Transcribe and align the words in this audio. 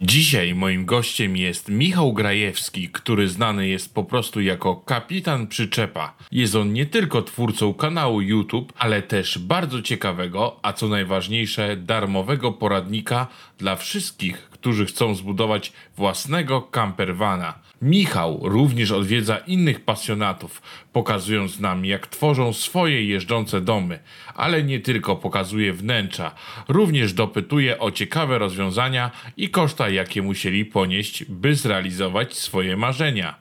Dzisiaj 0.00 0.54
moim 0.54 0.84
gościem 0.84 1.36
jest 1.36 1.68
Michał 1.68 2.12
Grajewski, 2.12 2.88
który 2.88 3.28
znany 3.28 3.68
jest 3.68 3.94
po 3.94 4.04
prostu 4.04 4.40
jako 4.40 4.76
kapitan 4.76 5.46
przyczepa. 5.46 6.14
Jest 6.32 6.54
on 6.54 6.72
nie 6.72 6.86
tylko 6.86 7.22
twórcą 7.22 7.74
kanału 7.74 8.20
YouTube, 8.20 8.72
ale 8.76 9.02
też 9.02 9.38
bardzo 9.38 9.82
ciekawego, 9.82 10.56
a 10.62 10.72
co 10.72 10.88
najważniejsze, 10.88 11.76
darmowego 11.76 12.52
poradnika 12.52 13.26
dla 13.58 13.76
wszystkich, 13.76 14.36
którzy 14.50 14.86
chcą 14.86 15.14
zbudować 15.14 15.72
własnego 15.96 16.62
campervana. 16.62 17.54
Michał 17.82 18.40
również 18.42 18.90
odwiedza 18.92 19.36
innych 19.36 19.80
pasjonatów, 19.80 20.62
pokazując 20.92 21.60
nam, 21.60 21.84
jak 21.84 22.06
tworzą 22.06 22.52
swoje 22.52 23.04
jeżdżące 23.04 23.60
domy, 23.60 23.98
ale 24.34 24.62
nie 24.62 24.80
tylko 24.80 25.16
pokazuje 25.16 25.72
wnętrza, 25.72 26.34
również 26.68 27.12
dopytuje 27.12 27.78
o 27.78 27.90
ciekawe 27.90 28.38
rozwiązania 28.38 29.10
i 29.36 29.50
koszta, 29.50 29.88
jakie 29.88 30.22
musieli 30.22 30.64
ponieść, 30.64 31.24
by 31.24 31.54
zrealizować 31.54 32.36
swoje 32.36 32.76
marzenia. 32.76 33.34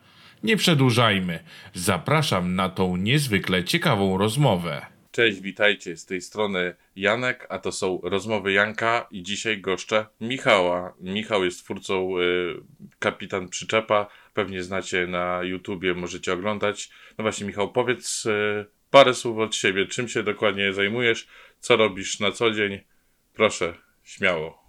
Nie 0.44 0.58
przedłużajmy, 0.58 1.40
zapraszam 1.74 2.56
na 2.56 2.70
tą 2.70 2.96
niezwykle 2.96 3.64
ciekawą 3.64 4.18
rozmowę. 4.18 4.98
Cześć, 5.18 5.42
witajcie, 5.42 5.98
z 5.98 6.06
tej 6.06 6.22
strony 6.22 6.76
Janek, 6.96 7.48
a 7.50 7.60
to 7.60 7.72
są 7.72 8.00
rozmowy 8.04 8.52
Janka 8.52 9.08
i 9.12 9.24
dzisiaj 9.24 9.62
goszczę 9.62 10.06
Michała. 10.22 10.94
Michał 11.02 11.46
jest 11.46 11.64
twórcą 11.64 12.20
y, 12.20 12.56
Kapitan 13.00 13.50
Przyczepa, 13.50 14.08
pewnie 14.38 14.64
znacie 14.64 15.08
na 15.08 15.44
YouTubie, 15.44 15.94
możecie 15.94 16.34
oglądać. 16.34 16.90
No 17.18 17.22
właśnie 17.22 17.48
Michał, 17.48 17.72
powiedz 17.72 18.26
y, 18.26 18.66
parę 18.92 19.14
słów 19.14 19.38
od 19.38 19.56
siebie, 19.56 19.86
czym 19.86 20.08
się 20.08 20.24
dokładnie 20.24 20.74
zajmujesz, 20.74 21.28
co 21.60 21.78
robisz 21.78 22.20
na 22.20 22.32
co 22.32 22.52
dzień, 22.52 22.80
proszę, 23.34 23.74
śmiało. 24.04 24.64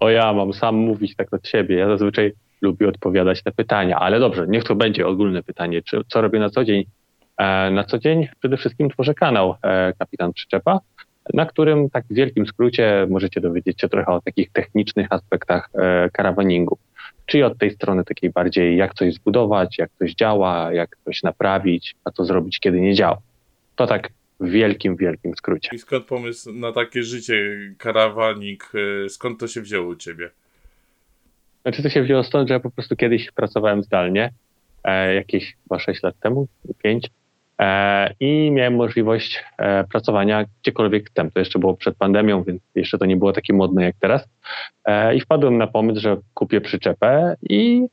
O 0.00 0.10
ja 0.10 0.32
mam 0.32 0.52
sam 0.52 0.74
mówić 0.74 1.16
tak 1.16 1.34
od 1.34 1.48
siebie, 1.48 1.76
ja 1.76 1.88
zazwyczaj 1.88 2.32
lubię 2.60 2.88
odpowiadać 2.88 3.44
na 3.44 3.52
pytania, 3.52 3.98
ale 3.98 4.20
dobrze, 4.20 4.46
niech 4.48 4.64
to 4.64 4.74
będzie 4.74 5.06
ogólne 5.06 5.42
pytanie, 5.42 5.82
co 6.08 6.20
robię 6.20 6.38
na 6.38 6.50
co 6.50 6.64
dzień 6.64 6.84
E, 7.40 7.70
na 7.70 7.84
co 7.84 7.98
dzień 7.98 8.28
przede 8.38 8.56
wszystkim 8.56 8.90
tworzę 8.90 9.14
kanał 9.14 9.54
e, 9.62 9.92
Kapitan 9.98 10.32
Przyczepa, 10.32 10.80
na 11.34 11.46
którym 11.46 11.90
tak 11.90 12.04
w 12.10 12.14
wielkim 12.14 12.46
skrócie 12.46 13.06
możecie 13.10 13.40
dowiedzieć 13.40 13.80
się 13.80 13.88
trochę 13.88 14.12
o 14.12 14.20
takich 14.20 14.52
technicznych 14.52 15.12
aspektach 15.12 15.68
e, 15.74 16.10
karawaningu. 16.12 16.78
Czyli 17.30 17.42
od 17.42 17.58
tej 17.58 17.70
strony 17.70 18.04
takiej 18.04 18.30
bardziej 18.30 18.76
jak 18.76 18.94
coś 18.94 19.14
zbudować, 19.14 19.78
jak 19.78 19.90
coś 19.98 20.14
działa, 20.14 20.72
jak 20.72 20.96
coś 21.04 21.22
naprawić, 21.22 21.94
a 22.04 22.10
co 22.10 22.24
zrobić, 22.24 22.60
kiedy 22.60 22.80
nie 22.80 22.94
działa. 22.94 23.18
To 23.76 23.86
tak 23.86 24.08
w 24.40 24.50
wielkim, 24.50 24.96
wielkim 24.96 25.34
skrócie. 25.34 25.68
I 25.72 25.78
skąd 25.78 26.04
pomysł 26.04 26.52
na 26.52 26.72
takie 26.72 27.02
życie, 27.02 27.56
karawanik, 27.78 28.72
skąd 29.08 29.40
to 29.40 29.48
się 29.48 29.60
wzięło 29.60 29.88
u 29.88 29.96
ciebie? 29.96 30.30
Znaczy 31.62 31.82
to 31.82 31.88
się 31.88 32.02
wzięło 32.02 32.24
stąd, 32.24 32.48
że 32.48 32.54
ja 32.54 32.60
po 32.60 32.70
prostu 32.70 32.96
kiedyś 32.96 33.30
pracowałem 33.30 33.82
zdalnie, 33.82 34.32
e, 34.84 35.14
jakieś 35.14 35.56
chyba 35.62 35.78
6 35.78 36.02
lat 36.02 36.14
temu, 36.20 36.48
5, 36.82 37.06
E, 37.06 37.19
i 38.20 38.50
miałem 38.50 38.74
możliwość 38.74 39.44
e, 39.58 39.84
pracowania 39.84 40.44
gdziekolwiek 40.62 41.10
chcę. 41.10 41.30
To 41.30 41.38
jeszcze 41.38 41.58
było 41.58 41.76
przed 41.76 41.96
pandemią, 41.96 42.42
więc 42.42 42.62
jeszcze 42.74 42.98
to 42.98 43.06
nie 43.06 43.16
było 43.16 43.32
takie 43.32 43.52
modne 43.52 43.84
jak 43.84 43.94
teraz. 44.00 44.28
E, 44.84 45.14
I 45.14 45.20
wpadłem 45.20 45.58
na 45.58 45.66
pomysł, 45.66 46.00
że 46.00 46.16
kupię 46.34 46.60
przyczepę 46.60 47.36
i 47.42 47.86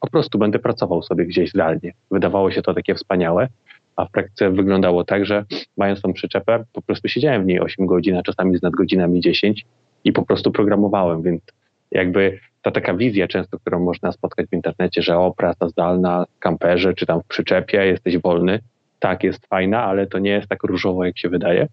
po 0.00 0.10
prostu 0.10 0.38
będę 0.38 0.58
pracował 0.58 1.02
sobie 1.02 1.26
gdzieś 1.26 1.50
zdalnie. 1.50 1.92
Wydawało 2.10 2.50
się 2.50 2.62
to 2.62 2.74
takie 2.74 2.94
wspaniałe, 2.94 3.48
a 3.96 4.04
w 4.04 4.10
praktyce 4.10 4.50
wyglądało 4.50 5.04
tak, 5.04 5.26
że 5.26 5.44
mając 5.76 6.02
tą 6.02 6.12
przyczepę, 6.12 6.64
po 6.72 6.82
prostu 6.82 7.08
siedziałem 7.08 7.42
w 7.42 7.46
niej 7.46 7.60
8 7.60 7.86
godzin, 7.86 8.16
a 8.16 8.22
czasami 8.22 8.58
z 8.58 8.62
nadgodzinami 8.62 9.20
10 9.20 9.66
i 10.04 10.12
po 10.12 10.26
prostu 10.26 10.52
programowałem, 10.52 11.22
więc 11.22 11.42
jakby 11.90 12.40
ta 12.62 12.70
taka 12.70 12.94
wizja 12.94 13.28
często, 13.28 13.58
którą 13.58 13.80
można 13.80 14.12
spotkać 14.12 14.46
w 14.46 14.52
internecie, 14.52 15.02
że 15.02 15.18
o, 15.18 15.34
praca 15.36 15.68
zdalna 15.68 16.24
kamperze, 16.38 16.94
czy 16.94 17.06
tam 17.06 17.20
w 17.20 17.26
przyczepie, 17.26 17.86
jesteś 17.86 18.18
wolny. 18.18 18.60
Tak, 18.98 19.24
jest 19.24 19.46
fajna, 19.46 19.84
ale 19.84 20.06
to 20.06 20.18
nie 20.18 20.30
jest 20.30 20.48
tak 20.48 20.62
różowo, 20.62 21.04
jak 21.04 21.18
się 21.18 21.28
wydaje. 21.28 21.66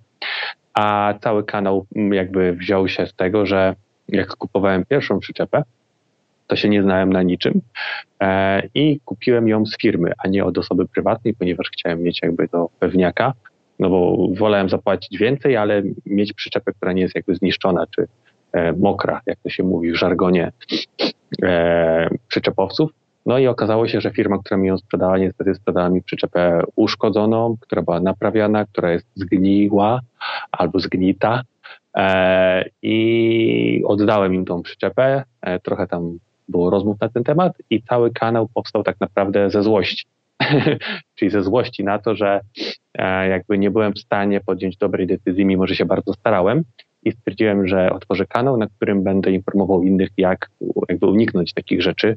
A 0.74 1.14
cały 1.22 1.44
kanał 1.44 1.86
mm, 1.96 2.14
jakby 2.14 2.54
wziął 2.54 2.88
się 2.88 3.08
z 3.08 3.14
tego, 3.14 3.46
że 3.46 3.76
jak 4.10 4.28
kupowałem 4.36 4.86
pierwszą 4.86 5.20
przyczepę, 5.20 5.64
to 6.48 6.56
się 6.56 6.70
nie 6.70 6.84
znałem 6.84 7.14
na 7.14 7.24
niczym 7.24 7.62
e, 8.22 8.64
i 8.76 9.00
kupiłem 9.06 9.48
ją 9.48 9.66
z 9.66 9.78
firmy, 9.78 10.12
a 10.24 10.28
nie 10.28 10.46
od 10.46 10.58
osoby 10.58 10.88
prywatnej, 10.88 11.34
ponieważ 11.34 11.70
chciałem 11.74 12.04
mieć 12.04 12.20
jakby 12.22 12.48
do 12.48 12.70
pewniaka, 12.80 13.34
no 13.80 13.90
bo 13.90 14.28
wolałem 14.36 14.70
zapłacić 14.70 15.18
więcej, 15.18 15.58
ale 15.58 15.84
mieć 16.06 16.34
przyczepę, 16.34 16.74
która 16.74 16.94
nie 16.94 17.02
jest 17.02 17.16
jakby 17.16 17.36
zniszczona, 17.36 17.86
czy 17.96 18.08
mokra, 18.78 19.22
jak 19.26 19.40
to 19.40 19.50
się 19.50 19.64
mówi 19.64 19.92
w 19.92 19.96
żargonie 19.96 20.52
e, 21.44 22.10
przyczepowców. 22.28 22.92
No 23.26 23.38
i 23.38 23.48
okazało 23.48 23.88
się, 23.88 24.02
że 24.02 24.12
firma, 24.12 24.38
która 24.40 24.58
mi 24.58 24.68
ją 24.68 24.78
sprzedała, 24.78 25.18
niestety 25.18 25.56
sprzedała 25.56 25.90
mi 25.90 26.02
przyczepę 26.04 26.62
uszkodzoną, 26.76 27.56
która 27.60 27.82
była 27.82 28.00
naprawiana, 28.00 28.66
która 28.66 28.92
jest 28.92 29.08
zgniła 29.16 30.02
albo 30.52 30.80
zgnita. 30.80 31.42
E, 31.98 32.66
I 32.82 33.84
oddałem 33.86 34.34
im 34.34 34.46
tą 34.46 34.62
przyczepę. 34.62 35.24
Trochę 35.64 35.88
tam 35.88 36.20
było 36.50 36.70
rozmów 36.70 37.02
na 37.02 37.10
ten 37.10 37.24
temat 37.24 37.54
i 37.70 37.82
cały 37.82 38.12
kanał 38.12 38.48
powstał 38.54 38.84
tak 38.84 39.00
naprawdę 39.00 39.50
ze 39.50 39.64
złości. 39.64 40.06
Czyli 41.16 41.32
ze 41.32 41.44
złości 41.44 41.84
na 41.84 42.00
to, 42.00 42.16
że 42.16 42.42
jakby 43.30 43.58
nie 43.58 43.72
byłem 43.72 43.94
w 43.94 44.00
stanie 44.00 44.42
podjąć 44.42 44.78
dobrej 44.78 45.08
decyzji, 45.08 45.46
mimo 45.46 45.68
że 45.68 45.76
się 45.76 45.86
bardzo 45.86 46.14
starałem 46.14 46.64
i 47.08 47.12
stwierdziłem, 47.12 47.68
że 47.68 47.90
otworzę 47.90 48.26
kanał, 48.26 48.58
na 48.58 48.68
którym 48.68 49.04
będę 49.04 49.32
informował 49.32 49.84
innych, 49.84 50.10
jak 50.18 50.50
jakby 50.90 51.08
uniknąć 51.08 51.54
takich 51.54 51.82
rzeczy. 51.82 52.16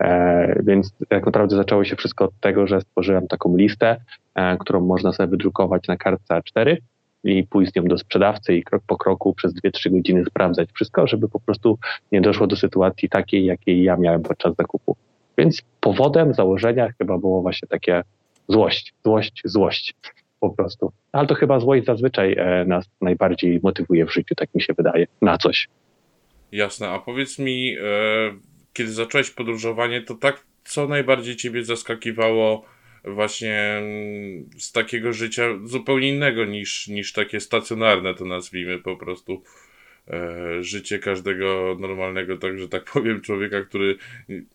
E, 0.00 0.62
więc 0.62 0.92
tak 1.08 1.26
naprawdę 1.26 1.56
zaczęło 1.56 1.84
się 1.84 1.96
wszystko 1.96 2.24
od 2.24 2.40
tego, 2.40 2.66
że 2.66 2.80
stworzyłem 2.80 3.28
taką 3.28 3.56
listę, 3.56 3.96
e, 4.34 4.56
którą 4.56 4.80
można 4.80 5.12
sobie 5.12 5.30
wydrukować 5.30 5.88
na 5.88 5.96
kartce 5.96 6.34
A4 6.34 6.76
i 7.24 7.46
pójść 7.46 7.72
z 7.72 7.76
nią 7.76 7.84
do 7.84 7.98
sprzedawcy 7.98 8.54
i 8.54 8.62
krok 8.62 8.82
po 8.86 8.96
kroku 8.96 9.34
przez 9.34 9.54
2-3 9.54 9.90
godziny 9.90 10.24
sprawdzać 10.24 10.68
wszystko, 10.72 11.06
żeby 11.06 11.28
po 11.28 11.40
prostu 11.40 11.78
nie 12.12 12.20
doszło 12.20 12.46
do 12.46 12.56
sytuacji 12.56 13.08
takiej, 13.08 13.44
jakiej 13.44 13.82
ja 13.82 13.96
miałem 13.96 14.22
podczas 14.22 14.54
zakupu. 14.56 14.96
Więc 15.38 15.62
powodem 15.80 16.34
założenia 16.34 16.88
chyba 16.98 17.18
było 17.18 17.42
właśnie 17.42 17.68
takie 17.68 18.02
złość, 18.48 18.94
złość, 19.04 19.42
złość 19.44 19.94
po 20.40 20.50
prostu. 20.50 20.92
Ale 21.12 21.26
to 21.26 21.34
chyba 21.34 21.60
złość 21.60 21.84
zazwyczaj 21.84 22.32
e, 22.32 22.64
nas 22.64 22.86
najbardziej 23.00 23.60
motywuje 23.62 24.06
w 24.06 24.12
życiu, 24.12 24.34
tak 24.34 24.54
mi 24.54 24.62
się 24.62 24.74
wydaje, 24.74 25.06
na 25.22 25.38
coś. 25.38 25.68
Jasne, 26.52 26.88
a 26.88 26.98
powiedz 26.98 27.38
mi, 27.38 27.76
e, 27.76 27.82
kiedy 28.72 28.92
zacząłeś 28.92 29.30
podróżowanie, 29.30 30.02
to 30.02 30.14
tak, 30.14 30.44
co 30.64 30.88
najbardziej 30.88 31.36
ciebie 31.36 31.64
zaskakiwało 31.64 32.64
właśnie 33.04 33.60
mm, 33.60 34.50
z 34.58 34.72
takiego 34.72 35.12
życia 35.12 35.42
zupełnie 35.64 36.08
innego 36.08 36.44
niż, 36.44 36.88
niż 36.88 37.12
takie 37.12 37.40
stacjonarne, 37.40 38.14
to 38.14 38.24
nazwijmy 38.24 38.78
po 38.78 38.96
prostu 38.96 39.42
e, 40.08 40.62
życie 40.62 40.98
każdego 40.98 41.76
normalnego, 41.80 42.36
także 42.36 42.68
tak 42.68 42.84
powiem, 42.92 43.20
człowieka, 43.20 43.62
który 43.62 43.96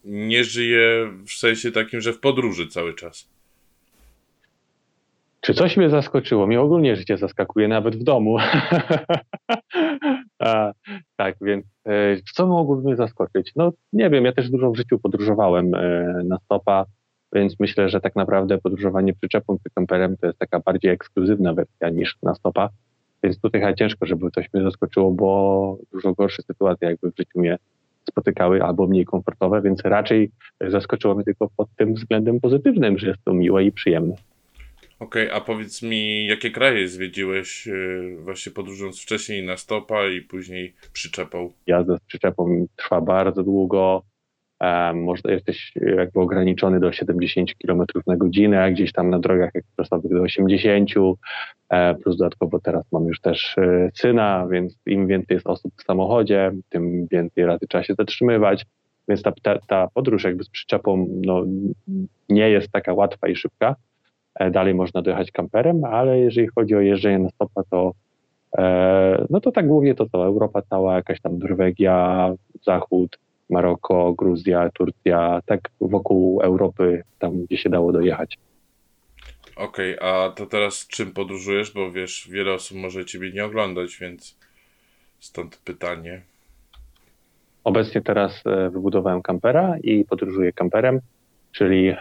nie 0.06 0.44
żyje 0.44 1.12
w 1.28 1.32
sensie 1.32 1.72
takim, 1.72 2.02
że 2.02 2.14
w 2.14 2.20
podróży 2.20 2.68
cały 2.68 2.94
czas. 2.94 3.33
Czy 5.44 5.54
coś 5.54 5.78
mnie 5.78 5.90
zaskoczyło? 5.90 6.48
Mnie 6.48 6.62
ogólnie 6.62 6.96
życie 6.96 7.18
zaskakuje, 7.18 7.68
nawet 7.68 7.96
w 7.96 8.04
domu. 8.04 8.38
A, 10.40 10.72
tak, 11.16 11.36
więc 11.42 11.66
e, 11.88 12.18
co 12.36 12.48
mogłoby 12.48 12.84
mnie 12.84 12.96
zaskoczyć? 12.96 13.52
No 13.56 13.72
nie 13.94 14.10
wiem, 14.10 14.26
ja 14.26 14.34
też 14.34 14.50
dużo 14.50 14.72
w 14.72 14.78
życiu 14.78 15.00
podróżowałem 15.00 15.76
e, 15.76 16.22
na 16.24 16.40
stopa, 16.40 16.86
więc 17.34 17.60
myślę, 17.60 17.90
że 17.90 18.02
tak 18.02 18.16
naprawdę 18.16 18.58
podróżowanie 18.58 19.14
przyczepą 19.14 19.58
czy 19.58 19.70
kamperem 19.76 20.18
to 20.18 20.28
jest 20.28 20.40
taka 20.40 20.60
bardziej 20.60 20.92
ekskluzywna 20.92 21.54
wersja 21.54 21.90
niż 21.90 22.18
na 22.24 22.36
stopa. 22.36 22.70
Więc 23.24 23.40
tutaj 23.40 23.76
ciężko, 23.76 24.06
żeby 24.06 24.32
coś 24.32 24.54
mnie 24.54 24.64
zaskoczyło, 24.64 25.12
bo 25.12 25.78
dużo 25.92 26.14
gorsze 26.14 26.44
sytuacje 26.44 26.88
jakby 26.88 27.12
w 27.12 27.18
życiu 27.18 27.40
mnie 27.40 27.58
spotykały 28.10 28.64
albo 28.64 28.88
mniej 28.88 29.06
komfortowe, 29.06 29.62
więc 29.62 29.82
raczej 29.82 30.32
zaskoczyło 30.68 31.16
mnie 31.16 31.24
tylko 31.24 31.50
pod 31.58 31.68
tym 31.76 31.94
względem 31.94 32.40
pozytywnym, 32.40 32.98
że 32.98 33.08
jest 33.08 33.24
to 33.24 33.34
miłe 33.34 33.64
i 33.64 33.72
przyjemne. 33.72 34.16
Okej, 35.04 35.28
okay, 35.28 35.38
a 35.38 35.42
powiedz 35.42 35.82
mi, 35.82 36.28
jakie 36.28 36.52
kraje 36.52 36.88
zwiedziłeś 36.88 37.66
yy, 37.66 38.18
właśnie 38.20 38.52
podróżując 38.52 39.02
wcześniej 39.02 39.46
na 39.46 39.58
stopa 39.58 40.08
i 40.08 40.22
później 40.22 40.74
przyczepą? 40.94 41.52
Jazda 41.68 41.98
z 41.98 42.00
przyczepą 42.00 42.66
trwa 42.76 43.02
bardzo 43.02 43.44
długo. 43.44 44.04
Można, 44.94 45.32
jesteś 45.32 45.72
jakby 45.98 46.20
ograniczony 46.20 46.80
do 46.80 46.92
70 46.92 47.52
km 47.66 47.84
na 48.08 48.18
godzinę, 48.18 48.72
gdzieś 48.72 48.92
tam 48.92 49.10
na 49.10 49.20
drogach 49.20 49.56
ekspresowych 49.56 50.12
do 50.12 50.22
80, 50.22 50.90
e, 51.70 51.96
plus 51.96 52.18
dodatkowo 52.18 52.60
teraz 52.60 52.92
mam 52.92 53.08
już 53.08 53.22
też 53.22 53.58
e, 53.58 53.90
syna, 53.94 54.48
więc 54.52 54.78
im 54.86 55.08
więcej 55.08 55.36
jest 55.36 55.48
osób 55.48 55.74
w 55.78 55.84
samochodzie, 55.84 56.52
tym 56.70 57.08
więcej 57.08 57.46
razy 57.46 57.68
trzeba 57.70 57.84
się 57.84 57.94
zatrzymywać, 57.94 58.66
więc 59.08 59.22
ta, 59.22 59.32
ta, 59.42 59.60
ta 59.68 59.88
podróż 59.94 60.24
jakby 60.24 60.44
z 60.44 60.50
przyczepą 60.50 61.08
no, 61.26 61.44
nie 62.30 62.50
jest 62.50 62.72
taka 62.72 62.94
łatwa 62.94 63.28
i 63.28 63.36
szybka. 63.36 63.76
E, 64.36 64.52
dalej 64.52 64.74
można 64.74 65.02
dojechać 65.02 65.32
kamperem, 65.32 65.86
ale 65.86 66.20
jeżeli 66.20 66.48
chodzi 66.48 66.76
o 66.76 66.82
jeżdżenie 66.82 67.20
na 67.20 67.30
stopa, 67.30 67.64
to 67.70 67.94
e, 68.58 69.26
no 69.30 69.40
to 69.40 69.52
tak 69.52 69.68
głównie 69.68 69.96
to 69.96 70.10
co, 70.10 70.26
Europa 70.26 70.62
cała, 70.62 70.96
jakaś 70.96 71.22
tam 71.22 71.40
Norwegia, 71.40 72.30
Zachód, 72.66 73.20
Maroko, 73.50 74.14
Gruzja, 74.14 74.70
Turcja, 74.70 75.42
tak 75.46 75.60
wokół 75.82 76.42
Europy, 76.42 77.04
tam 77.20 77.46
gdzie 77.46 77.58
się 77.58 77.70
dało 77.70 77.92
dojechać. 77.92 78.38
Okej, 79.56 80.00
okay, 80.00 80.10
a 80.10 80.30
to 80.30 80.46
teraz 80.46 80.88
czym 80.88 81.12
podróżujesz? 81.12 81.74
Bo 81.74 81.92
wiesz, 81.92 82.28
wiele 82.32 82.54
osób 82.54 82.78
może 82.78 83.06
ciebie 83.06 83.32
nie 83.32 83.46
oglądać, 83.46 83.98
więc 84.02 84.38
stąd 85.20 85.58
pytanie. 85.58 86.22
Obecnie 87.64 88.02
teraz 88.02 88.44
e, 88.46 88.70
wybudowałem 88.70 89.22
kampera 89.22 89.76
i 89.84 90.06
podróżuję 90.06 90.54
kamperem, 90.54 91.00
czyli 91.52 91.96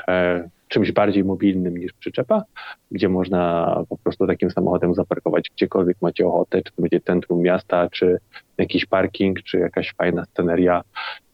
czymś 0.72 0.92
bardziej 0.92 1.24
mobilnym 1.24 1.78
niż 1.78 1.92
przyczepa, 1.92 2.42
gdzie 2.90 3.08
można 3.08 3.76
po 3.88 3.96
prostu 3.96 4.26
takim 4.26 4.50
samochodem 4.50 4.94
zaparkować 4.94 5.50
gdziekolwiek 5.56 5.96
macie 6.00 6.26
ochotę, 6.26 6.62
czy 6.62 6.72
to 6.72 6.82
będzie 6.82 7.00
centrum 7.00 7.42
miasta, 7.42 7.88
czy 7.90 8.18
jakiś 8.58 8.86
parking, 8.86 9.42
czy 9.42 9.58
jakaś 9.58 9.94
fajna 9.94 10.24
sceneria 10.24 10.82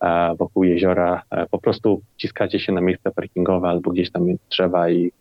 e, 0.01 0.35
wokół 0.39 0.65
jeziora. 0.65 1.23
Po 1.51 1.59
prostu 1.59 2.01
ciskacie 2.17 2.61
się 2.61 2.73
na 2.73 2.81
miejsce 2.81 3.11
parkingowe 3.11 3.69
albo 3.69 3.91
gdzieś 3.91 4.11
tam 4.11 4.27
drzewa 4.51 4.91
i 4.91 5.13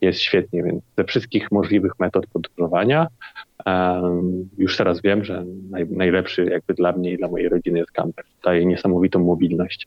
jest 0.00 0.20
świetnie, 0.20 0.62
więc 0.62 0.82
ze 0.98 1.04
wszystkich 1.04 1.52
możliwych 1.52 1.92
metod 1.98 2.26
podróżowania 2.26 3.06
um, 3.66 4.48
już 4.58 4.76
teraz 4.76 5.02
wiem, 5.02 5.24
że 5.24 5.44
naj, 5.70 5.86
najlepszy 5.90 6.44
jakby 6.44 6.74
dla 6.74 6.92
mnie 6.92 7.12
i 7.12 7.18
dla 7.18 7.28
mojej 7.28 7.48
rodziny 7.48 7.78
jest 7.78 7.90
camper. 7.90 8.24
Daje 8.44 8.66
niesamowitą 8.66 9.18
mobilność. 9.18 9.86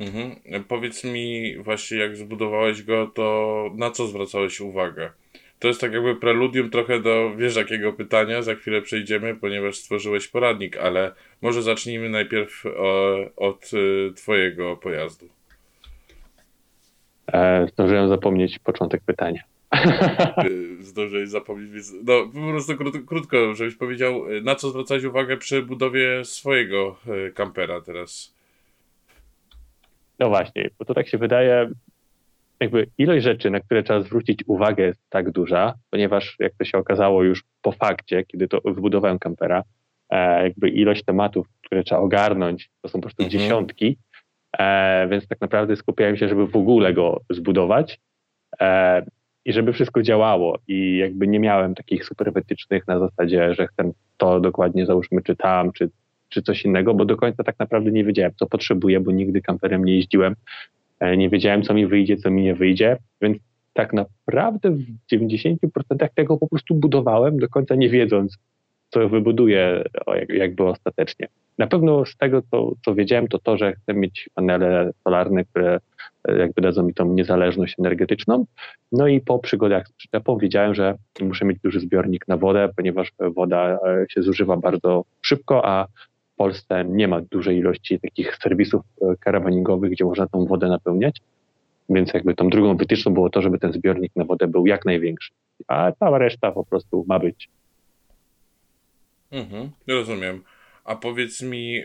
Mhm. 0.00 0.64
Powiedz 0.68 1.04
mi 1.04 1.56
właśnie 1.58 1.98
jak 1.98 2.16
zbudowałeś 2.16 2.82
go, 2.82 3.06
to 3.06 3.70
na 3.74 3.90
co 3.90 4.06
zwracałeś 4.06 4.60
uwagę? 4.60 5.10
To 5.58 5.68
jest 5.68 5.80
tak 5.80 5.92
jakby 5.92 6.16
preludium 6.16 6.70
trochę 6.70 7.00
do 7.00 7.36
wiesz 7.36 7.56
jakiego 7.56 7.92
pytania, 7.92 8.42
za 8.42 8.54
chwilę 8.54 8.82
przejdziemy, 8.82 9.36
ponieważ 9.36 9.76
stworzyłeś 9.76 10.28
poradnik, 10.28 10.76
ale 10.76 11.12
może 11.42 11.62
zacznijmy 11.62 12.08
najpierw 12.08 12.66
o, 12.66 13.16
od 13.36 13.70
y, 13.74 14.12
twojego 14.16 14.76
pojazdu. 14.76 15.28
E, 17.32 17.66
zdążyłem 17.72 18.08
zapomnieć 18.08 18.58
początek 18.58 19.02
pytania. 19.06 19.42
Zdążyłeś 20.80 21.28
zapomnieć, 21.28 21.70
więc 21.70 21.94
no 22.04 22.30
po 22.34 22.50
prostu 22.50 22.72
krótko, 23.06 23.54
żebyś 23.54 23.74
powiedział, 23.74 24.24
na 24.42 24.54
co 24.54 24.70
zwracać 24.70 25.04
uwagę 25.04 25.36
przy 25.36 25.62
budowie 25.62 26.24
swojego 26.24 26.96
e, 27.06 27.30
kampera 27.30 27.80
teraz. 27.80 28.39
No 30.20 30.28
właśnie, 30.28 30.70
bo 30.78 30.84
to 30.84 30.94
tak 30.94 31.08
się 31.08 31.18
wydaje, 31.18 31.70
jakby 32.60 32.86
ilość 32.98 33.24
rzeczy, 33.24 33.50
na 33.50 33.60
które 33.60 33.82
trzeba 33.82 34.00
zwrócić 34.00 34.44
uwagę 34.46 34.84
jest 34.84 35.00
tak 35.08 35.30
duża, 35.30 35.74
ponieważ 35.90 36.36
jak 36.38 36.52
to 36.58 36.64
się 36.64 36.78
okazało 36.78 37.22
już 37.22 37.44
po 37.62 37.72
fakcie, 37.72 38.24
kiedy 38.24 38.48
to 38.48 38.60
wybudowałem 38.64 39.18
kampera, 39.18 39.62
e, 40.10 40.42
jakby 40.42 40.68
ilość 40.68 41.04
tematów, 41.04 41.46
które 41.64 41.84
trzeba 41.84 42.00
ogarnąć, 42.00 42.70
to 42.82 42.88
są 42.88 42.92
po 42.92 43.02
prostu 43.02 43.22
mhm. 43.22 43.40
dziesiątki, 43.40 43.96
e, 44.58 45.08
więc 45.08 45.28
tak 45.28 45.40
naprawdę 45.40 45.76
skupiałem 45.76 46.16
się, 46.16 46.28
żeby 46.28 46.46
w 46.46 46.56
ogóle 46.56 46.92
go 46.92 47.20
zbudować 47.30 48.00
e, 48.60 49.02
i 49.44 49.52
żeby 49.52 49.72
wszystko 49.72 50.02
działało 50.02 50.58
i 50.68 50.96
jakby 50.96 51.26
nie 51.26 51.40
miałem 51.40 51.74
takich 51.74 52.04
super 52.04 52.32
wytycznych 52.32 52.88
na 52.88 52.98
zasadzie, 52.98 53.54
że 53.54 53.66
chcę 53.66 53.90
to 54.16 54.40
dokładnie 54.40 54.86
załóżmy 54.86 55.22
czy 55.22 55.36
tam, 55.36 55.72
czy, 55.72 55.90
czy 56.30 56.42
coś 56.42 56.64
innego, 56.64 56.94
bo 56.94 57.04
do 57.04 57.16
końca 57.16 57.44
tak 57.44 57.58
naprawdę 57.58 57.90
nie 57.90 58.04
wiedziałem, 58.04 58.32
co 58.36 58.46
potrzebuję, 58.46 59.00
bo 59.00 59.12
nigdy 59.12 59.40
kamperem 59.40 59.84
nie 59.84 59.94
jeździłem, 59.94 60.36
e, 61.00 61.16
nie 61.16 61.30
wiedziałem, 61.30 61.62
co 61.62 61.74
mi 61.74 61.86
wyjdzie, 61.86 62.16
co 62.16 62.30
mi 62.30 62.42
nie 62.42 62.54
wyjdzie, 62.54 62.96
więc 63.20 63.38
tak 63.72 63.92
naprawdę 63.92 64.70
w 64.70 64.84
90% 65.12 66.08
tego 66.14 66.36
po 66.36 66.48
prostu 66.48 66.74
budowałem, 66.74 67.38
do 67.38 67.48
końca 67.48 67.74
nie 67.74 67.88
wiedząc, 67.88 68.38
co 68.90 69.08
wybuduję 69.08 69.84
jakby 70.28 70.64
ostatecznie. 70.64 71.28
Na 71.58 71.66
pewno 71.66 72.06
z 72.06 72.16
tego, 72.16 72.42
co, 72.50 72.72
co 72.84 72.94
wiedziałem, 72.94 73.28
to 73.28 73.38
to, 73.38 73.56
że 73.56 73.72
chcę 73.72 73.94
mieć 73.94 74.30
panele 74.34 74.90
solarne, 75.04 75.44
które 75.44 75.80
e, 76.28 76.38
jakby 76.38 76.62
dadzą 76.62 76.82
mi 76.82 76.94
tą 76.94 77.14
niezależność 77.14 77.74
energetyczną. 77.78 78.44
No 78.92 79.08
i 79.08 79.20
po 79.20 79.38
przygodach 79.38 79.88
z 79.88 79.92
przyczepą 79.92 80.38
wiedziałem, 80.38 80.74
że 80.74 80.94
muszę 81.20 81.44
mieć 81.44 81.58
duży 81.58 81.80
zbiornik 81.80 82.28
na 82.28 82.36
wodę, 82.36 82.68
ponieważ 82.76 83.12
woda 83.20 83.78
e, 83.86 84.06
się 84.08 84.22
zużywa 84.22 84.56
bardzo 84.56 85.04
szybko, 85.22 85.66
a 85.66 85.86
Polsce 86.40 86.84
nie 86.84 87.08
ma 87.08 87.20
dużej 87.20 87.56
ilości 87.58 88.00
takich 88.00 88.36
serwisów 88.42 88.82
e, 89.02 89.16
karawaningowych, 89.16 89.90
gdzie 89.90 90.04
można 90.04 90.26
tą 90.26 90.46
wodę 90.46 90.68
napełniać. 90.68 91.20
Więc 91.88 92.12
jakby 92.14 92.34
tą 92.34 92.48
drugą 92.48 92.76
wytyczną 92.76 93.14
było 93.14 93.30
to, 93.30 93.42
żeby 93.42 93.58
ten 93.58 93.72
zbiornik 93.72 94.12
na 94.16 94.24
wodę 94.24 94.46
był 94.48 94.66
jak 94.66 94.84
największy. 94.84 95.32
A 95.68 95.92
cała 95.92 96.18
reszta 96.18 96.52
po 96.52 96.64
prostu 96.64 97.04
ma 97.08 97.18
być. 97.18 97.48
Mhm, 99.30 99.70
rozumiem. 99.88 100.42
A 100.84 100.96
powiedz 100.96 101.42
mi, 101.42 101.82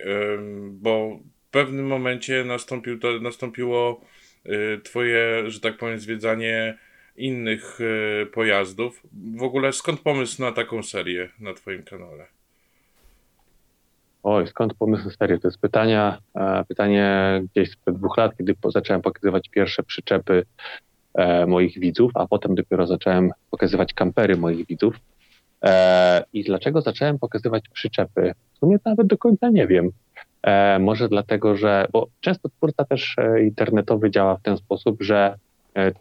bo 0.71 1.19
w 1.47 1.51
pewnym 1.51 1.87
momencie 1.87 2.43
nastąpił 2.43 2.99
to, 2.99 3.19
nastąpiło 3.19 4.01
y, 4.45 4.81
twoje, 4.83 5.43
że 5.47 5.59
tak 5.59 5.77
powiem, 5.77 5.99
zwiedzanie 5.99 6.77
innych 7.17 7.81
y, 7.81 8.25
pojazdów. 8.25 9.01
W 9.35 9.43
ogóle 9.43 9.73
skąd 9.73 9.99
pomysł 9.99 10.41
na 10.41 10.51
taką 10.51 10.83
serię 10.83 11.29
na 11.39 11.53
twoim 11.53 11.83
kanale? 11.83 12.34
Oj, 14.27 14.47
skąd 14.47 14.73
pomysł 14.73 15.05
na 15.05 15.11
serię? 15.11 15.39
To 15.39 15.47
jest 15.47 15.57
pytania, 15.57 16.17
e, 16.35 16.63
pytanie 16.67 17.41
gdzieś 17.51 17.71
sprzed 17.71 17.97
dwóch 17.97 18.17
lat, 18.17 18.37
kiedy 18.37 18.55
zacząłem 18.73 19.01
pokazywać 19.01 19.49
pierwsze 19.49 19.83
przyczepy 19.83 20.45
e, 21.13 21.45
moich 21.45 21.79
widzów, 21.79 22.11
a 22.13 22.27
potem 22.27 22.55
dopiero 22.55 22.87
zacząłem 22.87 23.31
pokazywać 23.51 23.93
kampery 23.93 24.37
moich 24.37 24.67
widzów. 24.67 24.95
E, 25.63 26.23
I 26.33 26.43
dlaczego 26.43 26.81
zacząłem 26.81 27.19
pokazywać 27.19 27.69
przyczepy? 27.69 28.33
W 28.53 28.57
sumie 28.57 28.77
nawet 28.85 29.07
do 29.07 29.17
końca 29.17 29.49
nie 29.49 29.67
wiem. 29.67 29.89
Może 30.79 31.09
dlatego, 31.09 31.57
że, 31.57 31.87
bo 31.91 32.07
często 32.19 32.49
twórca 32.49 32.85
też 32.85 33.15
internetowy 33.43 34.11
działa 34.11 34.37
w 34.37 34.41
ten 34.41 34.57
sposób, 34.57 35.03
że 35.03 35.35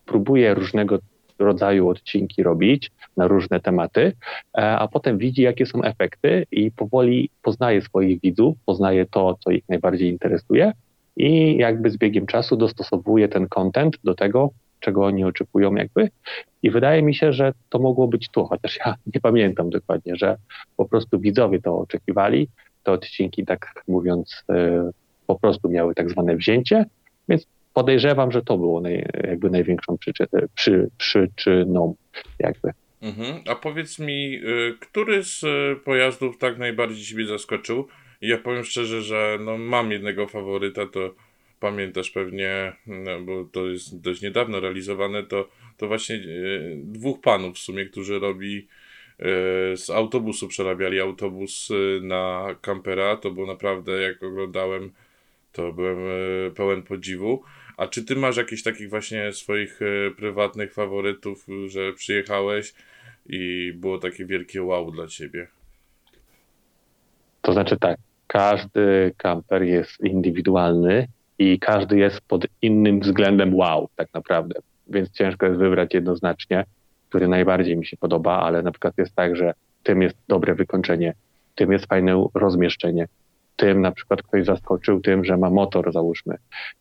próbuje 0.07 0.55
różnego 0.55 0.99
rodzaju 1.39 1.89
odcinki 1.89 2.43
robić 2.43 2.91
na 3.17 3.27
różne 3.27 3.61
tematy, 3.61 4.13
a 4.53 4.89
potem 4.93 5.19
widzi, 5.19 5.43
jakie 5.43 5.67
są 5.67 5.83
efekty 5.83 6.47
i 6.53 6.71
powoli 6.71 7.31
poznaje 7.43 7.83
swoich 7.83 8.21
widzów, 8.21 8.57
poznaje 8.67 9.07
to, 9.07 9.37
co 9.41 9.51
ich 9.51 9.69
najbardziej 9.69 10.11
interesuje 10.11 10.73
i 11.17 11.57
jakby 11.57 11.91
z 11.91 11.97
biegiem 11.97 12.27
czasu 12.27 12.57
dostosowuje 12.57 13.29
ten 13.29 13.49
content 13.49 13.97
do 14.05 14.15
tego, 14.15 14.51
czego 14.81 15.05
oni 15.05 15.25
oczekują 15.25 15.75
jakby. 15.75 16.11
I 16.63 16.71
wydaje 16.71 17.03
mi 17.03 17.15
się, 17.15 17.33
że 17.33 17.53
to 17.69 17.79
mogło 17.79 18.09
być 18.09 18.29
tu, 18.29 18.45
chociaż 18.45 18.79
ja 18.87 18.95
nie 19.15 19.21
pamiętam 19.21 19.71
dokładnie, 19.71 20.17
że 20.17 20.37
po 20.77 20.85
prostu 20.85 21.21
widzowie 21.21 21.61
to 21.61 21.79
oczekiwali. 21.79 22.49
Te 22.83 22.93
odcinki, 22.93 23.45
tak 23.45 23.83
mówiąc, 23.89 24.45
e, 24.51 24.91
po 25.27 25.39
prostu 25.39 25.69
miały 25.69 25.95
tak 25.95 26.11
zwane 26.11 26.37
wzięcie, 26.37 26.85
więc 27.29 27.47
podejrzewam, 27.75 28.33
że 28.33 28.43
to 28.43 28.59
było 28.59 28.81
naj, 28.81 29.07
jakby 29.29 29.51
największą 29.51 29.99
przyczyn, 29.99 30.27
przy, 30.55 30.91
przyczyną 30.99 31.95
jakby. 32.39 32.71
Mhm. 33.03 33.43
A 33.49 33.55
powiedz 33.55 33.99
mi, 33.99 34.35
y, 34.35 34.75
który 34.81 35.25
z 35.25 35.43
y, 35.43 35.77
pojazdów 35.85 36.39
tak 36.39 36.59
najbardziej 36.59 37.05
Ciebie 37.05 37.27
zaskoczył? 37.27 37.89
Ja 38.21 38.39
powiem 38.39 38.65
szczerze, 38.65 39.03
że 39.03 39.39
no, 39.41 39.59
mam 39.59 39.91
jednego 39.91 40.27
faworyta, 40.27 40.87
to 40.87 41.15
pamiętasz 41.61 42.11
pewnie, 42.11 42.73
no, 42.87 43.21
bo 43.21 43.45
to 43.45 43.67
jest 43.67 44.01
dość 44.01 44.23
niedawno 44.23 44.61
realizowane, 44.61 45.23
to, 45.23 45.49
to 45.77 45.89
właśnie 45.89 46.17
e, 46.17 46.21
dwóch 46.77 47.21
panów 47.21 47.57
w 47.57 47.59
sumie, 47.59 47.87
którzy 47.87 48.19
robi 48.19 48.67
z 49.77 49.91
autobusu, 49.91 50.49
przerabiali 50.49 51.01
autobus 51.01 51.69
na 52.03 52.55
kampera. 52.61 53.17
To 53.17 53.31
było 53.31 53.47
naprawdę, 53.47 53.93
jak 53.93 54.23
oglądałem, 54.23 54.93
to 55.53 55.73
byłem 55.73 55.99
pełen 56.55 56.83
podziwu. 56.83 57.43
A 57.77 57.87
czy 57.87 58.05
ty 58.05 58.17
masz 58.17 58.37
jakichś 58.37 58.63
takich 58.63 58.91
właśnie 58.91 59.33
swoich 59.33 59.81
prywatnych 60.17 60.75
faworytów, 60.75 61.47
że 61.67 61.93
przyjechałeś 61.93 62.75
i 63.27 63.73
było 63.77 63.99
takie 63.99 64.27
wielkie 64.27 64.63
wow 64.63 64.91
dla 64.91 65.07
ciebie? 65.07 65.47
To 67.43 67.53
znaczy 67.53 67.77
tak, 67.77 67.99
każdy 68.27 69.13
kamper 69.17 69.63
jest 69.63 70.01
indywidualny 70.01 71.09
i 71.39 71.59
każdy 71.59 71.99
jest 71.99 72.21
pod 72.21 72.47
innym 72.63 73.01
względem 73.01 73.55
wow, 73.55 73.89
tak 73.97 74.09
naprawdę. 74.15 74.61
Więc 74.89 75.11
ciężko 75.11 75.47
jest 75.47 75.59
wybrać 75.59 75.95
jednoznacznie, 75.95 76.65
który 77.09 77.29
najbardziej 77.29 77.77
mi 77.77 77.87
się 77.87 77.97
podoba, 77.97 78.41
ale 78.41 78.63
na 78.63 78.71
przykład 78.71 78.99
jest 78.99 79.15
tak, 79.15 79.37
że 79.37 79.55
tym 79.83 80.03
jest 80.03 80.17
dobre 80.29 80.55
wykończenie, 80.55 81.15
tym 81.55 81.73
jest 81.73 81.87
fajne 81.87 82.27
rozmieszczenie, 82.35 83.09
tym 83.57 83.81
na 83.81 83.93
przykład 83.93 84.23
ktoś 84.23 84.45
zaskoczył 84.45 85.01
tym, 85.01 85.25
że 85.25 85.37
ma 85.37 85.51
motor, 85.51 85.93
załóżmy. 85.93 86.37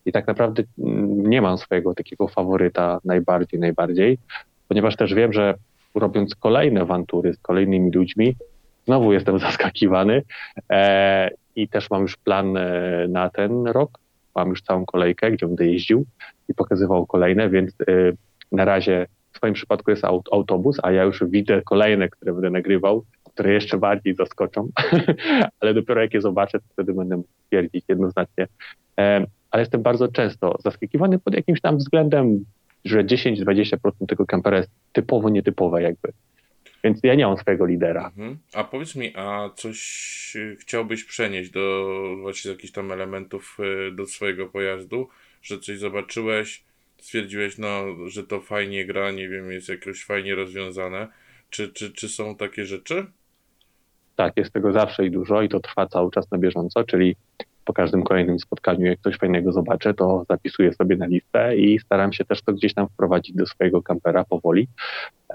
I 0.06 0.12
tak 0.12 0.26
naprawdę 0.26 0.62
mm, 0.78 1.30
nie 1.30 1.42
mam 1.42 1.58
swojego 1.58 1.94
takiego 1.94 2.28
faworyta 2.28 3.00
najbardziej, 3.04 3.60
najbardziej, 3.60 4.18
ponieważ 4.68 4.96
też 4.96 5.14
wiem, 5.14 5.32
że 5.32 5.54
robiąc 5.94 6.34
kolejne 6.34 6.80
awantury 6.80 7.34
z 7.34 7.38
kolejnymi 7.38 7.90
ludźmi, 7.90 8.36
znowu 8.86 9.12
jestem 9.12 9.38
zaskakiwany 9.48 10.22
e, 10.70 11.30
i 11.56 11.68
też 11.68 11.90
mam 11.90 12.02
już 12.02 12.16
plan 12.16 12.56
e, 12.56 13.06
na 13.08 13.30
ten 13.30 13.66
rok, 13.66 13.98
mam 14.34 14.48
już 14.48 14.62
całą 14.62 14.86
kolejkę, 14.86 15.30
gdzie 15.30 15.46
będę 15.46 15.66
jeździł 15.66 16.04
i 16.48 16.54
pokazywał 16.54 17.06
kolejne, 17.06 17.50
więc 17.50 17.72
y, 17.88 18.16
na 18.52 18.64
razie 18.64 19.06
w 19.32 19.36
swoim 19.36 19.54
przypadku 19.54 19.90
jest 19.90 20.04
autobus, 20.32 20.76
a 20.82 20.92
ja 20.92 21.02
już 21.02 21.24
widzę 21.24 21.62
kolejne, 21.62 22.08
które 22.08 22.32
będę 22.32 22.50
nagrywał 22.50 23.04
które 23.34 23.52
jeszcze 23.52 23.78
bardziej 23.78 24.14
zaskoczą, 24.14 24.68
ale 25.60 25.74
dopiero 25.74 26.02
jak 26.02 26.14
je 26.14 26.20
zobaczę, 26.20 26.58
to 26.58 26.64
wtedy 26.72 26.92
będę 26.92 27.16
mógł 27.16 27.28
stwierdzić 27.44 27.84
jednoznacznie. 27.88 28.46
Ale 29.50 29.62
jestem 29.62 29.82
bardzo 29.82 30.08
często 30.08 30.56
zaskakiwany 30.64 31.18
pod 31.18 31.34
jakimś 31.34 31.60
tam 31.60 31.76
względem, 31.76 32.44
że 32.84 33.04
10-20% 33.04 33.76
tego 34.08 34.26
kampera 34.26 34.56
jest 34.56 34.70
typowo 34.92 35.28
nietypowe 35.28 35.82
jakby. 35.82 36.12
Więc 36.84 37.00
ja 37.02 37.14
nie 37.14 37.26
mam 37.26 37.36
swojego 37.36 37.66
lidera. 37.66 38.06
Mhm. 38.06 38.38
A 38.54 38.64
powiedz 38.64 38.94
mi, 38.94 39.12
a 39.16 39.50
coś 39.54 40.36
chciałbyś 40.58 41.04
przenieść 41.04 41.50
do 41.50 41.86
właśnie 42.20 42.50
jakichś 42.50 42.72
tam 42.72 42.92
elementów 42.92 43.58
y, 43.88 43.92
do 43.92 44.06
swojego 44.06 44.46
pojazdu, 44.46 45.08
że 45.42 45.58
coś 45.58 45.78
zobaczyłeś, 45.78 46.64
stwierdziłeś, 46.98 47.58
no, 47.58 47.84
że 48.06 48.24
to 48.24 48.40
fajnie 48.40 48.86
gra, 48.86 49.10
nie 49.10 49.28
wiem, 49.28 49.52
jest 49.52 49.68
jakoś 49.68 50.04
fajnie 50.04 50.34
rozwiązane. 50.34 51.08
Czy, 51.50 51.68
czy, 51.68 51.92
czy 51.92 52.08
są 52.08 52.36
takie 52.36 52.64
rzeczy? 52.64 53.06
Tak, 54.16 54.36
jest 54.36 54.52
tego 54.52 54.72
zawsze 54.72 55.06
i 55.06 55.10
dużo 55.10 55.42
i 55.42 55.48
to 55.48 55.60
trwa 55.60 55.86
cały 55.86 56.10
czas 56.10 56.30
na 56.30 56.38
bieżąco, 56.38 56.84
czyli 56.84 57.16
po 57.64 57.72
każdym 57.72 58.02
kolejnym 58.02 58.38
spotkaniu, 58.38 58.86
jak 58.86 59.00
coś 59.00 59.16
fajnego 59.16 59.52
zobaczę, 59.52 59.94
to 59.94 60.24
zapisuję 60.30 60.72
sobie 60.72 60.96
na 60.96 61.06
listę 61.06 61.56
i 61.56 61.78
staram 61.78 62.12
się 62.12 62.24
też 62.24 62.42
to 62.42 62.52
gdzieś 62.52 62.74
tam 62.74 62.88
wprowadzić 62.88 63.36
do 63.36 63.46
swojego 63.46 63.82
kampera 63.82 64.24
powoli. 64.24 64.68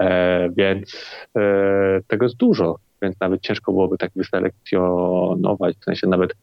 E, 0.00 0.48
więc 0.50 1.06
e, 1.36 2.00
tego 2.08 2.24
jest 2.24 2.36
dużo, 2.36 2.76
więc 3.02 3.20
nawet 3.20 3.40
ciężko 3.40 3.72
byłoby 3.72 3.98
tak 3.98 4.10
wyselekcjonować. 4.16 5.76
W 5.76 5.84
sensie 5.84 6.06
nawet 6.06 6.34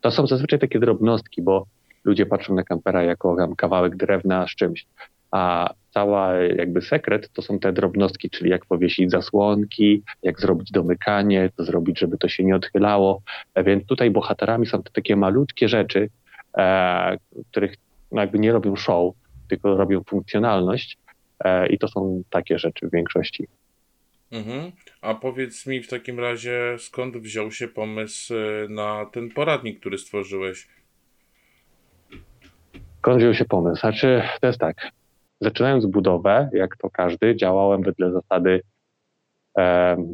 to 0.00 0.10
są 0.10 0.26
zazwyczaj 0.26 0.58
takie 0.58 0.78
drobnostki, 0.78 1.42
bo 1.42 1.66
ludzie 2.04 2.26
patrzą 2.26 2.54
na 2.54 2.62
kampera 2.62 3.02
jako 3.02 3.36
tam 3.36 3.56
kawałek 3.56 3.96
drewna 3.96 4.46
z 4.48 4.50
czymś. 4.50 4.86
A 5.36 5.74
cała 5.90 6.34
jakby 6.34 6.82
sekret 6.82 7.32
to 7.32 7.42
są 7.42 7.58
te 7.58 7.72
drobnostki, 7.72 8.30
czyli 8.30 8.50
jak 8.50 8.66
powiesić 8.66 9.10
zasłonki, 9.10 10.02
jak 10.22 10.40
zrobić 10.40 10.70
domykanie, 10.70 11.50
to 11.56 11.64
zrobić, 11.64 11.98
żeby 11.98 12.18
to 12.18 12.28
się 12.28 12.44
nie 12.44 12.56
odchylało. 12.56 13.22
E, 13.54 13.64
więc 13.64 13.86
tutaj 13.86 14.10
bohaterami 14.10 14.66
są 14.66 14.82
te 14.82 14.90
takie 14.90 15.16
malutkie 15.16 15.68
rzeczy, 15.68 16.08
e, 16.58 17.16
których 17.50 17.74
no 18.12 18.20
jakby 18.20 18.38
nie 18.38 18.52
robią 18.52 18.76
show, 18.76 19.14
tylko 19.48 19.76
robią 19.76 20.02
funkcjonalność. 20.08 20.98
E, 21.44 21.66
I 21.66 21.78
to 21.78 21.88
są 21.88 22.22
takie 22.30 22.58
rzeczy 22.58 22.88
w 22.88 22.92
większości. 22.92 23.48
Mhm. 24.32 24.72
A 25.00 25.14
powiedz 25.14 25.66
mi 25.66 25.82
w 25.82 25.88
takim 25.88 26.20
razie, 26.20 26.76
skąd 26.78 27.16
wziął 27.16 27.52
się 27.52 27.68
pomysł 27.68 28.34
e, 28.34 28.68
na 28.68 29.06
ten 29.12 29.30
poradnik, 29.30 29.80
który 29.80 29.98
stworzyłeś? 29.98 30.68
Skąd 32.98 33.18
wziął 33.18 33.34
się 33.34 33.44
pomysł? 33.44 33.80
Znaczy, 33.80 34.22
to 34.40 34.46
jest 34.46 34.58
tak. 34.58 34.76
Zaczynając 35.40 35.86
budowę, 35.86 36.50
jak 36.52 36.76
to 36.76 36.90
każdy, 36.90 37.36
działałem 37.36 37.82
wedle 37.82 38.12
zasady 38.12 38.60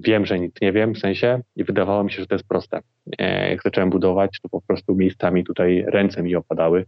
wiem, 0.00 0.26
że 0.26 0.38
nic 0.38 0.60
nie 0.62 0.72
wiem, 0.72 0.94
w 0.94 0.98
sensie 0.98 1.40
i 1.56 1.64
wydawało 1.64 2.04
mi 2.04 2.12
się, 2.12 2.20
że 2.20 2.26
to 2.26 2.34
jest 2.34 2.48
proste. 2.48 2.80
E, 3.18 3.50
jak 3.50 3.62
zacząłem 3.62 3.90
budować, 3.90 4.38
to 4.42 4.48
po 4.48 4.60
prostu 4.60 4.94
miejscami 4.94 5.44
tutaj 5.44 5.84
ręce 5.86 6.22
mi 6.22 6.36
opadały. 6.36 6.84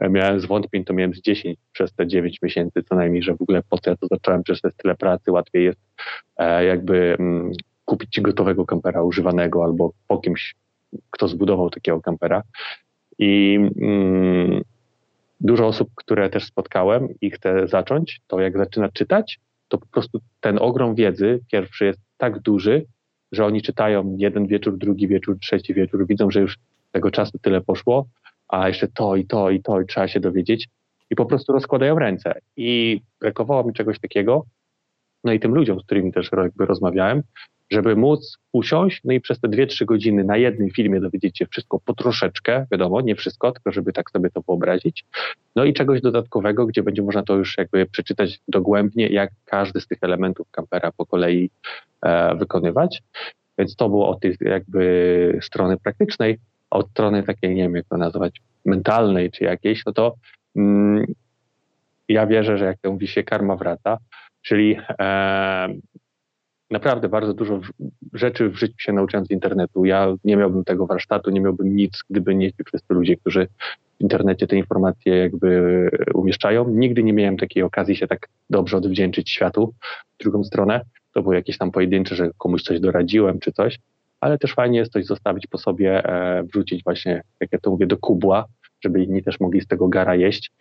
E, 0.00 0.08
miałem 0.10 0.40
zwątpień, 0.40 0.84
to 0.84 0.92
miałem 0.92 1.14
z 1.14 1.20
10 1.20 1.58
przez 1.72 1.94
te 1.94 2.06
9 2.06 2.38
miesięcy 2.42 2.82
co 2.82 2.94
najmniej, 2.94 3.22
że 3.22 3.34
w 3.36 3.42
ogóle 3.42 3.62
po 3.68 3.78
co 3.78 3.90
ja 3.90 3.96
to 3.96 4.06
zacząłem, 4.06 4.42
przecież 4.42 4.60
to 4.60 4.68
jest 4.68 4.78
tyle 4.78 4.94
pracy, 4.94 5.32
łatwiej 5.32 5.64
jest 5.64 5.80
e, 6.36 6.64
jakby 6.64 7.16
mm, 7.18 7.52
kupić 7.84 8.20
gotowego 8.20 8.66
kampera 8.66 9.02
używanego 9.02 9.64
albo 9.64 9.92
po 10.08 10.18
kimś, 10.18 10.54
kto 11.10 11.28
zbudował 11.28 11.70
takiego 11.70 12.00
kampera. 12.00 12.42
I 13.18 13.58
mm, 13.80 14.62
dużo 15.42 15.66
osób, 15.66 15.88
które 15.94 16.30
też 16.30 16.44
spotkałem 16.44 17.08
i 17.20 17.30
chcę 17.30 17.68
zacząć, 17.68 18.20
to 18.26 18.40
jak 18.40 18.58
zaczyna 18.58 18.88
czytać, 18.88 19.40
to 19.68 19.78
po 19.78 19.86
prostu 19.86 20.20
ten 20.40 20.58
ogrom 20.58 20.94
wiedzy 20.94 21.40
pierwszy 21.52 21.84
jest 21.84 22.00
tak 22.16 22.38
duży, 22.38 22.86
że 23.32 23.46
oni 23.46 23.62
czytają 23.62 24.16
jeden 24.18 24.46
wieczór, 24.46 24.78
drugi 24.78 25.08
wieczór, 25.08 25.38
trzeci 25.38 25.74
wieczór, 25.74 26.06
widzą, 26.06 26.30
że 26.30 26.40
już 26.40 26.58
tego 26.92 27.10
czasu 27.10 27.38
tyle 27.38 27.60
poszło, 27.60 28.06
a 28.48 28.68
jeszcze 28.68 28.88
to 28.88 29.16
i 29.16 29.26
to 29.26 29.50
i 29.50 29.62
to 29.62 29.80
i 29.80 29.86
trzeba 29.86 30.08
się 30.08 30.20
dowiedzieć 30.20 30.68
i 31.10 31.16
po 31.16 31.26
prostu 31.26 31.52
rozkładają 31.52 31.98
ręce. 31.98 32.34
I 32.56 33.00
brakowało 33.20 33.64
mi 33.64 33.72
czegoś 33.72 33.98
takiego, 34.00 34.44
no 35.24 35.32
i 35.32 35.40
tym 35.40 35.54
ludziom, 35.54 35.80
z 35.80 35.84
którymi 35.84 36.12
też 36.12 36.30
jakby 36.36 36.66
rozmawiałem, 36.66 37.22
żeby 37.72 37.96
móc 37.96 38.38
usiąść, 38.52 39.00
no 39.04 39.12
i 39.12 39.20
przez 39.20 39.40
te 39.40 39.48
2-3 39.48 39.84
godziny 39.84 40.24
na 40.24 40.36
jednym 40.36 40.70
filmie 40.70 41.00
dowiedzieć 41.00 41.38
się 41.38 41.46
wszystko 41.46 41.80
po 41.84 41.94
troszeczkę, 41.94 42.66
wiadomo, 42.72 43.00
nie 43.00 43.16
wszystko, 43.16 43.52
tylko 43.52 43.72
żeby 43.72 43.92
tak 43.92 44.10
sobie 44.10 44.30
to 44.30 44.42
wyobrazić. 44.48 45.04
No 45.56 45.64
i 45.64 45.72
czegoś 45.72 46.00
dodatkowego, 46.00 46.66
gdzie 46.66 46.82
będzie 46.82 47.02
można 47.02 47.22
to 47.22 47.34
już 47.34 47.58
jakby 47.58 47.86
przeczytać 47.86 48.40
dogłębnie, 48.48 49.06
jak 49.06 49.30
każdy 49.44 49.80
z 49.80 49.86
tych 49.86 49.98
elementów 50.02 50.50
kampera 50.50 50.92
po 50.96 51.06
kolei 51.06 51.50
e, 52.02 52.34
wykonywać. 52.36 53.02
Więc 53.58 53.76
to 53.76 53.88
było 53.88 54.08
od 54.08 54.20
tej 54.20 54.36
jakby 54.40 55.38
strony 55.42 55.76
praktycznej, 55.76 56.38
a 56.70 56.76
od 56.76 56.90
strony 56.90 57.22
takiej, 57.22 57.54
nie 57.54 57.62
wiem 57.62 57.76
jak 57.76 57.86
to 57.86 57.96
nazwać, 57.96 58.40
mentalnej 58.64 59.30
czy 59.30 59.44
jakiejś, 59.44 59.86
no 59.86 59.92
to 59.92 60.14
mm, 60.56 61.06
ja 62.08 62.26
wierzę, 62.26 62.58
że 62.58 62.64
jak 62.64 62.78
to 62.78 62.92
mówi 62.92 63.08
się, 63.08 63.22
karma 63.22 63.56
wraca, 63.56 63.98
czyli 64.42 64.76
e, 64.98 65.68
naprawdę 66.72 67.08
bardzo 67.08 67.34
dużo 67.34 67.60
rzeczy 68.12 68.48
w 68.48 68.56
życiu 68.56 68.74
się 68.78 68.92
nauczyłem 68.92 69.26
z 69.26 69.30
internetu. 69.30 69.84
Ja 69.84 70.14
nie 70.24 70.36
miałbym 70.36 70.64
tego 70.64 70.86
warsztatu, 70.86 71.30
nie 71.30 71.40
miałbym 71.40 71.76
nic, 71.76 72.04
gdyby 72.10 72.34
nie 72.34 72.52
ci 72.52 72.64
wszyscy 72.66 72.94
ludzie, 72.94 73.16
którzy 73.16 73.48
w 73.98 74.00
internecie 74.00 74.46
te 74.46 74.56
informacje 74.56 75.16
jakby 75.16 75.90
umieszczają. 76.14 76.68
Nigdy 76.68 77.02
nie 77.02 77.12
miałem 77.12 77.36
takiej 77.36 77.62
okazji 77.62 77.96
się 77.96 78.06
tak 78.06 78.28
dobrze 78.50 78.76
odwdzięczyć 78.76 79.30
światu 79.30 79.74
w 80.14 80.22
drugą 80.22 80.44
stronę. 80.44 80.80
To 81.14 81.22
było 81.22 81.34
jakieś 81.34 81.58
tam 81.58 81.70
pojedyncze, 81.70 82.16
że 82.16 82.30
komuś 82.38 82.62
coś 82.62 82.80
doradziłem 82.80 83.38
czy 83.38 83.52
coś, 83.52 83.78
ale 84.20 84.38
też 84.38 84.54
fajnie 84.54 84.78
jest 84.78 84.92
coś 84.92 85.04
zostawić 85.04 85.46
po 85.46 85.58
sobie, 85.58 86.04
e, 86.04 86.42
wrzucić 86.42 86.84
właśnie, 86.84 87.22
jak 87.40 87.52
ja 87.52 87.58
to 87.58 87.70
mówię, 87.70 87.86
do 87.86 87.96
kubła, 87.96 88.44
żeby 88.80 89.04
inni 89.04 89.22
też 89.22 89.40
mogli 89.40 89.60
z 89.60 89.66
tego 89.66 89.88
gara 89.88 90.14
jeść. 90.14 90.52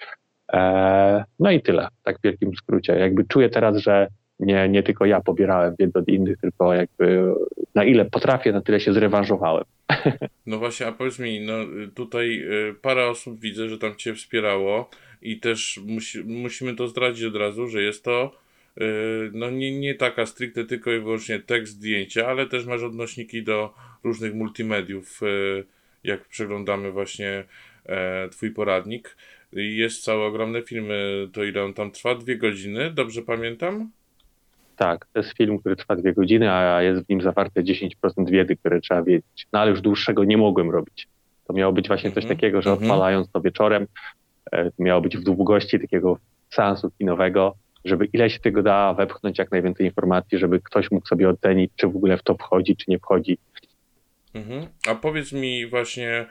E, 0.54 1.24
no 1.40 1.52
i 1.52 1.62
tyle, 1.62 1.88
tak 2.04 2.18
w 2.20 2.22
wielkim 2.24 2.56
skrócie. 2.56 2.94
Jakby 2.94 3.24
czuję 3.26 3.50
teraz, 3.50 3.78
że 3.78 4.08
nie, 4.42 4.70
nie 4.70 4.84
tylko 4.84 5.06
ja 5.06 5.22
pobierałem 5.22 5.76
wiedzę 5.80 6.00
od 6.00 6.08
innych, 6.08 6.38
tylko 6.38 6.74
jakby 6.74 7.34
na 7.76 7.84
ile 7.84 8.06
potrafię, 8.06 8.52
na 8.52 8.62
tyle 8.62 8.80
się 8.80 8.94
zrewanżowałem. 8.94 9.64
No 10.46 10.58
właśnie, 10.58 10.88
a 10.88 10.92
powiedz 10.92 11.20
mi, 11.20 11.40
no 11.40 11.54
tutaj 11.96 12.44
y, 12.70 12.74
parę 12.82 13.08
osób 13.08 13.40
widzę, 13.40 13.70
że 13.70 13.78
tam 13.78 13.96
cię 13.96 14.14
wspierało 14.14 14.90
i 15.22 15.40
też 15.40 15.80
musi, 15.86 16.24
musimy 16.24 16.76
to 16.76 16.88
zdradzić 16.88 17.26
od 17.26 17.36
razu, 17.36 17.68
że 17.68 17.82
jest 17.82 18.04
to 18.04 18.32
y, 18.78 18.82
no 19.34 19.50
nie, 19.50 19.80
nie 19.80 19.96
taka 19.96 20.26
stricte 20.26 20.66
tylko 20.66 20.92
i 20.92 21.00
wyłącznie 21.00 21.40
tekst, 21.40 21.74
zdjęcia, 21.74 22.28
ale 22.28 22.48
też 22.48 22.66
masz 22.66 22.84
odnośniki 22.84 23.44
do 23.44 23.74
różnych 24.04 24.36
multimediów, 24.36 25.24
y, 25.24 25.64
jak 26.04 26.28
przeglądamy 26.28 26.92
właśnie 26.92 27.44
e, 27.86 28.30
twój 28.30 28.52
poradnik. 28.52 29.18
Jest 29.54 30.04
cały 30.04 30.24
ogromny 30.24 30.62
film, 30.62 30.88
to 31.34 31.44
ile 31.44 31.64
on 31.64 31.74
tam 31.74 31.92
trwa? 31.92 32.16
Dwie 32.16 32.38
godziny, 32.38 32.92
dobrze 32.92 33.22
pamiętam? 33.22 33.92
Tak, 34.76 35.06
to 35.14 35.20
jest 35.20 35.38
film, 35.38 35.60
który 35.60 35.76
trwa 35.76 35.96
dwie 35.96 36.14
godziny, 36.14 36.52
a 36.52 36.82
jest 36.82 37.06
w 37.06 37.10
nim 37.10 37.22
zawarte 37.22 37.64
10% 37.64 37.90
wiedzy, 38.30 38.56
które 38.56 38.82
trzeba 38.82 39.04
wiedzieć. 39.04 39.48
No 39.54 39.60
ale 39.60 39.72
już 39.72 39.82
dłuższego 39.82 40.24
nie 40.24 40.38
mogłem 40.38 40.72
robić. 40.72 41.08
To 41.48 41.54
miało 41.54 41.74
być 41.74 41.88
właśnie 41.88 42.12
coś 42.12 42.24
mhm, 42.24 42.38
takiego, 42.38 42.62
że 42.62 42.70
mhm. 42.70 42.92
odpalając 42.92 43.32
to 43.32 43.42
wieczorem, 43.42 43.88
e, 44.52 44.72
miało 44.80 45.02
być 45.02 45.18
w 45.18 45.24
długości 45.24 45.80
takiego 45.80 46.18
seansu 46.50 46.92
kinowego, 46.92 47.56
żeby 47.86 48.06
ile 48.06 48.30
się 48.30 48.40
tego 48.40 48.64
da 48.64 48.94
wepchnąć 48.94 49.38
jak 49.38 49.52
najwięcej 49.52 49.86
informacji, 49.86 50.38
żeby 50.38 50.60
ktoś 50.60 50.92
mógł 50.92 51.08
sobie 51.08 51.30
ocenić, 51.30 51.72
czy 51.76 51.88
w 51.88 51.96
ogóle 51.96 52.18
w 52.18 52.24
to 52.24 52.36
wchodzi, 52.36 52.76
czy 52.76 52.86
nie 52.88 53.00
wchodzi. 53.00 53.38
Mhm. 54.34 54.66
A 54.88 54.96
powiedz 54.96 55.32
mi 55.32 55.68
właśnie, 55.68 56.26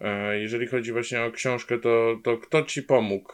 e, 0.00 0.38
jeżeli 0.38 0.66
chodzi 0.66 0.92
właśnie 0.92 1.22
o 1.22 1.30
książkę, 1.30 1.78
to, 1.78 2.16
to 2.24 2.38
kto 2.38 2.62
ci 2.62 2.82
pomógł 2.82 3.32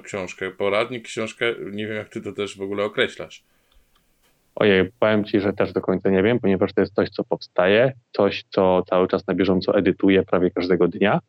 książkę? 0.00 0.50
Poradnik, 0.50 1.04
książkę? 1.04 1.54
Nie 1.72 1.86
wiem, 1.86 1.96
jak 1.96 2.08
ty 2.08 2.20
to 2.20 2.32
też 2.32 2.58
w 2.58 2.62
ogóle 2.62 2.84
określasz. 2.84 3.44
Ojej, 4.56 4.90
powiem 4.98 5.24
Ci, 5.24 5.40
że 5.40 5.52
też 5.52 5.72
do 5.72 5.80
końca 5.80 6.10
nie 6.10 6.22
wiem, 6.22 6.38
ponieważ 6.40 6.72
to 6.72 6.80
jest 6.80 6.94
coś, 6.94 7.10
co 7.10 7.24
powstaje, 7.24 7.92
coś, 8.12 8.44
co 8.50 8.82
cały 8.88 9.08
czas 9.08 9.26
na 9.26 9.34
bieżąco 9.34 9.78
edytuję 9.78 10.22
prawie 10.22 10.50
każdego 10.50 10.88
dnia 10.88 11.20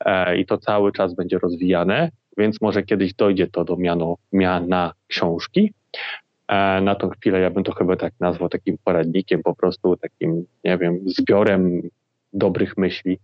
e, 0.00 0.36
i 0.36 0.46
to 0.46 0.58
cały 0.58 0.92
czas 0.92 1.14
będzie 1.14 1.38
rozwijane, 1.38 2.10
więc 2.36 2.60
może 2.60 2.82
kiedyś 2.82 3.14
dojdzie 3.14 3.46
to 3.46 3.64
do 3.64 3.76
miano, 3.76 4.16
miana 4.32 4.92
książki. 5.06 5.72
E, 6.48 6.80
na 6.80 6.94
tą 6.94 7.10
chwilę 7.10 7.40
ja 7.40 7.50
bym 7.50 7.64
to 7.64 7.72
chyba 7.72 7.96
tak 7.96 8.12
nazwał 8.20 8.48
takim 8.48 8.78
poradnikiem, 8.84 9.42
po 9.42 9.54
prostu 9.54 9.96
takim, 9.96 10.46
nie 10.64 10.78
wiem, 10.78 11.00
zbiorem 11.06 11.82
dobrych 12.32 12.76
myśli. 12.76 13.18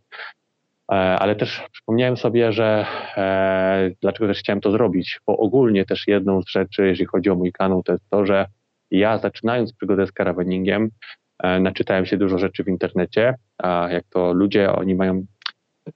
E, 0.92 0.94
ale 0.94 1.36
też 1.36 1.62
przypomniałem 1.72 2.16
sobie, 2.16 2.52
że 2.52 2.86
e, 3.16 3.90
dlaczego 4.02 4.26
też 4.26 4.38
chciałem 4.38 4.60
to 4.60 4.70
zrobić, 4.70 5.20
bo 5.26 5.36
ogólnie 5.36 5.84
też 5.84 6.08
jedną 6.08 6.42
z 6.42 6.48
rzeczy, 6.48 6.86
jeżeli 6.86 7.06
chodzi 7.06 7.30
o 7.30 7.34
mój 7.34 7.52
kanał, 7.52 7.82
to 7.82 7.92
jest 7.92 8.10
to, 8.10 8.26
że 8.26 8.46
ja 8.90 9.18
zaczynając 9.18 9.72
przygodę 9.72 10.06
z 10.06 10.12
karawaningiem, 10.12 10.90
e, 11.42 11.60
naczytałem 11.60 12.06
się 12.06 12.16
dużo 12.16 12.38
rzeczy 12.38 12.64
w 12.64 12.68
internecie, 12.68 13.34
a 13.58 13.88
jak 13.90 14.04
to 14.04 14.32
ludzie, 14.32 14.72
oni 14.72 14.94
mają, 14.94 15.26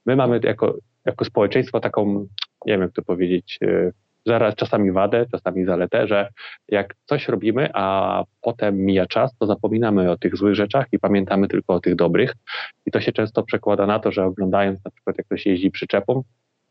my 0.05 0.15
mamy 0.15 0.39
jako, 0.43 0.77
jako 1.05 1.25
społeczeństwo 1.25 1.79
taką, 1.79 2.27
nie 2.65 2.73
wiem 2.73 2.81
jak 2.81 2.91
to 2.91 3.01
powiedzieć, 3.01 3.59
e, 3.63 3.91
zaraz 4.25 4.55
czasami 4.55 4.91
wadę, 4.91 5.25
czasami 5.31 5.65
zaletę, 5.65 6.07
że 6.07 6.29
jak 6.67 6.95
coś 7.05 7.27
robimy, 7.27 7.69
a 7.73 8.23
potem 8.41 8.77
mija 8.77 9.05
czas, 9.05 9.37
to 9.37 9.45
zapominamy 9.45 10.11
o 10.11 10.17
tych 10.17 10.37
złych 10.37 10.55
rzeczach 10.55 10.85
i 10.91 10.99
pamiętamy 10.99 11.47
tylko 11.47 11.73
o 11.73 11.79
tych 11.79 11.95
dobrych. 11.95 12.33
I 12.85 12.91
to 12.91 13.01
się 13.01 13.11
często 13.11 13.43
przekłada 13.43 13.85
na 13.85 13.99
to, 13.99 14.11
że 14.11 14.25
oglądając 14.25 14.85
na 14.85 14.91
przykład 14.91 15.17
jak 15.17 15.25
ktoś 15.25 15.45
jeździ 15.45 15.71
przyczepą, 15.71 16.23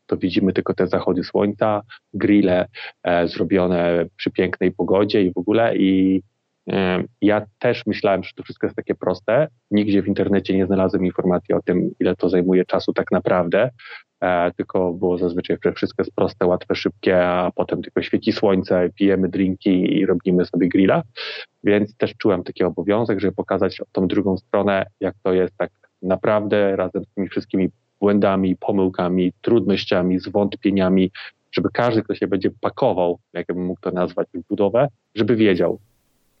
to 0.09 0.17
widzimy 0.17 0.53
tylko 0.53 0.73
te 0.73 0.87
zachody 0.87 1.23
słońca, 1.23 1.81
grille 2.13 2.67
e, 3.03 3.27
zrobione 3.27 4.05
przy 4.15 4.31
pięknej 4.31 4.71
pogodzie 4.71 5.23
i 5.23 5.33
w 5.33 5.37
ogóle. 5.37 5.77
I 5.77 6.21
ja 7.21 7.45
też 7.59 7.85
myślałem, 7.85 8.23
że 8.23 8.31
to 8.35 8.43
wszystko 8.43 8.67
jest 8.67 8.75
takie 8.75 8.95
proste. 8.95 9.47
Nigdzie 9.71 10.01
w 10.01 10.07
internecie 10.07 10.57
nie 10.57 10.65
znalazłem 10.65 11.05
informacji 11.05 11.55
o 11.55 11.61
tym, 11.61 11.91
ile 11.99 12.15
to 12.15 12.29
zajmuje 12.29 12.65
czasu 12.65 12.93
tak 12.93 13.11
naprawdę. 13.11 13.69
E, 14.21 14.51
tylko 14.51 14.93
było 14.93 15.17
zazwyczaj, 15.17 15.57
że 15.65 15.73
wszystko 15.73 16.03
jest 16.03 16.15
proste, 16.15 16.45
łatwe, 16.45 16.75
szybkie, 16.75 17.27
a 17.27 17.51
potem 17.55 17.81
tylko 17.81 18.01
świeci 18.01 18.31
słońce, 18.31 18.89
pijemy 18.95 19.29
drinki 19.29 19.97
i 19.97 20.05
robimy 20.05 20.45
sobie 20.45 20.69
grilla. 20.69 21.03
Więc 21.63 21.97
też 21.97 22.13
czułem 22.17 22.43
taki 22.43 22.63
obowiązek, 22.63 23.19
żeby 23.19 23.35
pokazać 23.35 23.81
tą 23.91 24.07
drugą 24.07 24.37
stronę, 24.37 24.85
jak 24.99 25.15
to 25.23 25.33
jest 25.33 25.57
tak 25.57 25.71
naprawdę 26.01 26.75
razem 26.75 27.03
z 27.03 27.13
tymi 27.15 27.29
wszystkimi 27.29 27.69
błędami, 27.99 28.55
pomyłkami, 28.55 29.33
trudnościami, 29.41 30.19
zwątpieniami, 30.19 31.11
żeby 31.51 31.69
każdy, 31.73 32.03
kto 32.03 32.15
się 32.15 32.27
będzie 32.27 32.49
pakował, 32.61 33.19
jakbym 33.33 33.65
mógł 33.65 33.81
to 33.81 33.91
nazwać, 33.91 34.27
w 34.33 34.47
budowę, 34.47 34.87
żeby 35.15 35.35
wiedział 35.35 35.79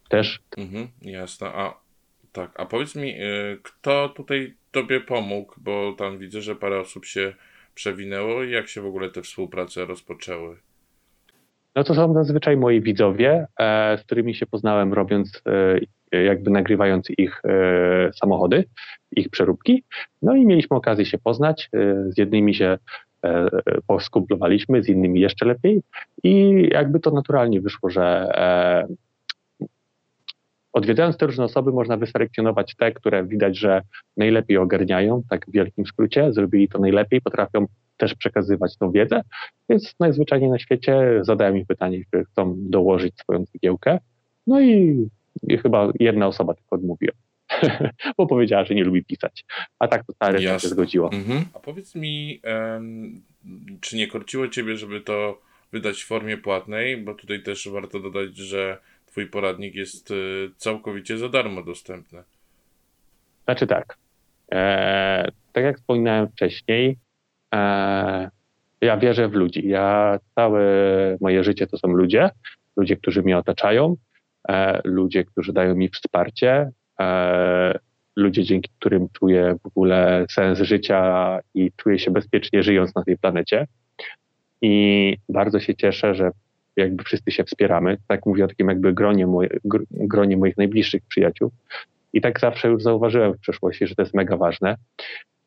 też. 0.09 0.39
Mhm, 0.57 0.87
jasne. 1.01 1.47
A 1.47 1.79
tak, 2.31 2.59
a 2.59 2.65
powiedz 2.65 2.95
mi, 2.95 3.21
y, 3.21 3.59
kto 3.63 4.09
tutaj 4.09 4.53
tobie 4.71 5.01
pomógł, 5.01 5.53
bo 5.57 5.93
tam 5.97 6.17
widzę, 6.17 6.41
że 6.41 6.55
parę 6.55 6.79
osób 6.79 7.05
się 7.05 7.33
przewinęło 7.75 8.43
i 8.43 8.51
jak 8.51 8.67
się 8.67 8.81
w 8.81 8.85
ogóle 8.85 9.09
te 9.09 9.21
współprace 9.21 9.85
rozpoczęły? 9.85 10.57
No 11.75 11.83
to 11.83 11.95
są 11.95 12.13
zazwyczaj 12.13 12.57
moi 12.57 12.81
widzowie, 12.81 13.47
e, 13.59 13.97
z 13.97 14.03
którymi 14.03 14.35
się 14.35 14.45
poznałem 14.45 14.93
robiąc 14.93 15.41
e, 16.11 16.23
jakby 16.23 16.51
nagrywając 16.51 17.09
ich 17.17 17.41
e, 17.45 18.11
samochody, 18.13 18.65
ich 19.11 19.29
przeróbki. 19.29 19.83
No 20.21 20.35
i 20.35 20.45
mieliśmy 20.45 20.77
okazję 20.77 21.05
się 21.05 21.17
poznać. 21.17 21.69
Z 22.09 22.17
jednymi 22.17 22.55
się 22.55 22.77
poskumplowaliśmy, 23.87 24.83
z 24.83 24.89
innymi 24.89 25.19
jeszcze 25.19 25.45
lepiej. 25.45 25.81
I 26.23 26.63
jakby 26.71 26.99
to 26.99 27.11
naturalnie 27.11 27.61
wyszło, 27.61 27.89
że 27.89 28.31
odwiedzając 30.73 31.17
te 31.17 31.25
różne 31.25 31.43
osoby 31.43 31.71
można 31.71 31.97
wyselekcjonować 31.97 32.75
te, 32.75 32.91
które 32.91 33.25
widać, 33.25 33.57
że 33.57 33.81
najlepiej 34.17 34.57
ogarniają, 34.57 35.23
tak 35.29 35.45
w 35.45 35.51
wielkim 35.51 35.85
skrócie, 35.85 36.33
zrobili 36.33 36.67
to 36.67 36.79
najlepiej, 36.79 37.21
potrafią 37.21 37.65
też 37.97 38.15
przekazywać 38.15 38.77
tą 38.77 38.91
wiedzę, 38.91 39.21
więc 39.69 39.95
najzwyczajniej 39.99 40.49
na 40.49 40.59
świecie 40.59 41.19
zadają 41.21 41.53
mi 41.53 41.65
pytanie, 41.65 42.03
czy 42.11 42.25
chcą 42.25 42.55
dołożyć 42.57 43.13
swoją 43.17 43.45
cegiełkę. 43.45 43.99
No 44.47 44.61
i, 44.61 45.07
i 45.43 45.57
chyba 45.57 45.91
jedna 45.99 46.27
osoba 46.27 46.53
tylko 46.53 46.75
odmówiła. 46.75 47.13
bo 48.17 48.27
powiedziała, 48.27 48.65
że 48.65 48.75
nie 48.75 48.83
lubi 48.83 49.03
pisać. 49.03 49.45
A 49.79 49.87
tak 49.87 50.03
to 50.05 50.31
reszta 50.31 50.59
się 50.59 50.67
zgodziło. 50.67 51.11
Mhm. 51.11 51.45
A 51.53 51.59
powiedz 51.59 51.95
mi, 51.95 52.41
czy 53.81 53.97
nie 53.97 54.07
korciło 54.07 54.47
ciebie, 54.47 54.77
żeby 54.77 55.01
to 55.01 55.41
wydać 55.71 56.03
w 56.03 56.07
formie 56.07 56.37
płatnej? 56.37 56.97
Bo 56.97 57.13
tutaj 57.13 57.43
też 57.43 57.69
warto 57.69 57.99
dodać, 57.99 58.37
że 58.37 58.77
twój 59.09 59.27
poradnik 59.27 59.75
jest 59.75 60.11
y, 60.11 60.51
całkowicie 60.57 61.17
za 61.17 61.29
darmo 61.29 61.63
dostępny. 61.63 62.23
Znaczy 63.45 63.67
tak. 63.67 63.97
E, 64.51 65.31
tak 65.53 65.63
jak 65.63 65.77
wspominałem 65.77 66.27
wcześniej, 66.27 66.97
e, 67.53 68.29
ja 68.81 68.97
wierzę 68.97 69.29
w 69.29 69.33
ludzi. 69.33 69.67
Ja 69.67 70.19
całe 70.35 70.61
moje 71.21 71.43
życie 71.43 71.67
to 71.67 71.77
są 71.77 71.87
ludzie, 71.87 72.29
ludzie, 72.77 72.97
którzy 72.97 73.21
mnie 73.21 73.37
otaczają, 73.37 73.95
e, 74.49 74.81
ludzie, 74.83 75.23
którzy 75.23 75.53
dają 75.53 75.75
mi 75.75 75.89
wsparcie, 75.89 76.71
e, 76.99 77.79
ludzie, 78.15 78.43
dzięki 78.43 78.69
którym 78.79 79.07
czuję 79.13 79.55
w 79.63 79.65
ogóle 79.65 80.25
sens 80.29 80.59
życia 80.59 81.39
i 81.53 81.71
czuję 81.77 81.99
się 81.99 82.11
bezpiecznie 82.11 82.63
żyjąc 82.63 82.95
na 82.95 83.03
tej 83.03 83.17
planecie. 83.17 83.67
I 84.61 85.17
bardzo 85.29 85.59
się 85.59 85.75
cieszę, 85.75 86.15
że 86.15 86.31
jakby 86.75 87.03
wszyscy 87.03 87.31
się 87.31 87.43
wspieramy. 87.43 87.97
Tak 88.07 88.25
mówię 88.25 88.45
o 88.45 88.47
takim 88.47 88.69
jakby 88.69 88.93
gronie, 88.93 89.27
moje, 89.27 89.49
gronie 89.91 90.37
moich 90.37 90.57
najbliższych 90.57 91.01
przyjaciół. 91.07 91.51
I 92.13 92.21
tak 92.21 92.39
zawsze 92.39 92.67
już 92.67 92.83
zauważyłem 92.83 93.33
w 93.33 93.39
przeszłości, 93.39 93.87
że 93.87 93.95
to 93.95 94.01
jest 94.01 94.13
mega 94.13 94.37
ważne. 94.37 94.75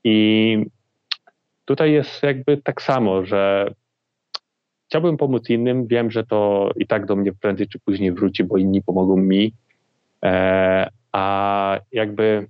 I 0.05 0.67
tutaj 1.65 1.93
jest 1.93 2.23
jakby 2.23 2.57
tak 2.57 2.83
samo, 2.83 3.25
że 3.25 3.71
chciałbym 4.89 5.17
pomóc 5.17 5.51
innym. 5.51 5.87
Wiem, 5.87 6.11
że 6.11 6.25
to 6.25 6.71
i 6.77 6.87
tak 6.87 7.07
do 7.07 7.17
mnie 7.17 7.33
prędzej 7.33 7.69
czy 7.69 7.79
później 7.79 8.13
wróci, 8.13 8.45
bo 8.45 8.57
inni 8.57 8.83
pomogą 8.83 9.17
mi. 9.17 9.55
E, 10.25 10.91
a 11.13 11.79
jakby 11.93 12.47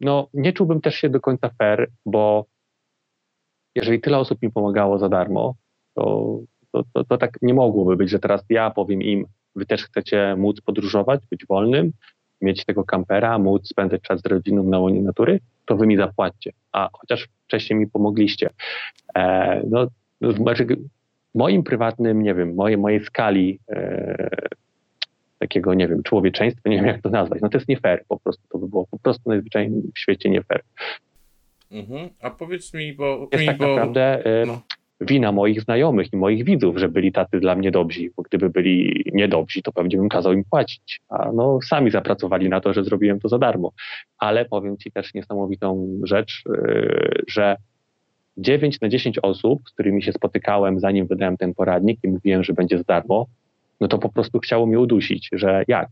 no, 0.00 0.28
nie 0.34 0.52
czułbym 0.52 0.80
też 0.80 0.94
się 0.94 1.08
do 1.08 1.20
końca 1.20 1.50
fair, 1.58 1.90
bo 2.06 2.46
jeżeli 3.74 4.00
tyle 4.00 4.18
osób 4.18 4.42
mi 4.42 4.50
pomagało 4.50 4.98
za 4.98 5.08
darmo, 5.08 5.54
to 5.94 6.38
to, 6.76 6.84
to, 6.92 7.04
to 7.04 7.18
tak 7.18 7.38
nie 7.42 7.54
mogłoby 7.54 7.96
być, 7.96 8.10
że 8.10 8.18
teraz 8.18 8.44
ja 8.48 8.70
powiem 8.70 9.02
im, 9.02 9.26
wy 9.56 9.66
też 9.66 9.84
chcecie 9.84 10.34
móc 10.38 10.60
podróżować, 10.60 11.20
być 11.30 11.46
wolnym, 11.46 11.92
mieć 12.40 12.64
tego 12.64 12.84
kampera, 12.84 13.38
móc 13.38 13.68
spędzać 13.68 14.02
czas 14.02 14.20
z 14.20 14.26
rodziną 14.26 14.62
na 14.62 14.78
łonie 14.78 15.02
natury, 15.02 15.40
to 15.66 15.76
wy 15.76 15.86
mi 15.86 15.96
zapłaćcie. 15.96 16.52
A 16.72 16.88
chociaż 16.92 17.28
wcześniej 17.46 17.78
mi 17.78 17.86
pomogliście. 17.86 18.50
E, 19.16 19.62
no, 19.70 19.86
znaczy, 20.32 20.66
moim 21.34 21.62
prywatnym, 21.62 22.22
nie 22.22 22.34
wiem, 22.34 22.54
mojej, 22.54 22.78
mojej 22.78 23.04
skali 23.04 23.58
e, 23.68 24.28
takiego, 25.38 25.74
nie 25.74 25.88
wiem, 25.88 26.02
człowieczeństwa, 26.02 26.70
nie 26.70 26.76
wiem 26.76 26.86
jak 26.86 27.02
to 27.02 27.10
nazwać, 27.10 27.40
no 27.42 27.48
to 27.48 27.58
jest 27.58 27.68
nie 27.68 27.76
fair 27.76 28.04
po 28.08 28.18
prostu, 28.18 28.42
to 28.48 28.58
by 28.58 28.68
było 28.68 28.86
po 28.86 28.98
prostu 28.98 29.30
najzwyczajniej 29.30 29.82
w 29.94 29.98
świecie 29.98 30.30
nie 30.30 30.42
fair. 30.42 30.62
Mhm. 31.70 32.08
A 32.20 32.30
powiedz 32.30 32.74
mi, 32.74 32.92
bo... 32.92 33.28
Jest 33.32 33.42
mi, 33.42 33.46
tak 33.46 33.58
bo... 33.58 33.66
naprawdę... 33.66 34.24
E, 34.24 34.46
no 34.46 34.60
wina 35.00 35.32
moich 35.32 35.62
znajomych 35.62 36.12
i 36.12 36.16
moich 36.16 36.44
widzów, 36.44 36.76
że 36.78 36.88
byli 36.88 37.12
tacy 37.12 37.40
dla 37.40 37.54
mnie 37.54 37.70
dobrzy, 37.70 38.10
bo 38.16 38.22
gdyby 38.22 38.50
byli 38.50 39.04
niedobrzy, 39.12 39.62
to 39.62 39.72
pewnie 39.72 39.96
bym 39.96 40.08
kazał 40.08 40.32
im 40.32 40.44
płacić. 40.50 41.00
A 41.08 41.32
no, 41.32 41.58
sami 41.68 41.90
zapracowali 41.90 42.48
na 42.48 42.60
to, 42.60 42.72
że 42.72 42.84
zrobiłem 42.84 43.20
to 43.20 43.28
za 43.28 43.38
darmo. 43.38 43.72
Ale 44.18 44.44
powiem 44.44 44.76
Ci 44.76 44.92
też 44.92 45.14
niesamowitą 45.14 46.00
rzecz, 46.04 46.42
yy, 46.46 47.22
że 47.28 47.56
9 48.36 48.80
na 48.80 48.88
10 48.88 49.18
osób, 49.22 49.62
z 49.68 49.72
którymi 49.72 50.02
się 50.02 50.12
spotykałem, 50.12 50.80
zanim 50.80 51.06
wydałem 51.06 51.36
ten 51.36 51.54
poradnik 51.54 52.00
i 52.04 52.08
mówiłem, 52.08 52.44
że 52.44 52.52
będzie 52.52 52.78
za 52.78 52.84
darmo, 52.84 53.26
no 53.80 53.88
to 53.88 53.98
po 53.98 54.08
prostu 54.08 54.38
chciało 54.38 54.66
mnie 54.66 54.80
udusić, 54.80 55.28
że 55.32 55.64
jak? 55.68 55.88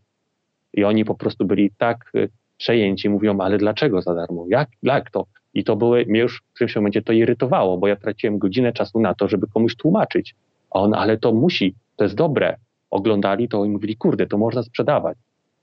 I 0.72 0.84
oni 0.84 1.04
po 1.04 1.14
prostu 1.14 1.44
byli 1.44 1.70
tak 1.78 2.10
yy, 2.14 2.28
przejęci, 2.56 3.08
mówią, 3.08 3.40
ale 3.40 3.58
dlaczego 3.58 4.02
za 4.02 4.14
darmo? 4.14 4.46
Jak, 4.48 4.68
jak 4.82 5.10
to? 5.10 5.26
I 5.54 5.64
to 5.64 5.76
były, 5.76 6.04
mnie 6.08 6.20
już 6.20 6.38
w 6.38 6.54
którymś 6.54 6.76
momencie 6.76 7.02
to 7.02 7.12
irytowało, 7.12 7.78
bo 7.78 7.86
ja 7.86 7.96
traciłem 7.96 8.38
godzinę 8.38 8.72
czasu 8.72 9.00
na 9.00 9.14
to, 9.14 9.28
żeby 9.28 9.46
komuś 9.46 9.76
tłumaczyć. 9.76 10.34
A 10.70 10.80
on, 10.80 10.94
ale 10.94 11.18
to 11.18 11.32
musi, 11.32 11.74
to 11.96 12.04
jest 12.04 12.14
dobre. 12.14 12.56
Oglądali 12.90 13.48
to 13.48 13.64
i 13.64 13.68
mówili, 13.68 13.96
kurde, 13.96 14.26
to 14.26 14.38
można 14.38 14.62
sprzedawać. 14.62 15.18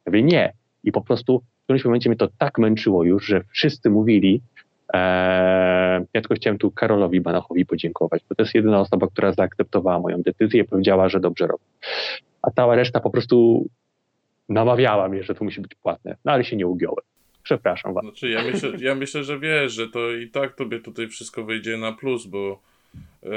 Ja 0.05 0.09
mówię, 0.09 0.23
nie. 0.23 0.53
I 0.83 0.91
po 0.91 1.01
prostu 1.01 1.39
w 1.39 1.63
którymś 1.63 1.85
momencie 1.85 2.09
mnie 2.09 2.17
to 2.17 2.27
tak 2.37 2.57
męczyło 2.57 3.03
już, 3.03 3.25
że 3.25 3.41
wszyscy 3.53 3.89
mówili, 3.89 4.41
Eee, 4.93 6.05
ja 6.13 6.21
tylko 6.21 6.35
chciałem 6.35 6.57
tu 6.57 6.71
Karolowi 6.71 7.21
Banachowi 7.21 7.65
podziękować, 7.65 8.21
bo 8.29 8.35
to 8.35 8.43
jest 8.43 8.55
jedyna 8.55 8.79
osoba, 8.79 9.07
która 9.07 9.33
zaakceptowała 9.33 9.99
moją 9.99 10.21
decyzję 10.21 10.61
i 10.61 10.67
powiedziała, 10.67 11.09
że 11.09 11.19
dobrze 11.19 11.47
robię. 11.47 11.63
A 12.41 12.51
cała 12.51 12.75
reszta 12.75 12.99
po 12.99 13.09
prostu 13.09 13.65
namawiała 14.53 15.09
mnie, 15.09 15.23
że 15.23 15.35
to 15.35 15.43
musi 15.43 15.61
być 15.61 15.75
płatne, 15.75 16.17
no 16.25 16.31
ale 16.31 16.43
się 16.43 16.55
nie 16.55 16.67
ugiąłem. 16.67 17.05
Przepraszam 17.43 17.93
was. 17.93 18.03
Znaczy, 18.03 18.29
ja, 18.29 18.43
myślę, 18.43 18.71
ja 18.79 18.95
myślę, 18.95 19.23
że 19.23 19.39
wiesz, 19.39 19.73
że 19.73 19.87
to 19.87 20.11
i 20.11 20.29
tak 20.29 20.55
tobie 20.55 20.79
tutaj 20.79 21.07
wszystko 21.07 21.43
wyjdzie 21.43 21.77
na 21.77 21.91
plus, 21.91 22.25
bo 22.25 22.61
e, 23.23 23.29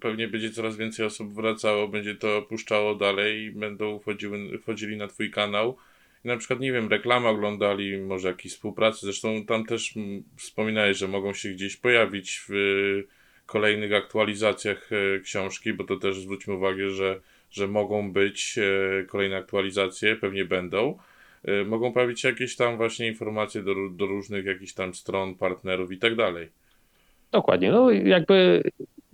pewnie 0.00 0.28
będzie 0.28 0.50
coraz 0.50 0.76
więcej 0.76 1.06
osób 1.06 1.34
wracało, 1.34 1.88
będzie 1.88 2.14
to 2.14 2.42
puszczało 2.42 2.94
dalej 2.94 3.42
i 3.42 3.50
będą 3.50 3.98
wchodziły, 3.98 4.58
wchodzili 4.58 4.96
na 4.96 5.08
twój 5.08 5.30
kanał. 5.30 5.76
I 6.24 6.28
na 6.28 6.36
przykład, 6.36 6.60
nie 6.60 6.72
wiem, 6.72 6.88
reklamy 6.88 7.28
oglądali, 7.28 7.98
może 7.98 8.28
jakieś 8.28 8.52
współpracy. 8.52 8.98
Zresztą 9.00 9.44
tam 9.46 9.64
też 9.64 9.94
wspominałeś, 10.36 10.96
że 10.96 11.08
mogą 11.08 11.32
się 11.32 11.48
gdzieś 11.48 11.76
pojawić 11.76 12.44
w 12.48 12.54
kolejnych 13.46 13.92
aktualizacjach 13.92 14.90
e, 14.92 15.20
książki, 15.20 15.72
bo 15.72 15.84
to 15.84 15.96
też 15.96 16.20
zwróćmy 16.20 16.54
uwagę, 16.54 16.90
że, 16.90 17.20
że 17.54 17.68
mogą 17.68 18.12
być 18.12 18.58
e, 18.58 19.04
kolejne 19.04 19.36
aktualizacje, 19.36 20.16
pewnie 20.16 20.44
będą. 20.44 20.98
Y, 21.48 21.64
mogą 21.64 21.92
pojawić 21.92 22.20
się 22.20 22.28
jakieś 22.28 22.56
tam 22.56 22.76
właśnie 22.76 23.08
informacje 23.08 23.62
do, 23.62 23.74
do 23.90 24.06
różnych 24.06 24.44
jakichś 24.44 24.72
tam 24.72 24.94
stron, 24.94 25.34
partnerów 25.34 25.92
i 25.92 25.98
tak 25.98 26.16
dalej. 26.16 26.50
Dokładnie. 27.32 27.72
No 27.72 27.90
jakby 27.90 28.62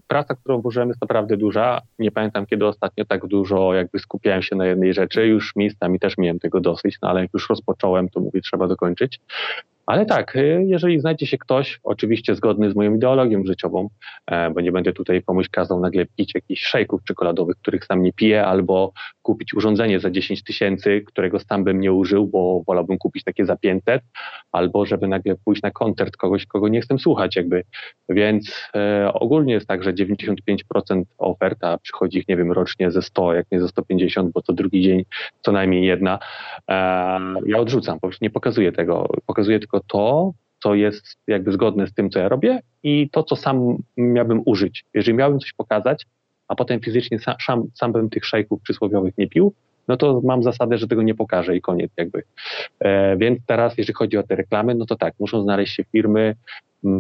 praca, 0.06 0.34
którą 0.34 0.60
włożyłem 0.60 0.88
jest 0.88 1.00
naprawdę 1.00 1.36
duża. 1.36 1.80
Nie 1.98 2.10
pamiętam, 2.10 2.46
kiedy 2.46 2.66
ostatnio 2.66 3.04
tak 3.04 3.26
dużo 3.26 3.74
jakby 3.74 3.98
skupiałem 3.98 4.42
się 4.42 4.56
na 4.56 4.66
jednej 4.66 4.94
rzeczy. 4.94 5.26
Już 5.26 5.56
miejscami 5.56 6.00
też 6.00 6.18
miałem 6.18 6.38
tego 6.38 6.60
dosyć, 6.60 6.98
no 7.02 7.08
ale 7.08 7.20
jak 7.20 7.30
już 7.34 7.48
rozpocząłem, 7.48 8.08
to 8.08 8.20
mówię, 8.20 8.40
trzeba 8.40 8.68
dokończyć. 8.68 9.20
Ale 9.90 10.06
tak, 10.06 10.36
y, 10.36 10.64
jeżeli 10.66 11.00
znajdzie 11.00 11.26
się 11.26 11.38
ktoś, 11.38 11.80
oczywiście 11.82 12.34
zgodny 12.34 12.70
z 12.70 12.76
moją 12.76 12.94
ideologią 12.94 13.44
życiową, 13.44 13.88
e, 14.26 14.50
bo 14.50 14.60
nie 14.60 14.72
będę 14.72 14.92
tutaj 14.92 15.22
komuś 15.22 15.48
kazał 15.48 15.80
nagle 15.80 16.06
pić 16.06 16.34
jakichś 16.34 16.62
szejków 16.62 17.04
czekoladowych, 17.04 17.56
których 17.56 17.84
sam 17.84 18.02
nie 18.02 18.12
piję, 18.12 18.46
albo 18.46 18.92
kupić 19.22 19.54
urządzenie 19.54 20.00
za 20.00 20.10
10 20.10 20.44
tysięcy, 20.44 21.02
którego 21.06 21.40
sam 21.40 21.64
bym 21.64 21.80
nie 21.80 21.92
użył, 21.92 22.26
bo 22.26 22.62
wolałbym 22.66 22.98
kupić 22.98 23.24
takie 23.24 23.46
za 23.46 23.56
500, 23.56 24.02
albo 24.52 24.86
żeby 24.86 25.08
nagle 25.08 25.34
pójść 25.44 25.62
na 25.62 25.70
koncert 25.70 26.16
kogoś, 26.16 26.46
kogo 26.46 26.68
nie 26.68 26.80
chcę 26.80 26.98
słuchać 26.98 27.36
jakby. 27.36 27.64
Więc 28.08 28.68
e, 28.74 29.10
ogólnie 29.14 29.52
jest 29.52 29.66
tak, 29.66 29.82
że 29.82 29.92
95% 29.92 31.02
oferta 31.18 31.78
przychodzi 31.78 32.18
ich, 32.18 32.28
nie 32.28 32.36
wiem, 32.36 32.52
rocznie 32.52 32.90
ze 32.90 33.02
100, 33.02 33.34
jak 33.34 33.46
nie 33.52 33.60
ze 33.60 33.68
150, 33.68 34.32
bo 34.32 34.42
co 34.42 34.52
drugi 34.52 34.82
dzień 34.82 35.04
co 35.42 35.52
najmniej 35.52 35.86
jedna. 35.86 36.18
E, 36.70 36.74
ja 37.46 37.58
odrzucam, 37.58 38.00
po 38.00 38.08
prostu 38.08 38.24
nie 38.24 38.30
pokazuję 38.30 38.72
tego. 38.72 39.08
Pokazuję 39.26 39.58
tylko 39.58 39.79
to, 39.86 40.32
co 40.62 40.74
jest 40.74 41.04
jakby 41.26 41.52
zgodne 41.52 41.86
z 41.86 41.94
tym, 41.94 42.10
co 42.10 42.18
ja 42.18 42.28
robię 42.28 42.60
i 42.82 43.10
to, 43.10 43.22
co 43.22 43.36
sam 43.36 43.76
miałbym 43.96 44.42
użyć. 44.46 44.84
Jeżeli 44.94 45.16
miałbym 45.16 45.40
coś 45.40 45.52
pokazać, 45.52 46.06
a 46.48 46.54
potem 46.54 46.80
fizycznie 46.80 47.18
sam, 47.46 47.64
sam, 47.74 47.92
bym 47.92 48.10
tych 48.10 48.24
szejków 48.24 48.62
przysłowiowych 48.62 49.18
nie 49.18 49.28
pił, 49.28 49.52
no 49.88 49.96
to 49.96 50.20
mam 50.24 50.42
zasadę, 50.42 50.78
że 50.78 50.88
tego 50.88 51.02
nie 51.02 51.14
pokażę 51.14 51.56
i 51.56 51.60
koniec 51.60 51.90
jakby. 51.96 52.22
E, 52.80 53.16
więc 53.16 53.38
teraz, 53.46 53.78
jeżeli 53.78 53.94
chodzi 53.94 54.16
o 54.16 54.22
te 54.22 54.36
reklamy, 54.36 54.74
no 54.74 54.86
to 54.86 54.96
tak, 54.96 55.14
muszą 55.20 55.42
znaleźć 55.42 55.74
się 55.74 55.84
firmy, 55.84 56.34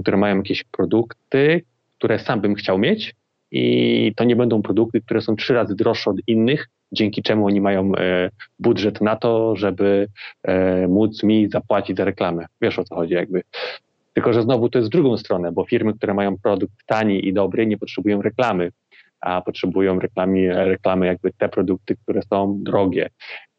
które 0.02 0.16
mają 0.16 0.36
jakieś 0.36 0.64
produkty, 0.64 1.62
które 1.98 2.18
sam 2.18 2.40
bym 2.40 2.54
chciał 2.54 2.78
mieć 2.78 3.14
i 3.50 4.12
to 4.16 4.24
nie 4.24 4.36
będą 4.36 4.62
produkty, 4.62 5.00
które 5.00 5.20
są 5.20 5.36
trzy 5.36 5.54
razy 5.54 5.74
droższe 5.74 6.10
od 6.10 6.16
innych, 6.26 6.68
dzięki 6.92 7.22
czemu 7.22 7.46
oni 7.46 7.60
mają 7.60 7.92
e, 7.94 8.30
budżet 8.58 9.00
na 9.00 9.16
to, 9.16 9.56
żeby 9.56 10.08
e, 10.42 10.88
móc 10.88 11.22
mi 11.22 11.48
zapłacić 11.48 11.96
za 11.96 12.04
reklamę. 12.04 12.46
Wiesz 12.60 12.78
o 12.78 12.84
co 12.84 12.94
chodzi 12.94 13.14
jakby. 13.14 13.42
Tylko, 14.14 14.32
że 14.32 14.42
znowu 14.42 14.68
to 14.68 14.78
jest 14.78 14.90
w 14.90 14.92
drugą 14.92 15.16
stronę, 15.16 15.52
bo 15.52 15.64
firmy, 15.64 15.94
które 15.94 16.14
mają 16.14 16.38
produkt 16.38 16.74
tani 16.86 17.28
i 17.28 17.32
dobry, 17.32 17.66
nie 17.66 17.78
potrzebują 17.78 18.22
reklamy, 18.22 18.70
a 19.20 19.40
potrzebują 19.40 19.98
reklamy, 19.98 20.64
reklamy 20.64 21.06
jakby 21.06 21.32
te 21.32 21.48
produkty, 21.48 21.96
które 21.96 22.22
są 22.22 22.58
drogie. 22.62 23.10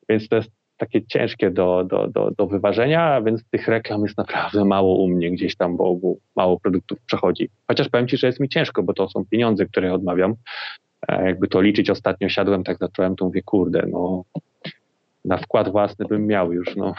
Więc 0.09 0.27
to 0.27 0.35
jest 0.35 0.51
takie 0.77 1.05
ciężkie 1.05 1.51
do, 1.51 1.83
do, 1.83 2.07
do, 2.07 2.31
do 2.37 2.47
wyważenia, 2.47 3.21
więc 3.21 3.43
tych 3.49 3.67
reklam 3.67 4.03
jest 4.03 4.17
naprawdę 4.17 4.65
mało 4.65 4.95
u 4.95 5.07
mnie 5.07 5.31
gdzieś 5.31 5.55
tam, 5.55 5.77
bo, 5.77 5.97
mało 6.35 6.59
produktów 6.59 6.99
przechodzi. 7.05 7.49
Chociaż 7.67 7.89
powiem 7.89 8.07
Ci, 8.07 8.17
że 8.17 8.27
jest 8.27 8.39
mi 8.39 8.49
ciężko, 8.49 8.83
bo 8.83 8.93
to 8.93 9.09
są 9.09 9.25
pieniądze, 9.25 9.65
które 9.65 9.93
odmawiam, 9.93 10.35
jakby 11.15 11.47
to 11.47 11.61
liczyć, 11.61 11.89
ostatnio 11.89 12.29
siadłem, 12.29 12.63
tak 12.63 12.77
zacząłem, 12.77 13.15
to 13.15 13.25
mówię, 13.25 13.41
kurde, 13.41 13.85
no 13.91 14.23
na 15.25 15.37
wkład 15.37 15.71
własny 15.71 16.05
bym 16.05 16.27
miał 16.27 16.53
już, 16.53 16.75
no. 16.75 16.93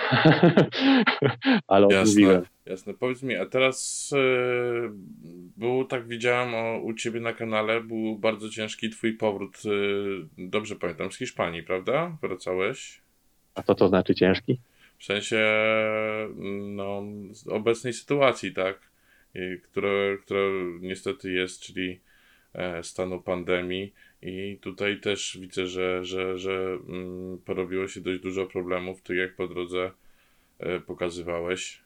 Ale 1.67 1.89
jasne, 1.91 2.43
jasne. 2.67 2.95
Powiedz 2.95 3.23
mi, 3.23 3.37
a 3.37 3.47
teraz 3.47 4.11
yy, 4.15 4.91
był, 5.57 5.85
tak 5.85 6.09
widziałem 6.09 6.55
o, 6.55 6.79
u 6.79 6.95
ciebie 6.95 7.21
na 7.21 7.33
kanale, 7.33 7.81
był 7.81 8.19
bardzo 8.19 8.49
ciężki 8.49 8.91
twój 8.91 9.13
powrót, 9.13 9.65
yy, 9.65 10.29
dobrze 10.39 10.77
pamiętam, 10.77 11.13
z 11.13 11.19
Hiszpanii, 11.19 11.63
prawda? 11.63 12.17
Wracałeś? 12.23 13.01
A 13.55 13.63
co 13.63 13.75
to 13.75 13.89
znaczy 13.89 14.15
ciężki? 14.15 14.59
W 14.99 15.05
sensie, 15.05 15.45
no, 16.63 17.03
obecnej 17.51 17.93
sytuacji, 17.93 18.53
tak? 18.53 18.79
I, 19.35 19.61
która, 19.63 19.89
która 20.25 20.41
niestety 20.81 21.33
jest, 21.33 21.61
czyli 21.61 22.01
stanu 22.83 23.23
pandemii 23.23 23.93
i 24.23 24.59
tutaj 24.61 25.01
też 25.01 25.39
widzę, 25.41 25.67
że, 25.67 26.05
że, 26.05 26.39
że 26.39 26.79
mm, 26.89 27.39
porobiło 27.39 27.89
się 27.89 28.01
dość 28.01 28.23
dużo 28.23 28.47
problemów, 28.47 29.03
tak 29.03 29.17
jak 29.17 29.37
po 29.37 29.49
drodze 29.49 29.91
e, 30.59 30.81
pokazywałeś. 30.81 31.83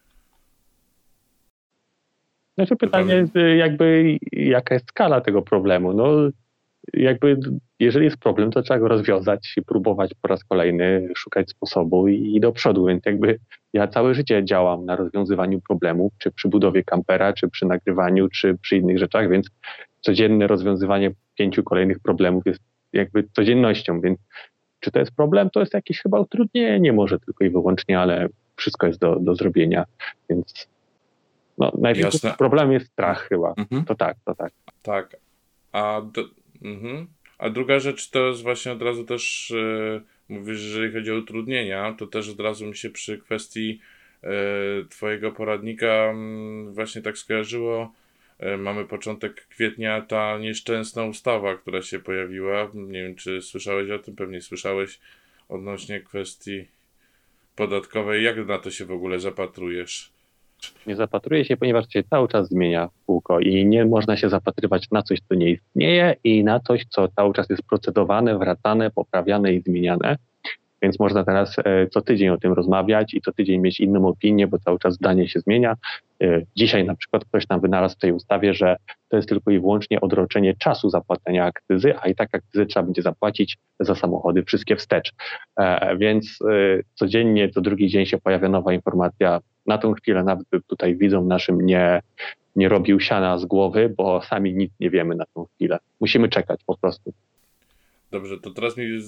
Znaczy 2.58 2.76
pytanie 2.76 3.14
jest 3.14 3.34
jakby 3.56 4.18
jaka 4.32 4.74
jest 4.74 4.88
skala 4.88 5.20
tego 5.20 5.42
problemu. 5.42 5.92
No 5.92 6.30
jakby 6.92 7.36
jeżeli 7.80 8.04
jest 8.04 8.16
problem, 8.16 8.50
to 8.50 8.62
trzeba 8.62 8.80
go 8.80 8.88
rozwiązać 8.88 9.54
i 9.56 9.62
próbować 9.62 10.14
po 10.22 10.28
raz 10.28 10.44
kolejny 10.44 11.08
szukać 11.16 11.50
sposobu 11.50 12.08
i, 12.08 12.36
i 12.36 12.40
do 12.40 12.52
przodu. 12.52 12.86
Więc 12.86 13.06
jakby 13.06 13.38
ja 13.72 13.88
całe 13.88 14.14
życie 14.14 14.44
działam 14.44 14.84
na 14.84 14.96
rozwiązywaniu 14.96 15.60
problemów, 15.60 16.12
czy 16.18 16.32
przy 16.32 16.48
budowie 16.48 16.84
kampera, 16.84 17.32
czy 17.32 17.48
przy 17.48 17.66
nagrywaniu, 17.66 18.28
czy 18.28 18.58
przy 18.58 18.76
innych 18.76 18.98
rzeczach, 18.98 19.30
więc 19.30 19.50
codzienne 20.06 20.46
rozwiązywanie 20.46 21.10
pięciu 21.34 21.62
kolejnych 21.64 21.98
problemów 21.98 22.46
jest 22.46 22.60
jakby 22.92 23.24
codziennością, 23.32 24.00
więc 24.00 24.18
czy 24.80 24.90
to 24.90 24.98
jest 24.98 25.16
problem? 25.16 25.50
To 25.50 25.60
jest 25.60 25.74
jakieś 25.74 26.00
chyba 26.00 26.20
utrudnienie, 26.20 26.92
może 26.92 27.18
tylko 27.18 27.44
i 27.44 27.50
wyłącznie, 27.50 28.00
ale 28.00 28.28
wszystko 28.56 28.86
jest 28.86 29.00
do, 29.00 29.16
do 29.20 29.34
zrobienia, 29.34 29.84
więc 30.30 30.68
no, 31.58 31.72
największy 31.78 32.32
problem 32.38 32.72
jest 32.72 32.86
strach 32.86 33.28
chyba. 33.28 33.54
Mhm. 33.56 33.84
To 33.84 33.94
tak, 33.94 34.16
to 34.24 34.34
tak. 34.34 34.52
Tak. 34.82 35.16
A, 35.72 36.02
do, 36.12 36.24
mhm. 36.62 37.06
A 37.38 37.50
druga 37.50 37.78
rzecz 37.78 38.10
to 38.10 38.26
jest 38.28 38.42
właśnie 38.42 38.72
od 38.72 38.82
razu 38.82 39.04
też, 39.04 39.52
yy, 39.54 40.02
mówisz, 40.28 40.64
jeżeli 40.64 40.92
chodzi 40.92 41.12
o 41.12 41.16
utrudnienia, 41.16 41.94
to 41.98 42.06
też 42.06 42.28
od 42.28 42.40
razu 42.40 42.66
mi 42.66 42.76
się 42.76 42.90
przy 42.90 43.18
kwestii 43.18 43.80
yy, 44.22 44.30
twojego 44.90 45.32
poradnika 45.32 46.12
yy, 46.66 46.72
właśnie 46.72 47.02
tak 47.02 47.18
skojarzyło, 47.18 47.92
mamy 48.58 48.84
początek 48.84 49.46
kwietnia, 49.46 50.00
ta 50.00 50.38
nieszczęsna 50.38 51.04
ustawa, 51.04 51.56
która 51.56 51.82
się 51.82 51.98
pojawiła. 51.98 52.70
Nie 52.74 53.02
wiem, 53.02 53.14
czy 53.14 53.42
słyszałeś 53.42 53.90
o 53.90 53.98
tym, 53.98 54.16
pewnie 54.16 54.40
słyszałeś 54.40 55.00
odnośnie 55.48 56.00
kwestii 56.00 56.68
podatkowej. 57.56 58.24
Jak 58.24 58.46
na 58.46 58.58
to 58.58 58.70
się 58.70 58.84
w 58.84 58.92
ogóle 58.92 59.20
zapatrujesz? 59.20 60.12
Nie 60.86 60.96
zapatruję 60.96 61.44
się, 61.44 61.56
ponieważ 61.56 61.84
się 61.88 62.02
cały 62.02 62.28
czas 62.28 62.48
zmienia 62.48 62.88
kółko 63.06 63.40
i 63.40 63.66
nie 63.66 63.84
można 63.84 64.16
się 64.16 64.28
zapatrywać 64.28 64.90
na 64.90 65.02
coś, 65.02 65.18
co 65.28 65.34
nie 65.34 65.50
istnieje 65.50 66.16
i 66.24 66.44
na 66.44 66.60
coś, 66.60 66.84
co 66.88 67.08
cały 67.08 67.34
czas 67.34 67.50
jest 67.50 67.62
procedowane, 67.62 68.38
wracane, 68.38 68.90
poprawiane 68.90 69.52
i 69.52 69.60
zmieniane. 69.60 70.16
Więc 70.86 70.98
można 70.98 71.24
teraz 71.24 71.56
e, 71.58 71.86
co 71.86 72.00
tydzień 72.00 72.28
o 72.28 72.38
tym 72.38 72.52
rozmawiać 72.52 73.14
i 73.14 73.20
co 73.20 73.32
tydzień 73.32 73.60
mieć 73.60 73.80
inną 73.80 74.08
opinię, 74.08 74.46
bo 74.46 74.58
cały 74.58 74.78
czas 74.78 74.94
zdanie 74.94 75.28
się 75.28 75.40
zmienia. 75.40 75.76
E, 76.22 76.42
dzisiaj 76.56 76.84
na 76.84 76.94
przykład 76.94 77.24
ktoś 77.24 77.46
tam 77.46 77.60
wynalazł 77.60 77.96
w 77.96 77.98
tej 77.98 78.12
ustawie, 78.12 78.54
że 78.54 78.76
to 79.08 79.16
jest 79.16 79.28
tylko 79.28 79.50
i 79.50 79.60
wyłącznie 79.60 80.00
odroczenie 80.00 80.54
czasu 80.54 80.90
zapłacenia 80.90 81.44
akcyzy, 81.44 81.94
a 82.00 82.08
i 82.08 82.14
tak 82.14 82.28
akcyzy 82.34 82.66
trzeba 82.66 82.84
będzie 82.84 83.02
zapłacić 83.02 83.58
za 83.80 83.94
samochody 83.94 84.42
wszystkie 84.42 84.76
wstecz. 84.76 85.12
E, 85.58 85.96
więc 85.96 86.38
codziennie, 86.94 87.48
co 87.48 87.60
drugi 87.60 87.88
dzień 87.88 88.06
się 88.06 88.18
pojawia 88.18 88.48
nowa 88.48 88.72
informacja. 88.72 89.40
Na 89.66 89.78
tą 89.78 89.92
chwilę 89.92 90.24
nawet 90.24 90.46
tutaj 90.66 90.96
widzą 90.96 91.24
naszym 91.24 91.60
nie, 91.60 92.00
nie 92.56 92.68
robił 92.68 93.00
siana 93.00 93.38
z 93.38 93.44
głowy, 93.44 93.94
bo 93.96 94.22
sami 94.22 94.54
nic 94.54 94.72
nie 94.80 94.90
wiemy 94.90 95.14
na 95.14 95.24
tą 95.34 95.44
chwilę. 95.44 95.78
Musimy 96.00 96.28
czekać 96.28 96.60
po 96.66 96.76
prostu. 96.78 97.12
Dobrze, 98.16 98.40
to 98.40 98.50
teraz 98.50 98.76
mi 98.76 98.84
y, 98.84 99.00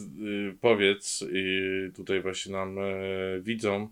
powiedz 0.61 1.25
i 1.33 1.61
tutaj 1.97 2.21
właśnie 2.21 2.53
nam 2.53 2.79
e, 2.79 2.83
widzą, 3.41 3.89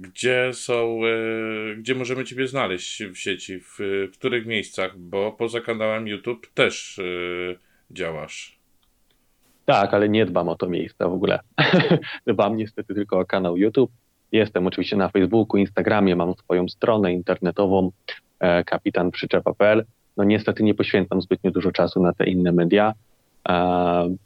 gdzie 0.00 0.50
są, 0.52 1.00
e, 1.06 1.76
gdzie 1.76 1.94
możemy 1.94 2.24
Ciebie 2.24 2.48
znaleźć 2.48 3.04
w 3.04 3.16
sieci, 3.16 3.60
w, 3.60 3.78
których 4.12 4.46
miejscach, 4.46 4.98
bo 4.98 5.32
poza 5.32 5.60
kanałem 5.60 6.08
YouTube 6.08 6.46
też 6.54 6.98
e, 6.98 7.02
działasz. 7.90 8.58
Tak, 9.64 9.94
ale 9.94 10.08
nie 10.08 10.26
dbam 10.26 10.48
o 10.48 10.56
to 10.56 10.68
miejsce 10.68 11.08
w 11.08 11.12
ogóle. 11.12 11.40
dbam 12.26 12.56
niestety 12.56 12.94
tylko 12.94 13.18
o 13.18 13.24
kanał 13.24 13.56
YouTube. 13.56 13.90
Jestem 14.32 14.66
oczywiście 14.66 14.96
na 14.96 15.08
Facebooku, 15.08 15.60
Instagramie, 15.60 16.16
mam 16.16 16.34
swoją 16.34 16.68
stronę 16.68 17.12
internetową 17.12 17.92
kapitanprzyczepa.pl. 18.66 19.84
No 20.16 20.24
niestety 20.24 20.62
nie 20.62 20.74
poświęcam 20.74 21.22
zbytnio 21.22 21.50
dużo 21.50 21.72
czasu 21.72 22.02
na 22.02 22.12
te 22.12 22.24
inne 22.24 22.52
media 22.52 22.94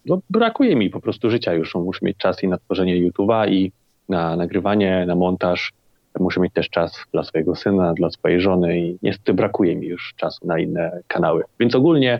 no, 0.07 0.20
brakuje 0.31 0.76
mi 0.76 0.90
po 0.90 1.00
prostu 1.00 1.31
życia 1.31 1.55
już. 1.55 1.74
Muszę 1.74 2.00
mieć 2.02 2.16
czas 2.16 2.42
i 2.42 2.48
na 2.48 2.59
tworzenie 2.59 3.11
YouTube'a 3.11 3.50
i 3.50 3.72
na 4.09 4.37
nagrywanie, 4.37 5.05
na 5.07 5.14
montaż. 5.14 5.72
Muszę 6.20 6.40
mieć 6.40 6.52
też 6.52 6.70
czas 6.70 7.05
dla 7.12 7.24
swojego 7.24 7.57
syna, 7.57 7.94
dla 7.94 8.11
swojej 8.11 8.40
żony 8.40 8.81
i 8.81 8.98
niestety 9.02 9.35
brakuje 9.35 9.76
mi 9.76 9.87
już 9.87 10.14
czasu 10.16 10.46
na 10.46 10.59
inne 10.59 11.00
kanały. 11.07 11.42
Więc 11.61 11.74
ogólnie 11.74 12.18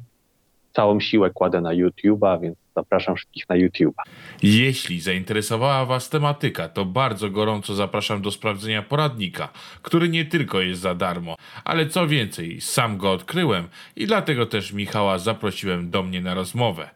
całą 0.73 1.01
siłę 1.01 1.31
kładę 1.31 1.61
na 1.61 1.71
YouTube'a, 1.71 2.41
więc 2.41 2.57
zapraszam 2.77 3.17
wszystkich 3.17 3.49
na 3.49 3.57
YouTube'a. 3.57 4.03
Jeśli 4.43 5.01
zainteresowała 5.01 5.87
Was 5.87 6.11
tematyka, 6.11 6.69
to 6.69 6.85
bardzo 6.85 7.31
gorąco 7.31 7.75
zapraszam 7.75 8.23
do 8.23 8.31
sprawdzenia 8.31 8.83
poradnika, 8.83 9.49
który 9.83 10.09
nie 10.09 10.25
tylko 10.25 10.61
jest 10.61 10.81
za 10.81 10.95
darmo, 10.95 11.37
ale 11.65 11.87
co 11.87 12.07
więcej, 12.09 12.61
sam 12.61 12.99
go 12.99 13.13
odkryłem 13.13 13.69
i 13.97 14.07
dlatego 14.07 14.47
też 14.47 14.73
Michała 14.73 15.19
zaprosiłem 15.19 15.91
do 15.91 16.03
mnie 16.03 16.21
na 16.21 16.35
rozmowę. 16.35 16.91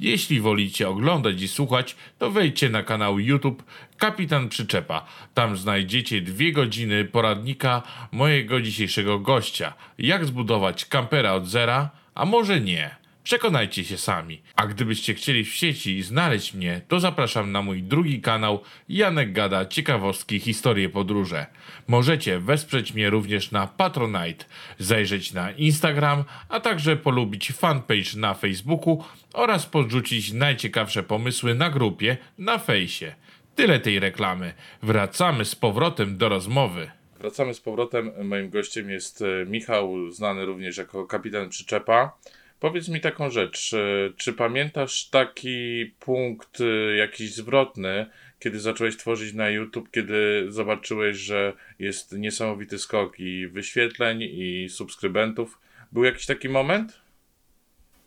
Jeśli 0.00 0.40
wolicie 0.40 0.88
oglądać 0.88 1.42
i 1.42 1.48
słuchać, 1.48 1.96
to 2.18 2.30
wejdźcie 2.30 2.68
na 2.68 2.82
kanał 2.82 3.18
YouTube 3.18 3.62
Kapitan 3.98 4.48
Przyczepa. 4.48 5.06
Tam 5.34 5.56
znajdziecie 5.56 6.20
dwie 6.20 6.52
godziny 6.52 7.04
poradnika 7.04 7.82
mojego 8.12 8.60
dzisiejszego 8.60 9.18
gościa. 9.18 9.72
Jak 9.98 10.24
zbudować 10.24 10.84
kampera 10.84 11.32
od 11.32 11.46
zera, 11.46 11.90
a 12.14 12.24
może 12.24 12.60
nie 12.60 13.01
Przekonajcie 13.24 13.84
się 13.84 13.98
sami. 13.98 14.42
A 14.56 14.66
gdybyście 14.66 15.14
chcieli 15.14 15.44
w 15.44 15.54
sieci 15.54 16.02
znaleźć 16.02 16.54
mnie, 16.54 16.80
to 16.88 17.00
zapraszam 17.00 17.52
na 17.52 17.62
mój 17.62 17.82
drugi 17.82 18.20
kanał 18.20 18.60
Janek 18.88 19.32
Gada 19.32 19.66
Ciekawostki 19.66 20.40
Historie 20.40 20.88
Podróże. 20.88 21.46
Możecie 21.88 22.38
wesprzeć 22.38 22.94
mnie 22.94 23.10
również 23.10 23.50
na 23.50 23.66
Patronite, 23.66 24.44
zajrzeć 24.78 25.32
na 25.32 25.50
Instagram, 25.50 26.24
a 26.48 26.60
także 26.60 26.96
polubić 26.96 27.52
fanpage 27.52 28.16
na 28.16 28.34
Facebooku 28.34 29.04
oraz 29.32 29.66
podrzucić 29.66 30.32
najciekawsze 30.32 31.02
pomysły 31.02 31.54
na 31.54 31.70
grupie 31.70 32.16
na 32.38 32.58
fejsie. 32.58 33.14
Tyle 33.54 33.80
tej 33.80 34.00
reklamy. 34.00 34.54
Wracamy 34.82 35.44
z 35.44 35.54
powrotem 35.54 36.16
do 36.18 36.28
rozmowy. 36.28 36.90
Wracamy 37.20 37.54
z 37.54 37.60
powrotem. 37.60 38.12
Moim 38.24 38.50
gościem 38.50 38.90
jest 38.90 39.22
e, 39.22 39.46
Michał, 39.46 40.10
znany 40.10 40.46
również 40.46 40.76
jako 40.76 41.06
kapitan 41.06 41.48
przyczepa. 41.48 42.12
Powiedz 42.62 42.88
mi 42.88 43.00
taką 43.00 43.30
rzecz. 43.30 43.74
e, 43.74 44.12
Czy 44.16 44.32
pamiętasz 44.32 45.08
taki 45.08 45.86
punkt 46.00 46.60
e, 46.60 46.96
jakiś 46.96 47.34
zwrotny, 47.34 48.06
kiedy 48.38 48.60
zacząłeś 48.60 48.96
tworzyć 48.96 49.34
na 49.34 49.48
YouTube, 49.48 49.90
kiedy 49.90 50.46
zobaczyłeś, 50.48 51.16
że 51.16 51.52
jest 51.78 52.12
niesamowity 52.12 52.78
skok 52.78 53.20
i 53.20 53.48
wyświetleń, 53.48 54.22
i 54.22 54.68
subskrybentów? 54.68 55.60
Był 55.92 56.04
jakiś 56.04 56.26
taki 56.26 56.48
moment? 56.48 57.00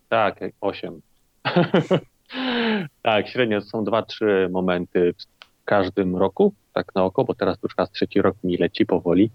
Tak, 0.10 0.42
jak 0.42 0.54
8. 0.62 1.02
tak, 3.02 3.28
średnio 3.28 3.62
są 3.62 3.84
2-3 3.84 4.50
momenty 4.50 5.14
w 5.18 5.66
każdym 5.66 6.16
roku, 6.16 6.54
tak 6.74 6.96
na 6.96 7.04
oko, 7.04 7.24
bo 7.24 7.36
teraz 7.36 7.58
już 7.64 7.74
raz 7.78 7.92
trzeci 7.92 8.22
rok 8.22 8.36
mi 8.44 8.58
leci 8.58 8.86
powoli, 8.86 9.32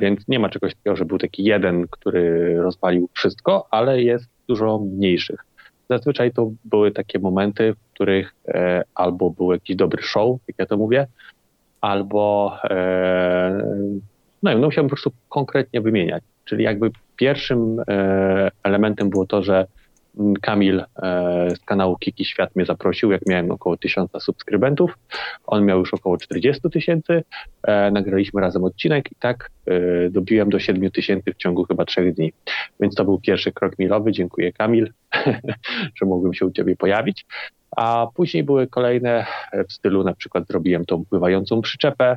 więc 0.00 0.28
nie 0.28 0.38
ma 0.38 0.48
czegoś 0.48 0.74
takiego, 0.74 0.96
że 0.96 1.04
był 1.04 1.18
taki 1.18 1.44
jeden, 1.44 1.86
który 1.90 2.56
rozwalił 2.56 3.08
wszystko, 3.12 3.66
ale 3.70 4.02
jest 4.02 4.28
dużo 4.48 4.78
mniejszych. 4.78 5.44
Zazwyczaj 5.90 6.32
to 6.32 6.50
były 6.64 6.92
takie 6.92 7.18
momenty, 7.18 7.74
w 7.74 7.94
których 7.94 8.34
e, 8.48 8.82
albo 8.94 9.30
był 9.30 9.52
jakiś 9.52 9.76
dobry 9.76 10.02
show, 10.02 10.40
jak 10.48 10.58
ja 10.58 10.66
to 10.66 10.76
mówię, 10.76 11.06
albo 11.80 12.56
e, 12.64 13.62
no, 14.42 14.50
wiem, 14.50 14.60
no 14.60 14.66
musiałbym 14.66 14.88
po 14.88 14.96
prostu 14.96 15.12
konkretnie 15.28 15.80
wymieniać. 15.80 16.22
Czyli 16.44 16.64
jakby 16.64 16.90
pierwszym 17.16 17.80
e, 17.88 18.50
elementem 18.62 19.10
było 19.10 19.26
to, 19.26 19.42
że 19.42 19.66
Kamil 20.42 20.80
e, 20.80 20.84
z 21.56 21.60
kanału 21.64 21.96
Kiki 21.96 22.24
Świat 22.24 22.56
mnie 22.56 22.66
zaprosił, 22.66 23.12
jak 23.12 23.26
miałem 23.26 23.50
około 23.50 23.76
1000 23.76 24.10
subskrybentów. 24.20 24.98
On 25.46 25.64
miał 25.64 25.78
już 25.78 25.94
około 25.94 26.18
40 26.18 26.70
tysięcy. 26.70 27.22
E, 27.62 27.90
nagraliśmy 27.90 28.40
razem 28.40 28.64
odcinek 28.64 29.12
i 29.12 29.14
tak 29.14 29.50
e, 29.66 30.10
dobiłem 30.10 30.50
do 30.50 30.58
7 30.58 30.90
tysięcy 30.90 31.32
w 31.32 31.36
ciągu 31.36 31.64
chyba 31.64 31.84
trzech 31.84 32.14
dni. 32.14 32.32
Więc 32.80 32.94
to 32.94 33.04
był 33.04 33.20
pierwszy 33.20 33.52
krok 33.52 33.78
milowy. 33.78 34.12
Dziękuję 34.12 34.52
Kamil, 34.52 34.92
że 35.96 36.06
mogłem 36.06 36.34
się 36.34 36.46
u 36.46 36.50
Ciebie 36.50 36.76
pojawić. 36.76 37.26
A 37.76 38.06
później 38.14 38.44
były 38.44 38.66
kolejne 38.66 39.26
w 39.68 39.72
stylu, 39.72 40.04
na 40.04 40.14
przykład 40.14 40.46
zrobiłem 40.46 40.84
tą 40.84 41.04
pływającą 41.04 41.62
przyczepę, 41.62 42.16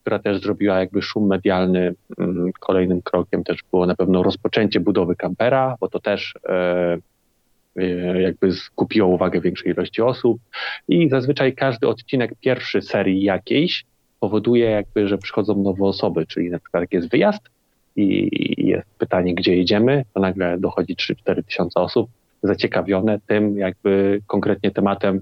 która 0.00 0.18
też 0.18 0.40
zrobiła 0.40 0.80
jakby 0.80 1.02
szum 1.02 1.26
medialny. 1.26 1.94
Mm, 2.18 2.50
Kolejnym 2.60 3.02
krokiem 3.02 3.44
też 3.44 3.58
było 3.70 3.86
na 3.86 3.94
pewno 3.94 4.22
rozpoczęcie 4.22 4.80
budowy 4.80 5.16
kampera, 5.16 5.76
bo 5.80 5.88
to 5.88 6.00
też 6.00 6.34
e, 6.48 6.98
e, 7.76 8.22
jakby 8.22 8.52
skupiło 8.52 9.08
uwagę 9.08 9.40
większej 9.40 9.72
ilości 9.72 10.02
osób 10.02 10.38
i 10.88 11.08
zazwyczaj 11.08 11.54
każdy 11.54 11.88
odcinek 11.88 12.32
pierwszy 12.40 12.82
serii 12.82 13.22
jakiejś 13.22 13.84
powoduje 14.20 14.70
jakby, 14.70 15.08
że 15.08 15.18
przychodzą 15.18 15.62
nowe 15.62 15.84
osoby, 15.84 16.26
czyli 16.26 16.50
na 16.50 16.58
przykład 16.58 16.80
jak 16.80 16.92
jest 16.92 17.10
wyjazd 17.10 17.42
i 17.96 18.66
jest 18.66 18.88
pytanie, 18.98 19.34
gdzie 19.34 19.56
jedziemy, 19.56 20.04
to 20.14 20.20
nagle 20.20 20.58
dochodzi 20.58 20.96
3-4 20.96 21.44
tysiące 21.44 21.80
osób 21.80 22.10
zaciekawione 22.42 23.20
tym 23.26 23.58
jakby 23.58 24.20
konkretnie 24.26 24.70
tematem 24.70 25.20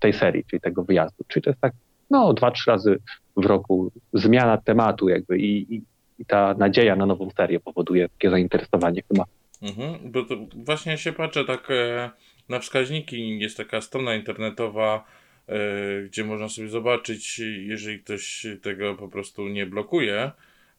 tej 0.00 0.12
serii, 0.12 0.44
czyli 0.44 0.60
tego 0.60 0.84
wyjazdu. 0.84 1.24
Czyli 1.28 1.42
to 1.42 1.50
jest 1.50 1.60
tak, 1.60 1.72
no, 2.10 2.32
dwa, 2.32 2.50
trzy 2.50 2.70
razy 2.70 2.98
w 3.36 3.46
roku 3.46 3.92
zmiana 4.12 4.58
tematu 4.58 5.08
jakby 5.08 5.38
i, 5.38 5.74
i, 5.74 5.82
i 6.18 6.24
ta 6.24 6.54
nadzieja 6.58 6.96
na 6.96 7.06
nową 7.06 7.30
serię 7.30 7.60
powoduje 7.60 8.08
takie 8.08 8.30
zainteresowanie 8.30 9.02
chyba. 9.08 9.24
Mhm, 9.62 10.12
bo 10.12 10.22
to 10.22 10.36
właśnie 10.56 10.98
się 10.98 11.12
patrzę 11.12 11.44
tak 11.44 11.70
e, 11.70 12.10
na 12.48 12.58
wskaźniki. 12.58 13.38
Jest 13.38 13.56
taka 13.56 13.80
strona 13.80 14.14
internetowa, 14.14 15.04
e, 15.48 15.56
gdzie 16.02 16.24
można 16.24 16.48
sobie 16.48 16.68
zobaczyć, 16.68 17.38
jeżeli 17.66 18.00
ktoś 18.00 18.46
tego 18.62 18.94
po 18.94 19.08
prostu 19.08 19.48
nie 19.48 19.66
blokuje. 19.66 20.30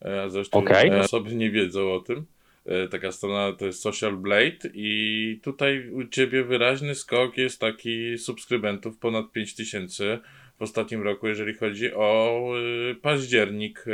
E, 0.01 0.21
a 0.23 0.29
zresztą 0.29 0.65
e, 0.67 0.99
osoby 0.99 1.35
nie 1.35 1.51
wiedzą 1.51 1.93
o 1.93 1.99
tym. 1.99 2.25
E, 2.65 2.87
taka 2.87 3.11
strona 3.11 3.53
to 3.53 3.65
jest 3.65 3.81
Social 3.81 4.17
Blade 4.17 4.69
i 4.73 5.39
tutaj 5.43 5.89
u 5.89 6.07
Ciebie 6.07 6.43
wyraźny 6.43 6.95
skok 6.95 7.37
jest 7.37 7.59
taki 7.59 8.17
subskrybentów 8.17 8.97
ponad 8.97 9.31
5000 9.31 10.19
w 10.59 10.61
ostatnim 10.61 11.01
roku, 11.01 11.27
jeżeli 11.27 11.53
chodzi 11.53 11.93
o 11.93 12.51
e, 12.91 12.95
październik 12.95 13.85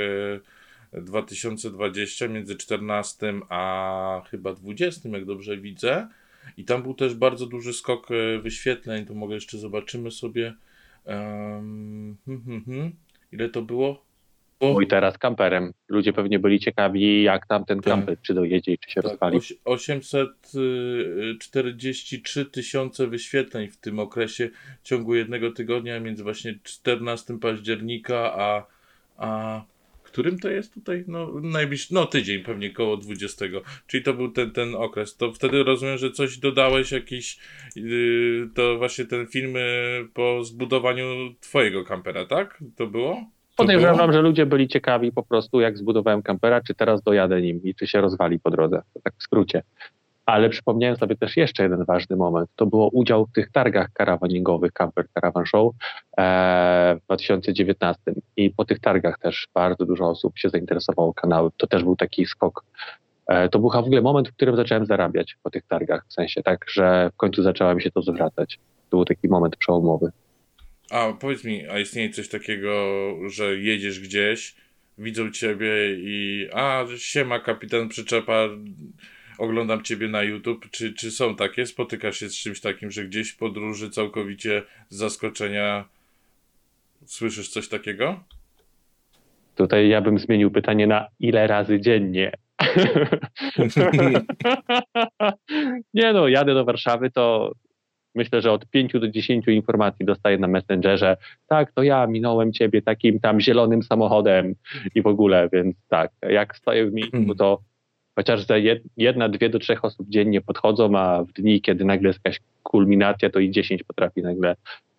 e, 0.94 1.02
2020 1.02 2.28
między 2.28 2.56
14 2.56 3.34
a 3.50 4.22
chyba 4.30 4.54
20, 4.54 5.10
jak 5.10 5.26
dobrze 5.26 5.58
widzę. 5.58 6.08
I 6.58 6.66
tam 6.66 6.84
był 6.84 6.94
też 6.94 7.14
bardzo 7.14 7.46
duży 7.46 7.74
skok 7.74 8.08
e, 8.12 8.40
wyświetleń. 8.40 9.06
To 9.06 9.14
mogę 9.14 9.36
jeszcze 9.36 9.58
zobaczymy 9.58 10.12
sobie. 10.12 10.54
Um, 11.06 12.18
hmm, 12.26 12.44
hmm, 12.46 12.66
hmm. 12.66 12.92
Ile 13.32 13.50
to 13.50 13.62
było? 13.62 14.06
Mój 14.62 14.88
teraz 14.88 15.18
kamperem. 15.18 15.74
Ludzie 15.90 16.14
pewnie 16.14 16.40
byli 16.40 16.60
ciekawi, 16.60 17.24
jak 17.24 17.48
tam 17.48 17.66
ten 17.66 17.82
Tak. 17.82 17.94
kamper, 17.94 18.18
czy 18.22 18.34
dojedzie 18.34 18.72
i 18.74 18.78
czy 18.78 18.92
się 18.92 19.02
Tak, 19.02 19.12
rozpali. 19.12 19.38
oś- 19.38 19.54
843 19.66 22.46
tysiące 22.46 23.08
wyświetleń 23.08 23.68
w 23.70 23.78
tym 23.78 24.00
okresie 24.00 24.50
w 24.84 24.88
ciągu 24.88 25.16
jednego 25.16 25.52
tygodnia 25.52 26.00
między 26.00 26.24
właśnie 26.24 26.60
14 26.64 27.40
października 27.40 28.34
a, 28.36 28.66
a 29.18 29.62
którym 30.04 30.40
to 30.40 30.50
jest 30.50 30.74
tutaj? 30.74 31.04
No, 31.08 31.32
najbliższy, 31.42 31.94
no 31.94 32.06
tydzień 32.06 32.44
pewnie 32.44 32.70
koło 32.70 32.98
20. 32.98 33.46
Czyli 33.88 34.04
to 34.04 34.14
był 34.14 34.32
ten, 34.32 34.52
ten 34.52 34.76
okres. 34.76 35.18
To 35.18 35.34
wtedy 35.34 35.64
rozumiem, 35.64 35.98
że 35.98 36.12
coś 36.12 36.38
dodałeś 36.38 36.92
jakiś, 36.92 37.38
yy, 37.76 38.50
to 38.56 38.78
właśnie 38.78 39.06
ten 39.06 39.28
film 39.28 39.54
yy, 39.56 40.08
po 40.14 40.44
zbudowaniu 40.44 41.06
twojego 41.40 41.84
kampera, 41.84 42.26
tak? 42.26 42.64
To 42.76 42.88
było? 42.88 43.26
Podejrzewam, 43.56 44.14
że 44.14 44.22
ludzie 44.22 44.46
byli 44.46 44.68
ciekawi 44.68 45.12
po 45.12 45.24
prostu, 45.24 45.62
jak 45.62 45.78
zbudowałem 45.78 46.22
kampera, 46.22 46.62
czy 46.62 46.76
teraz 46.76 47.02
dojadę 47.02 47.42
nim 47.42 47.64
i 47.64 47.76
czy 47.76 47.88
się 47.88 48.02
rozwali 48.02 48.40
po 48.40 48.52
drodze. 48.52 48.82
To 48.94 49.00
tak 49.04 49.14
w 49.18 49.24
skrócie. 49.24 49.64
Ale 50.26 50.50
przypomniałem 50.50 50.98
sobie 50.98 51.16
też 51.16 51.38
jeszcze 51.38 51.64
jeden 51.64 51.86
ważny 51.86 52.16
moment. 52.16 52.50
To 52.56 52.66
było 52.66 52.90
udział 52.90 53.26
w 53.26 53.32
tych 53.32 53.52
targach 53.52 53.88
karawaningowych 53.94 54.72
Camper 54.72 55.06
Caravan 55.14 55.46
Show 55.46 55.74
e, 56.18 56.98
w 57.02 57.06
2019. 57.06 58.02
I 58.38 58.50
po 58.50 58.66
tych 58.66 58.80
targach 58.80 59.20
też 59.20 59.48
bardzo 59.54 59.86
dużo 59.86 60.10
osób 60.10 60.38
się 60.38 60.50
zainteresowało 60.50 61.14
kanałem. 61.14 61.52
To 61.58 61.68
też 61.68 61.84
był 61.84 61.96
taki 61.96 62.26
skok. 62.26 62.64
E, 63.28 63.50
to 63.50 63.60
był 63.60 63.70
w 63.70 63.76
ogóle 63.76 64.02
moment, 64.02 64.30
w 64.30 64.34
którym 64.34 64.56
zacząłem 64.56 64.86
zarabiać 64.86 65.38
po 65.44 65.50
tych 65.50 65.64
targach. 65.68 66.06
W 66.08 66.14
sensie 66.14 66.44
tak, 66.44 66.66
że 66.70 67.10
w 67.14 67.18
końcu 67.18 67.44
zaczęła 67.44 67.76
mi 67.76 67.82
się 67.82 67.92
to 67.92 68.02
zwracać. 68.02 68.60
To 68.90 68.98
był 68.98 69.06
taki 69.06 69.28
moment 69.28 69.56
przełomowy. 69.56 70.12
A 70.92 71.14
powiedz 71.14 71.44
mi, 71.44 71.68
a 71.68 71.80
istnieje 71.80 72.10
coś 72.10 72.28
takiego, 72.28 72.70
że 73.30 73.58
jedziesz 73.58 74.00
gdzieś, 74.00 74.56
widzą 74.98 75.32
ciebie 75.32 75.70
i 75.98 76.48
a, 76.54 76.86
siema 76.98 77.40
kapitan 77.40 77.90
przyczepa, 77.90 78.50
oglądam 79.38 79.84
ciebie 79.84 80.08
na 80.08 80.24
YouTube. 80.24 80.70
Czy, 80.72 80.94
czy 80.94 81.12
są 81.12 81.36
takie? 81.36 81.66
Spotykasz 81.66 82.20
się 82.20 82.30
z 82.30 82.36
czymś 82.36 82.62
takim, 82.62 82.92
że 82.92 83.06
gdzieś 83.06 83.32
w 83.32 83.38
podróży 83.38 83.90
całkowicie 83.90 84.64
z 84.90 84.98
zaskoczenia 84.98 85.86
słyszysz 87.06 87.50
coś 87.50 87.68
takiego? 87.68 88.24
Tutaj 89.56 89.90
ja 89.90 90.02
bym 90.02 90.20
zmienił 90.20 90.52
pytanie 90.52 90.88
na 90.88 91.08
ile 91.20 91.48
razy 91.48 91.82
dziennie. 91.82 92.32
nie 95.94 96.14
no, 96.14 96.28
jadę 96.28 96.54
do 96.54 96.66
Warszawy, 96.66 97.12
to 97.12 97.52
myślę, 98.16 98.42
że 98.42 98.52
od 98.52 98.66
5 98.66 98.94
do 98.94 99.08
10 99.08 99.48
informacji 99.48 100.06
dostaję 100.06 100.38
na 100.38 100.48
Messengerze. 100.48 101.18
Tak, 101.48 101.72
to 101.72 101.84
ja 101.84 102.08
minąłem 102.08 102.54
ciebie 102.54 102.82
takim 102.82 103.20
tam 103.20 103.42
zielonym 103.42 103.84
samochodem 103.84 104.56
i 104.96 105.02
w 105.02 105.08
ogóle, 105.08 105.50
więc 105.54 105.76
tak, 105.90 106.12
jak 106.30 106.56
stoję 106.58 106.86
w 106.86 106.94
miejscu, 106.94 107.36
to 107.38 107.60
chociaż 108.16 108.46
za 108.46 108.56
jed- 108.56 108.84
jedna, 108.98 109.30
dwie 109.30 109.50
do 109.50 109.60
trzech 109.60 109.86
osób 109.86 110.10
dziennie 110.10 110.42
podchodzą, 110.42 110.98
a 110.98 111.24
w 111.24 111.34
dni, 111.34 111.62
kiedy 111.62 111.86
nagle 111.86 112.08
jest 112.10 112.20
jakaś 112.26 112.40
kulminacja, 112.64 113.30
to 113.30 113.40
i 113.40 113.52
10 113.52 113.84
potrafi 113.84 114.22
nagle 114.22 114.56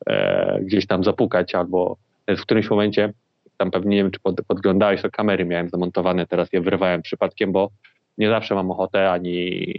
e, 0.06 0.60
gdzieś 0.62 0.86
tam 0.86 1.04
zapukać, 1.04 1.54
albo 1.54 1.96
w 2.28 2.40
którymś 2.40 2.70
momencie 2.70 3.12
tam 3.56 3.70
pewnie 3.70 3.96
nie 3.96 4.02
wiem, 4.02 4.10
czy 4.10 4.20
pod, 4.20 4.40
podglądałeś, 4.46 5.02
to 5.02 5.10
kamery 5.10 5.44
miałem 5.44 5.68
zamontowane, 5.68 6.26
teraz 6.26 6.52
je 6.52 6.60
wyrwałem 6.60 7.02
przypadkiem, 7.02 7.52
bo 7.52 7.70
nie 8.18 8.28
zawsze 8.28 8.54
mam 8.54 8.70
ochotę 8.70 9.10
ani, 9.10 9.74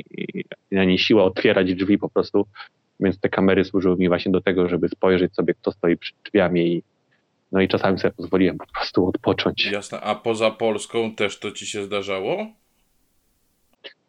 ani 0.78 1.00
siłę 1.00 1.24
otwierać 1.24 1.76
drzwi 1.76 1.98
po 1.98 2.10
prostu, 2.10 2.46
więc 3.00 3.20
te 3.20 3.30
kamery 3.30 3.66
służyły 3.66 3.96
mi 3.98 4.08
właśnie 4.08 4.32
do 4.32 4.42
tego, 4.42 4.70
żeby 4.70 4.90
spojrzeć 4.90 5.36
sobie, 5.36 5.54
kto 5.54 5.72
stoi 5.72 5.98
przed 5.98 6.16
drzwiami 6.26 6.68
i 6.68 6.84
no 7.52 7.62
i 7.62 7.68
czasami 7.68 8.00
sobie 8.00 8.14
pozwoliłem 8.18 8.58
po 8.58 8.66
prostu 8.74 9.08
odpocząć. 9.08 9.72
Jasne. 9.72 10.02
A 10.02 10.16
poza 10.16 10.52
Polską 10.52 11.16
też 11.16 11.40
to 11.40 11.52
ci 11.52 11.68
się 11.68 11.84
zdarzało? 11.84 12.48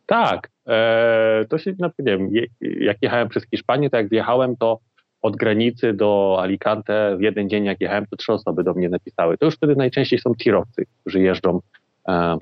Tak, 0.07 0.51
e, 0.69 1.45
to 1.49 1.59
się, 1.59 1.75
no, 1.79 1.91
nie 1.99 2.05
wiem, 2.05 2.31
jak 2.61 2.97
jechałem 3.03 3.29
przez 3.29 3.47
Hiszpanię, 3.51 3.91
to 3.91 3.97
jak 3.97 4.09
wjechałem, 4.09 4.57
to 4.57 4.79
od 5.23 5.37
granicy 5.37 5.93
do 5.93 6.37
Alicante 6.41 7.17
w 7.19 7.23
jeden 7.23 7.49
dzień, 7.49 7.65
jak 7.65 7.81
jechałem, 7.81 8.07
to 8.07 8.17
trzy 8.17 8.33
osoby 8.33 8.65
do 8.65 8.75
mnie 8.75 8.89
napisały. 8.89 9.39
To 9.39 9.47
już 9.47 9.55
wtedy 9.55 9.77
najczęściej 9.77 10.19
są 10.19 10.35
tirowcy, 10.35 10.87
którzy 11.01 11.21
jeżdżą 11.21 11.61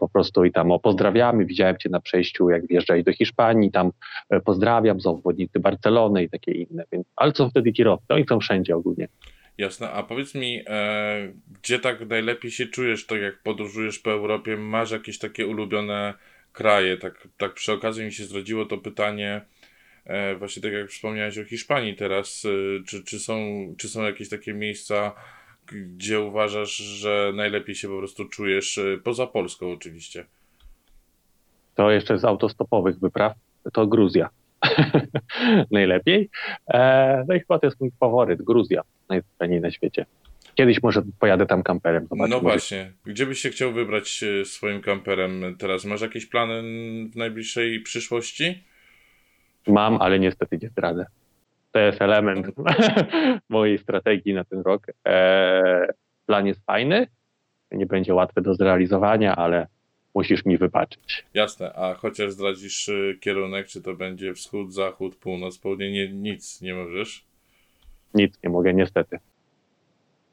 po 0.00 0.08
prostu 0.08 0.44
i 0.44 0.52
tam 0.52 0.72
o 0.72 0.78
pozdrawiamy, 0.78 1.44
widziałem 1.44 1.78
cię 1.78 1.88
na 1.88 2.00
przejściu, 2.00 2.50
jak 2.50 2.66
wjeżdżali 2.66 3.04
do 3.04 3.12
Hiszpanii, 3.12 3.70
tam 3.70 3.90
e, 4.30 4.40
pozdrawiam 4.40 5.00
z 5.00 5.06
obwodnicy 5.06 5.60
Barcelony 5.60 6.24
i 6.24 6.30
takie 6.30 6.52
inne. 6.52 6.84
Więc, 6.92 7.06
ale 7.16 7.32
są 7.34 7.50
wtedy 7.50 7.72
tirowcy, 7.72 8.06
oni 8.08 8.24
są 8.28 8.40
wszędzie 8.40 8.76
ogólnie. 8.76 9.08
Jasne, 9.58 9.90
a 9.90 10.02
powiedz 10.02 10.34
mi, 10.34 10.62
e, 10.66 11.32
gdzie 11.62 11.78
tak 11.78 12.08
najlepiej 12.08 12.50
się 12.50 12.66
czujesz, 12.66 13.06
tak 13.06 13.20
jak 13.20 13.42
podróżujesz 13.42 13.98
po 13.98 14.12
Europie, 14.12 14.56
masz 14.56 14.90
jakieś 14.90 15.18
takie 15.18 15.46
ulubione 15.46 16.14
kraje? 16.52 16.96
Tak, 16.96 17.28
tak 17.36 17.54
przy 17.54 17.72
okazji 17.72 18.04
mi 18.04 18.12
się 18.12 18.24
zrodziło 18.24 18.66
to 18.66 18.78
pytanie, 18.78 19.40
e, 20.04 20.36
właśnie 20.36 20.62
tak 20.62 20.72
jak 20.72 20.90
wspomniałeś 20.90 21.38
o 21.38 21.44
Hiszpanii 21.44 21.96
teraz, 21.96 22.44
e, 22.44 22.84
czy, 22.84 23.04
czy, 23.04 23.18
są, 23.18 23.66
czy 23.78 23.88
są 23.88 24.02
jakieś 24.02 24.28
takie 24.28 24.54
miejsca, 24.54 25.12
gdzie 25.72 26.20
uważasz, 26.20 26.76
że 26.76 27.32
najlepiej 27.34 27.74
się 27.74 27.88
po 27.88 27.98
prostu 27.98 28.24
czujesz, 28.28 28.78
e, 28.78 28.98
poza 29.04 29.26
Polską 29.26 29.72
oczywiście? 29.72 30.24
To 31.74 31.90
jeszcze 31.90 32.18
z 32.18 32.24
autostopowych 32.24 32.98
wypraw, 32.98 33.32
to 33.72 33.86
Gruzja. 33.86 34.28
najlepiej. 35.70 36.30
E, 36.68 37.24
no 37.28 37.34
i 37.34 37.40
chyba 37.40 37.58
to 37.58 37.66
jest 37.66 37.80
mój 37.80 37.90
faworyt, 38.00 38.42
Gruzja, 38.42 38.82
najfajniej 39.08 39.60
na 39.60 39.70
świecie. 39.70 40.06
Kiedyś 40.54 40.82
może 40.82 41.02
pojadę 41.18 41.46
tam 41.46 41.62
kamperem. 41.62 42.08
no 42.28 42.40
właśnie. 42.40 42.92
Gdzie 43.04 43.26
byś 43.26 43.38
się 43.38 43.50
chciał 43.50 43.72
wybrać 43.72 44.22
e, 44.22 44.44
swoim 44.44 44.80
kamperem 44.80 45.56
teraz? 45.58 45.84
Masz 45.84 46.00
jakieś 46.00 46.26
plany 46.26 46.62
w 47.12 47.16
najbliższej 47.16 47.80
przyszłości? 47.80 48.64
Mam, 49.66 50.02
ale 50.02 50.18
niestety 50.18 50.58
nie 50.62 50.68
zdradzę. 50.68 51.06
To 51.72 51.78
jest 51.78 52.02
element 52.02 52.46
mojej 53.48 53.78
strategii 53.78 54.34
na 54.34 54.44
ten 54.44 54.60
rok. 54.60 54.86
E, 55.06 55.86
plan 56.26 56.46
jest 56.46 56.64
fajny, 56.64 57.06
nie 57.70 57.86
będzie 57.86 58.14
łatwy 58.14 58.40
do 58.42 58.54
zrealizowania, 58.54 59.36
ale 59.36 59.66
musisz 60.14 60.44
mi 60.44 60.58
wybaczyć. 60.58 61.24
Jasne, 61.34 61.72
a 61.74 61.94
chociaż 61.94 62.32
zdradzisz 62.32 62.88
y, 62.88 63.18
kierunek, 63.20 63.66
czy 63.66 63.82
to 63.82 63.94
będzie 63.94 64.34
wschód, 64.34 64.74
zachód, 64.74 65.16
północ, 65.16 65.58
południe, 65.58 65.92
nie, 65.92 66.08
nic 66.12 66.60
nie 66.60 66.74
możesz? 66.74 67.24
Nic 68.14 68.38
nie 68.44 68.50
mogę, 68.50 68.74
niestety. 68.74 69.18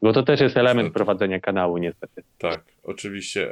Bo 0.01 0.13
to 0.13 0.23
też 0.23 0.39
jest 0.41 0.57
element 0.57 0.85
niestety. 0.85 0.93
prowadzenia 0.93 1.39
kanału, 1.39 1.77
niestety. 1.77 2.23
Tak, 2.37 2.63
oczywiście. 2.83 3.49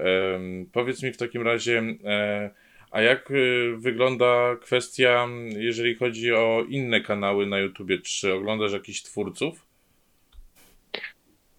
Powiedz 0.72 1.04
mi 1.04 1.12
w 1.12 1.18
takim 1.18 1.42
razie, 1.42 1.84
e, 2.06 2.50
a 2.92 3.02
jak 3.02 3.32
y, 3.32 3.76
wygląda 3.78 4.56
kwestia, 4.62 5.28
jeżeli 5.50 5.96
chodzi 5.96 6.34
o 6.34 6.66
inne 6.70 7.02
kanały 7.02 7.46
na 7.46 7.60
YouTubie? 7.60 7.98
Czy 7.98 8.34
oglądasz 8.34 8.74
jakichś 8.74 9.02
twórców? 9.02 9.66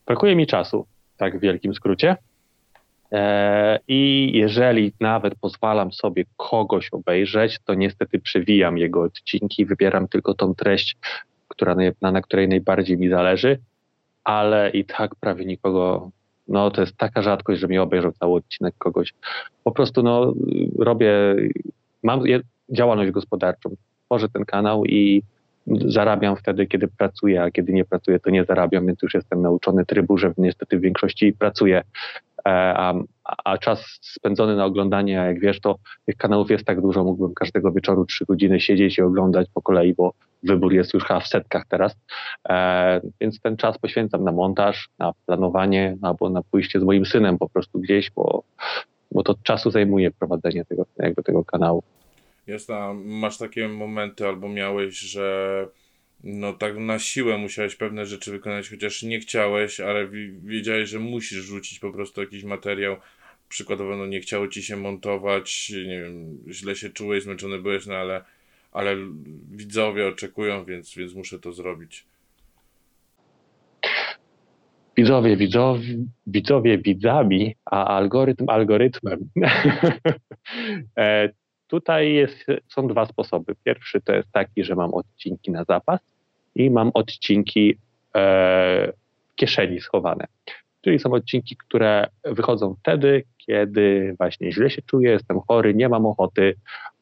Brakuje 0.07 0.37
mi 0.37 0.47
czasu, 0.47 0.87
tak 1.17 1.39
w 1.39 1.41
wielkim 1.41 1.75
skrócie. 1.75 2.17
E, 3.13 3.79
I 3.89 4.31
jeżeli 4.35 4.93
nawet 5.01 5.35
pozwalam 5.35 5.93
sobie 5.93 6.25
kogoś 6.37 6.89
obejrzeć, 6.93 7.59
to 7.65 7.75
niestety 7.75 8.19
przewijam 8.19 8.79
jego 8.79 9.03
odcinki, 9.03 9.67
wybieram 9.67 10.09
tylko 10.09 10.35
tą 10.35 10.55
treść, 10.55 10.97
która, 11.49 11.77
na, 12.01 12.13
na 12.13 12.21
której 12.21 12.49
najbardziej 12.49 12.99
mi 12.99 13.09
zależy, 13.09 13.59
ale 14.25 14.71
i 14.71 14.85
tak 14.85 15.15
prawie 15.15 15.45
nikogo, 15.45 16.11
no 16.49 16.71
to 16.71 16.81
jest 16.81 16.97
taka 16.97 17.23
rzadkość, 17.23 17.61
że 17.61 17.69
mi 17.69 17.79
obejrzał 17.79 18.13
cały 18.13 18.35
odcinek 18.35 18.75
kogoś. 18.79 19.15
Po 19.65 19.73
prostu 19.73 20.03
no, 20.03 20.35
robię, 20.79 21.13
mam 22.03 22.21
działalność 22.71 23.11
gospodarczą, 23.11 23.71
tworzę 24.07 24.29
ten 24.29 24.45
kanał 24.45 24.85
i 24.85 25.23
zarabiam 25.87 26.37
wtedy, 26.37 26.67
kiedy 26.67 26.89
pracuję, 26.89 27.43
a 27.43 27.51
kiedy 27.51 27.73
nie 27.73 27.85
pracuję, 27.85 28.21
to 28.21 28.31
nie 28.31 28.45
zarabiam, 28.45 28.87
więc 28.87 29.03
już 29.03 29.15
jestem 29.15 29.43
nauczony 29.43 29.87
trybu, 29.87 30.19
że 30.19 30.33
niestety 30.39 30.79
w 30.79 30.81
większości 30.81 31.33
pracuję 31.33 31.83
a, 32.51 32.95
a, 33.45 33.59
czas 33.59 33.99
spędzony 34.03 34.57
na 34.57 34.65
oglądanie, 34.65 35.13
jak 35.13 35.41
wiesz, 35.41 35.61
to 35.61 35.77
tych 36.07 36.17
kanałów 36.17 36.51
jest 36.51 36.65
tak 36.65 36.81
dużo, 36.81 37.05
mógłbym 37.05 37.35
każdego 37.35 37.73
wieczoru 37.73 38.07
trzy 38.07 38.25
godziny 38.25 38.61
siedzieć 38.61 38.99
i 38.99 39.03
oglądać 39.03 39.49
po 39.55 39.63
kolei, 39.63 39.95
bo 39.95 40.13
wybór 40.43 40.73
jest 40.73 40.95
już 40.95 41.05
chyba 41.05 41.21
w 41.21 41.29
setkach 41.29 41.67
teraz, 41.69 41.97
e, 42.49 43.01
więc 43.21 43.41
ten 43.41 43.57
czas 43.57 43.79
poświęcam 43.79 44.25
na 44.25 44.33
montaż, 44.33 44.89
na 44.99 45.13
planowanie, 45.27 45.97
albo 46.03 46.31
na 46.31 46.43
pójście 46.43 46.81
z 46.81 46.83
moim 46.83 47.07
synem 47.07 47.39
po 47.39 47.49
prostu 47.49 47.79
gdzieś, 47.79 48.11
bo, 48.11 48.43
bo 49.11 49.23
to 49.23 49.35
czasu 49.43 49.71
zajmuje 49.71 50.11
prowadzenie 50.11 50.65
tego, 50.65 50.87
jakby 50.99 51.23
tego 51.23 51.45
kanału. 51.45 51.83
Jasne, 52.47 52.95
masz 53.05 53.39
takie 53.39 53.69
momenty 53.69 54.27
albo 54.27 54.49
miałeś, 54.49 54.99
że 54.99 55.67
no 56.25 56.53
tak 56.53 56.79
na 56.79 56.99
siłę 56.99 57.39
musiałeś 57.39 57.77
pewne 57.77 58.07
rzeczy 58.07 58.31
wykonać, 58.31 58.71
chociaż 58.71 59.03
nie 59.03 59.21
chciałeś, 59.21 59.81
ale 59.81 60.09
wiedziałeś, 60.43 60.89
że 60.89 60.99
musisz 60.99 61.45
rzucić 61.45 61.79
po 61.79 61.93
prostu 61.93 62.21
jakiś 62.21 62.45
materiał. 62.45 62.97
Przykładowo, 63.49 63.97
no 63.97 64.07
nie 64.07 64.21
chciało 64.21 64.49
ci 64.49 64.63
się 64.63 64.77
montować, 64.77 65.71
nie 65.71 66.03
wiem, 66.03 66.39
źle 66.49 66.77
się 66.77 66.91
czułeś, 66.91 67.23
zmęczony 67.23 67.59
byłeś, 67.59 67.87
no 67.87 67.95
ale, 67.95 68.25
ale 68.73 68.97
widzowie 69.51 70.09
oczekują, 70.09 70.65
więc, 70.65 70.95
więc 70.95 71.15
muszę 71.15 71.39
to 71.39 71.53
zrobić. 71.53 72.05
Widzowie, 74.97 75.37
widzowie, 75.37 75.97
widzowie 76.27 76.79
widzami, 76.79 77.57
a 77.65 77.97
algorytm 77.97 78.45
algorytmem. 78.49 79.29
Tutaj 81.69 82.13
jest, 82.13 82.47
są 82.69 82.89
dwa 82.89 83.07
sposoby. 83.07 83.55
Pierwszy 83.65 84.01
to 84.01 84.13
jest 84.13 84.33
taki, 84.33 84.65
że 84.65 84.75
mam 84.75 84.95
odcinki 84.95 85.51
na 85.51 85.65
zapas 85.65 86.01
i 86.55 86.71
mam 86.71 86.91
odcinki 86.95 87.79
e, 88.17 88.93
w 89.29 89.35
kieszeni 89.35 89.81
schowane. 89.81 90.27
Czyli 90.81 90.99
są 90.99 91.13
odcinki, 91.13 91.57
które 91.57 92.07
wychodzą 92.25 92.75
wtedy, 92.81 93.25
kiedy 93.39 94.15
właśnie 94.19 94.53
źle 94.53 94.71
się 94.71 94.83
czuję, 94.83 95.11
jestem 95.11 95.41
chory, 95.41 95.75
nie 95.75 95.89
mam 95.89 96.07
ochoty 96.07 96.55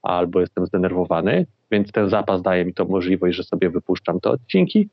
albo 0.02 0.40
jestem 0.40 0.66
zdenerwowany, 0.66 1.46
więc 1.70 1.92
ten 1.92 2.10
zapas 2.10 2.42
daje 2.42 2.64
mi 2.64 2.74
to 2.74 2.84
możliwość, 2.84 3.36
że 3.36 3.44
sobie 3.44 3.70
wypuszczam 3.70 4.20
te 4.20 4.30
odcinki, 4.30 4.88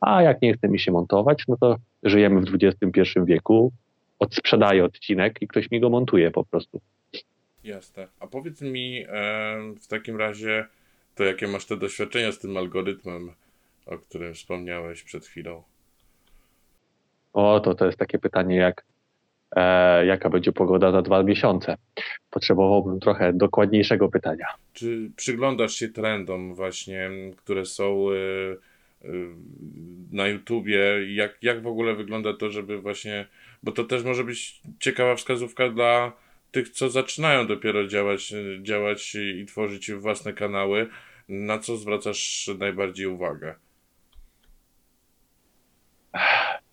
a 0.00 0.22
jak 0.22 0.42
nie 0.42 0.54
chce 0.54 0.68
mi 0.68 0.78
się 0.78 0.92
montować, 0.92 1.44
no 1.48 1.56
to 1.56 1.76
żyjemy 2.02 2.40
w 2.40 2.54
XXI 2.54 3.00
wieku, 3.24 3.72
odsprzedaję 4.18 4.84
odcinek 4.84 5.42
i 5.42 5.48
ktoś 5.48 5.70
mi 5.70 5.80
go 5.80 5.90
montuje 5.90 6.30
po 6.30 6.44
prostu. 6.44 6.80
Jasne. 7.64 8.08
A 8.20 8.26
powiedz 8.26 8.60
mi 8.60 9.04
e, 9.08 9.74
w 9.80 9.86
takim 9.86 10.16
razie, 10.16 10.66
to 11.14 11.24
jakie 11.24 11.48
masz 11.48 11.66
te 11.66 11.76
doświadczenia 11.76 12.32
z 12.32 12.38
tym 12.38 12.56
algorytmem, 12.56 13.32
o 13.86 13.98
którym 13.98 14.34
wspomniałeś 14.34 15.02
przed 15.02 15.26
chwilą? 15.26 15.62
O, 17.32 17.60
to 17.60 17.74
to 17.74 17.86
jest 17.86 17.98
takie 17.98 18.18
pytanie 18.18 18.56
jak 18.56 18.84
e, 19.56 20.06
jaka 20.06 20.30
będzie 20.30 20.52
pogoda 20.52 20.92
za 20.92 21.02
dwa 21.02 21.22
miesiące. 21.22 21.76
Potrzebowałbym 22.30 23.00
trochę 23.00 23.32
dokładniejszego 23.32 24.08
pytania. 24.08 24.46
Czy 24.72 25.10
przyglądasz 25.16 25.74
się 25.74 25.88
trendom 25.88 26.54
właśnie, 26.54 27.10
które 27.36 27.66
są 27.66 28.06
e, 28.10 28.14
e, 28.14 29.08
na 30.12 30.28
YouTubie? 30.28 30.80
Jak, 31.14 31.38
jak 31.42 31.62
w 31.62 31.66
ogóle 31.66 31.94
wygląda 31.94 32.34
to, 32.36 32.50
żeby 32.50 32.78
właśnie, 32.78 33.26
bo 33.62 33.72
to 33.72 33.84
też 33.84 34.04
może 34.04 34.24
być 34.24 34.60
ciekawa 34.78 35.16
wskazówka 35.16 35.68
dla 35.68 36.12
tych, 36.52 36.68
co 36.68 36.90
zaczynają 36.90 37.46
dopiero 37.46 37.86
działać, 37.86 38.34
działać 38.62 39.14
i 39.14 39.46
tworzyć 39.46 39.92
własne 39.92 40.32
kanały, 40.32 40.88
na 41.28 41.58
co 41.58 41.76
zwracasz 41.76 42.50
najbardziej 42.58 43.06
uwagę? 43.06 43.54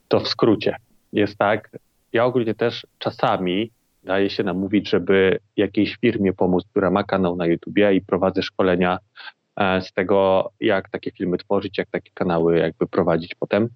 To 0.07 0.19
w 0.19 0.27
skrócie. 0.27 0.75
Jest 1.13 1.37
tak, 1.37 1.69
ja 2.13 2.25
ogólnie 2.25 2.55
też 2.55 2.87
czasami 2.99 3.71
daje 4.03 4.29
się 4.29 4.43
namówić, 4.43 4.89
żeby 4.89 5.39
jakiejś 5.57 5.97
firmie 6.01 6.33
pomóc, 6.33 6.63
która 6.71 6.91
ma 6.91 7.03
kanał 7.03 7.35
na 7.35 7.45
YouTubie 7.45 7.93
i 7.93 8.01
prowadzę 8.01 8.43
szkolenia 8.43 8.97
E, 8.97 9.38
z 9.59 9.93
tego, 9.93 10.49
jak 10.59 10.89
takie 10.89 11.11
filmy 11.11 11.37
tworzyć, 11.37 11.77
jak 11.77 11.89
takie 11.89 12.11
kanały 12.13 12.57
jakby 12.57 12.87
prowadzić 12.87 13.35
potem. 13.35 13.69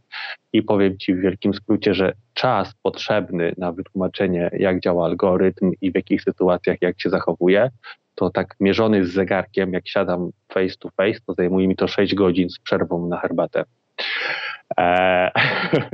I 0.53 0.63
powiem 0.63 0.97
Ci 0.97 1.15
w 1.15 1.19
wielkim 1.19 1.53
skrócie, 1.53 1.93
że 1.93 2.13
czas 2.33 2.73
potrzebny 2.83 3.53
na 3.57 3.71
wytłumaczenie, 3.71 4.49
jak 4.53 4.79
działa 4.79 5.05
algorytm 5.05 5.71
i 5.81 5.91
w 5.91 5.95
jakich 5.95 6.21
sytuacjach, 6.21 6.77
jak 6.81 7.01
się 7.01 7.09
zachowuje, 7.09 7.69
to 8.15 8.29
tak 8.29 8.55
mierzony 8.59 9.05
z 9.05 9.13
zegarkiem, 9.13 9.73
jak 9.73 9.87
siadam 9.87 10.29
face 10.53 10.75
to 10.79 10.89
face, 10.89 11.19
to 11.27 11.33
zajmuje 11.33 11.67
mi 11.67 11.75
to 11.75 11.87
6 11.87 12.15
godzin 12.15 12.49
z 12.49 12.59
przerwą 12.59 13.07
na 13.07 13.17
herbatę. 13.17 13.63
E, 14.77 15.31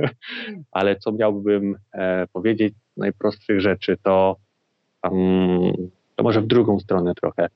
ale 0.72 0.96
co 0.96 1.12
miałbym 1.12 1.76
e, 1.92 2.26
powiedzieć 2.32 2.74
najprostszych 2.96 3.60
rzeczy, 3.60 3.96
to, 4.02 4.36
um, 5.02 5.72
to 6.16 6.22
może 6.22 6.40
w 6.40 6.46
drugą 6.46 6.80
stronę 6.80 7.14
trochę. 7.14 7.48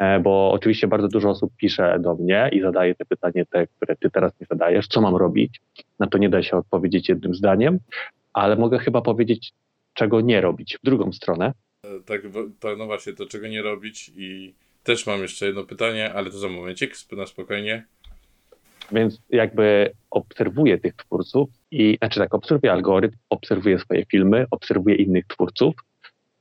E, 0.00 0.20
bo 0.20 0.52
oczywiście 0.52 0.88
bardzo 0.88 1.08
dużo 1.08 1.30
osób 1.30 1.52
pisze 1.56 1.98
do 2.00 2.14
mnie 2.14 2.50
i 2.52 2.60
zadaje 2.60 2.94
te 2.94 3.04
pytanie, 3.04 3.46
te, 3.46 3.66
które 3.66 3.96
ty 3.96 4.10
teraz 4.10 4.32
nie 4.40 4.46
zadajesz, 4.50 4.88
co 4.88 5.00
mam 5.00 5.16
robić. 5.16 5.60
Na 5.98 6.06
to 6.06 6.18
nie 6.18 6.28
da 6.28 6.42
się 6.42 6.56
odpowiedzieć 6.56 7.08
jednym 7.08 7.34
zdaniem, 7.34 7.78
ale 8.32 8.56
mogę 8.56 8.78
chyba 8.78 9.02
powiedzieć, 9.02 9.52
czego 9.94 10.20
nie 10.20 10.40
robić 10.40 10.78
w 10.82 10.84
drugą 10.84 11.12
stronę. 11.12 11.52
E, 11.84 12.00
tak, 12.06 12.20
to, 12.60 12.76
no 12.76 12.86
właśnie, 12.86 13.12
to 13.12 13.26
czego 13.26 13.48
nie 13.48 13.62
robić 13.62 14.10
i 14.16 14.54
też 14.84 15.06
mam 15.06 15.20
jeszcze 15.20 15.46
jedno 15.46 15.64
pytanie, 15.64 16.12
ale 16.14 16.30
to 16.30 16.38
za 16.38 16.48
momencik, 16.48 16.94
na 17.12 17.26
spokojnie. 17.26 17.84
Więc 18.92 19.20
jakby 19.30 19.92
obserwuję 20.10 20.78
tych 20.78 20.94
twórców 20.94 21.48
i, 21.70 21.96
znaczy 21.98 22.20
tak, 22.20 22.34
obserwuję 22.34 22.72
algorytm, 22.72 23.16
obserwuję 23.30 23.78
swoje 23.78 24.04
filmy, 24.04 24.46
obserwuję 24.50 24.96
innych 24.96 25.26
twórców 25.26 25.74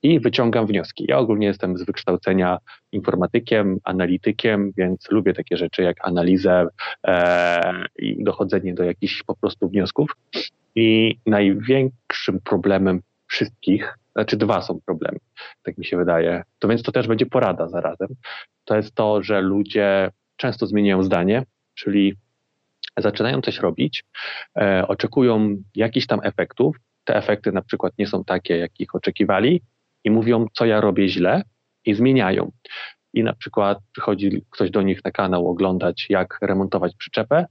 i 0.04 0.20
wyciągam 0.20 0.68
wnioski. 0.68 1.06
Ja 1.08 1.18
ogólnie 1.18 1.48
jestem 1.48 1.78
z 1.78 1.84
wykształcenia 1.84 2.58
informatykiem, 2.92 3.78
analitykiem, 3.84 4.72
więc 4.78 5.12
lubię 5.12 5.34
takie 5.34 5.58
rzeczy 5.58 5.84
jak 5.84 6.08
analizę 6.08 6.68
e, 7.08 7.86
i 7.96 8.24
dochodzenie 8.24 8.74
do 8.74 8.84
jakichś 8.84 9.24
po 9.24 9.36
prostu 9.36 9.70
wniosków. 9.70 10.12
I 10.76 11.18
największym 11.26 12.40
problemem 12.44 13.02
wszystkich, 13.28 13.98
znaczy 14.14 14.38
dwa 14.38 14.62
są 14.62 14.80
problemy, 14.86 15.18
tak 15.64 15.78
mi 15.78 15.86
się 15.86 15.98
wydaje, 15.98 16.44
to 16.60 16.68
więc 16.68 16.84
to 16.84 16.92
też 16.92 17.08
będzie 17.08 17.26
porada 17.26 17.68
zarazem, 17.68 18.08
to 18.66 18.76
jest 18.76 18.96
to, 18.96 19.24
że 19.24 19.42
ludzie 19.42 20.12
często 20.36 20.68
zmieniają 20.68 21.04
zdanie, 21.04 21.44
czyli 21.74 22.16
zaczynają 22.98 23.42
coś 23.42 23.60
robić, 23.60 24.04
e, 24.58 24.88
oczekują 24.88 25.56
jakichś 25.76 26.08
tam 26.08 26.20
efektów, 26.24 26.78
te 27.04 27.16
efekty 27.16 27.52
na 27.52 27.62
przykład 27.62 27.94
nie 27.98 28.08
są 28.08 28.24
takie, 28.24 28.58
jakich 28.58 28.96
oczekiwali 28.96 29.62
i 30.04 30.12
mówią, 30.12 30.46
co 30.54 30.66
ja 30.66 30.82
robię 30.82 31.10
źle 31.10 31.42
i 31.86 31.94
zmieniają. 31.94 32.52
I 33.14 33.24
na 33.24 33.34
przykład 33.34 33.78
przychodzi 33.92 34.42
ktoś 34.50 34.72
do 34.72 34.82
nich 34.82 35.04
na 35.06 35.12
kanał 35.12 35.50
oglądać, 35.50 36.06
jak 36.10 36.38
remontować 36.42 36.96
przyczepę, 36.96 37.46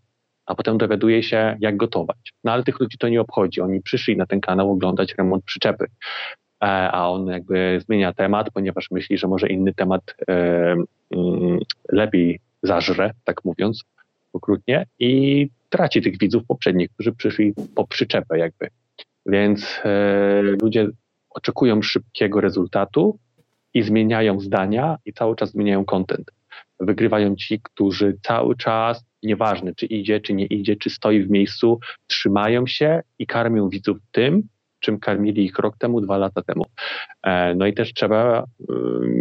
a 0.47 0.55
potem 0.55 0.79
dowiaduje 0.79 1.23
się, 1.23 1.57
jak 1.61 1.77
gotować. 1.77 2.33
No 2.45 2.53
ale 2.53 2.63
tych 2.63 2.81
ludzi 2.81 2.99
to 2.99 3.09
nie 3.09 3.21
obchodzi. 3.21 3.61
Oni 3.61 3.81
przyszli 3.83 4.17
na 4.17 4.27
ten 4.27 4.41
kanał 4.41 4.73
oglądać 4.73 5.15
remont 5.19 5.45
przyczepy, 5.45 5.85
e, 5.85 6.67
a 6.93 7.09
on 7.09 7.27
jakby 7.27 7.81
zmienia 7.87 8.13
temat, 8.13 8.51
ponieważ 8.55 8.91
myśli, 8.91 9.19
że 9.19 9.29
może 9.29 9.49
inny 9.49 9.75
temat 9.75 10.15
e, 10.29 10.35
mm, 11.11 11.59
lepiej 11.93 12.41
zażre, 12.63 13.11
tak 13.25 13.45
mówiąc, 13.45 13.85
okrutnie, 14.33 14.87
i 14.99 15.49
traci 15.69 16.03
tych 16.03 16.19
widzów 16.19 16.43
poprzednich, 16.47 16.91
którzy 16.91 17.13
przyszli 17.13 17.55
po 17.75 17.87
przyczepę 17.87 18.39
jakby. 18.39 18.69
Więc 19.27 19.81
e, 19.85 20.43
ludzie 20.43 20.89
oczekują 21.39 21.83
szybkiego 21.83 22.41
rezultatu 22.41 23.19
i 23.75 23.83
zmieniają 23.83 24.41
zdania 24.41 24.99
i 25.05 25.13
cały 25.13 25.37
czas 25.37 25.51
zmieniają 25.51 25.85
content. 25.85 26.31
Wygrywają 26.81 27.37
ci, 27.37 27.61
którzy 27.63 28.17
cały 28.23 28.57
czas, 28.57 29.05
nieważne 29.23 29.75
czy 29.75 29.87
idzie, 29.87 30.21
czy 30.21 30.35
nie 30.35 30.47
idzie, 30.47 30.77
czy 30.77 30.91
stoi 30.91 31.23
w 31.23 31.31
miejscu, 31.31 31.81
trzymają 32.07 32.67
się 32.67 33.03
i 33.19 33.27
karmią 33.27 33.69
widzów 33.69 33.99
tym, 34.13 34.43
czym 34.81 34.99
karmili 34.99 35.45
ich 35.45 35.59
rok 35.59 35.79
temu, 35.79 36.01
dwa 36.01 36.19
lata 36.19 36.43
temu. 36.43 36.65
E, 37.23 37.55
no 37.55 37.67
i 37.67 37.75
też 37.75 37.93
trzeba 37.93 38.45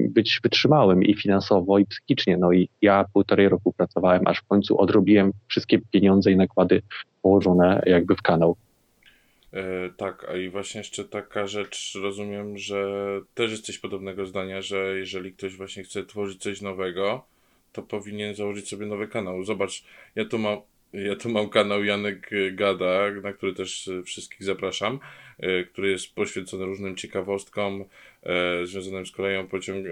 być 0.10 0.40
wytrzymałym 0.44 1.04
i 1.04 1.14
finansowo, 1.14 1.80
i 1.80 1.86
psychicznie. 1.86 2.38
No 2.38 2.52
i 2.52 2.70
ja 2.82 3.06
półtorej 3.14 3.50
roku 3.50 3.74
pracowałem, 3.74 4.28
aż 4.28 4.40
w 4.40 4.48
końcu 4.48 4.82
odrobiłem 4.82 5.32
wszystkie 5.48 5.80
pieniądze 5.92 6.32
i 6.32 6.36
nakłady 6.36 6.82
położone 7.22 7.82
jakby 7.86 8.16
w 8.16 8.22
kanał. 8.22 8.56
E, 9.58 9.90
tak, 9.98 10.26
a 10.30 10.38
i 10.38 10.50
właśnie 10.50 10.78
jeszcze 10.78 11.06
taka 11.06 11.48
rzecz, 11.48 11.94
rozumiem, 12.02 12.58
że 12.58 12.86
też 13.34 13.52
jesteś 13.52 13.80
podobnego 13.80 14.26
zdania, 14.26 14.62
że 14.62 14.98
jeżeli 14.98 15.34
ktoś 15.34 15.56
właśnie 15.56 15.84
chce 15.84 16.06
tworzyć 16.06 16.42
coś 16.42 16.62
nowego, 16.62 17.26
to 17.72 17.82
powinien 17.82 18.36
założyć 18.36 18.70
sobie 18.70 18.86
nowy 18.86 19.08
kanał. 19.08 19.44
Zobacz, 19.44 19.84
ja 20.16 20.26
tu 20.26 20.38
mam, 20.40 20.58
ja 20.94 21.16
tu 21.16 21.30
mam 21.30 21.50
kanał 21.50 21.84
Janek 21.84 22.30
Gada, 22.54 23.12
na 23.24 23.34
który 23.34 23.54
też 23.54 23.90
wszystkich 24.06 24.44
zapraszam, 24.44 25.00
e, 25.40 25.64
który 25.64 25.92
jest 25.92 26.16
poświęcony 26.16 26.66
różnym 26.66 26.96
ciekawostkom 26.96 27.86
e, 28.24 28.66
związanym 28.66 29.06
z 29.06 29.12
koleją, 29.12 29.48
pociąg, 29.48 29.86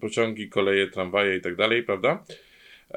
pociągi, 0.00 0.48
koleje, 0.48 0.86
tramwaje 0.86 1.36
i 1.36 1.40
tak 1.40 1.56
dalej, 1.56 1.82
prawda? 1.82 2.24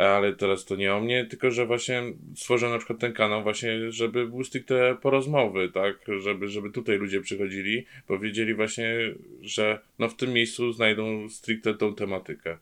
Ale 0.08 0.34
teraz 0.34 0.66
to 0.66 0.76
nie 0.76 0.96
o 0.96 1.00
mnie, 1.00 1.26
tylko 1.26 1.52
że 1.52 1.66
właśnie 1.66 2.04
stworzę 2.36 2.70
na 2.70 2.78
przykład 2.78 3.00
ten 3.00 3.14
kanał 3.14 3.44
właśnie, 3.44 3.92
żeby 3.92 4.28
był 4.28 4.44
stricte 4.44 4.96
po 5.02 5.10
rozmowy, 5.10 5.70
tak, 5.70 5.96
żeby, 6.20 6.48
żeby 6.48 6.72
tutaj 6.72 6.98
ludzie 6.98 7.22
przychodzili, 7.22 7.86
powiedzieli 8.08 8.54
właśnie, 8.56 8.96
że 9.42 9.80
no 10.00 10.10
w 10.10 10.16
tym 10.16 10.34
miejscu 10.34 10.72
znajdą 10.72 11.30
stricte 11.30 11.74
tą 11.74 11.96
tematykę. 11.96 12.58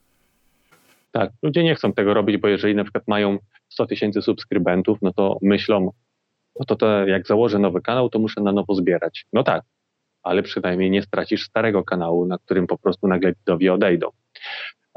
Tak, 1.11 1.31
ludzie 1.43 1.63
nie 1.63 1.75
chcą 1.75 1.93
tego 1.93 2.13
robić, 2.13 2.37
bo 2.37 2.47
jeżeli 2.47 2.75
na 2.75 2.83
przykład 2.83 3.07
mają 3.07 3.39
100 3.69 3.85
tysięcy 3.85 4.21
subskrybentów, 4.21 4.97
no 5.01 5.13
to 5.13 5.37
myślą, 5.41 5.91
no 6.59 6.65
to, 6.65 6.75
to 6.75 7.07
jak 7.07 7.27
założę 7.27 7.59
nowy 7.59 7.81
kanał, 7.81 8.09
to 8.09 8.19
muszę 8.19 8.41
na 8.41 8.51
nowo 8.51 8.75
zbierać. 8.75 9.25
No 9.33 9.43
tak, 9.43 9.63
ale 10.23 10.43
przynajmniej 10.43 10.91
nie 10.91 11.01
stracisz 11.01 11.43
starego 11.43 11.83
kanału, 11.83 12.25
na 12.25 12.37
którym 12.37 12.67
po 12.67 12.77
prostu 12.77 13.07
nagle 13.07 13.33
widowie 13.33 13.73
odejdą. 13.73 14.09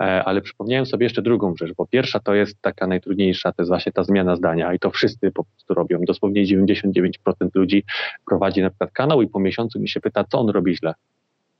E, 0.01 0.25
ale 0.25 0.41
przypomniałem 0.41 0.87
sobie 0.87 1.07
jeszcze 1.07 1.23
drugą 1.23 1.57
rzecz, 1.57 1.73
bo 1.77 1.87
pierwsza 1.87 2.21
to 2.21 2.35
jest 2.35 2.63
taka 2.63 2.87
najtrudniejsza, 2.87 3.53
to 3.53 3.63
jest 3.63 3.71
właśnie 3.71 3.93
ta 3.93 4.05
zmiana 4.05 4.37
zdania 4.37 4.75
i 4.75 4.79
to 4.79 4.91
wszyscy 4.91 5.31
po 5.31 5.45
prostu 5.45 5.75
robią. 5.75 6.01
Dosłownie 6.03 6.45
99% 6.45 7.13
ludzi 7.55 7.85
prowadzi 8.27 8.63
na 8.63 8.71
przykład 8.71 8.93
kanał 8.93 9.23
i 9.23 9.29
po 9.29 9.41
miesiącu 9.41 9.81
mi 9.81 9.89
się 9.89 10.01
pyta, 10.01 10.25
co 10.25 10.41
on 10.41 10.49
robi 10.49 10.77
źle. 10.77 10.95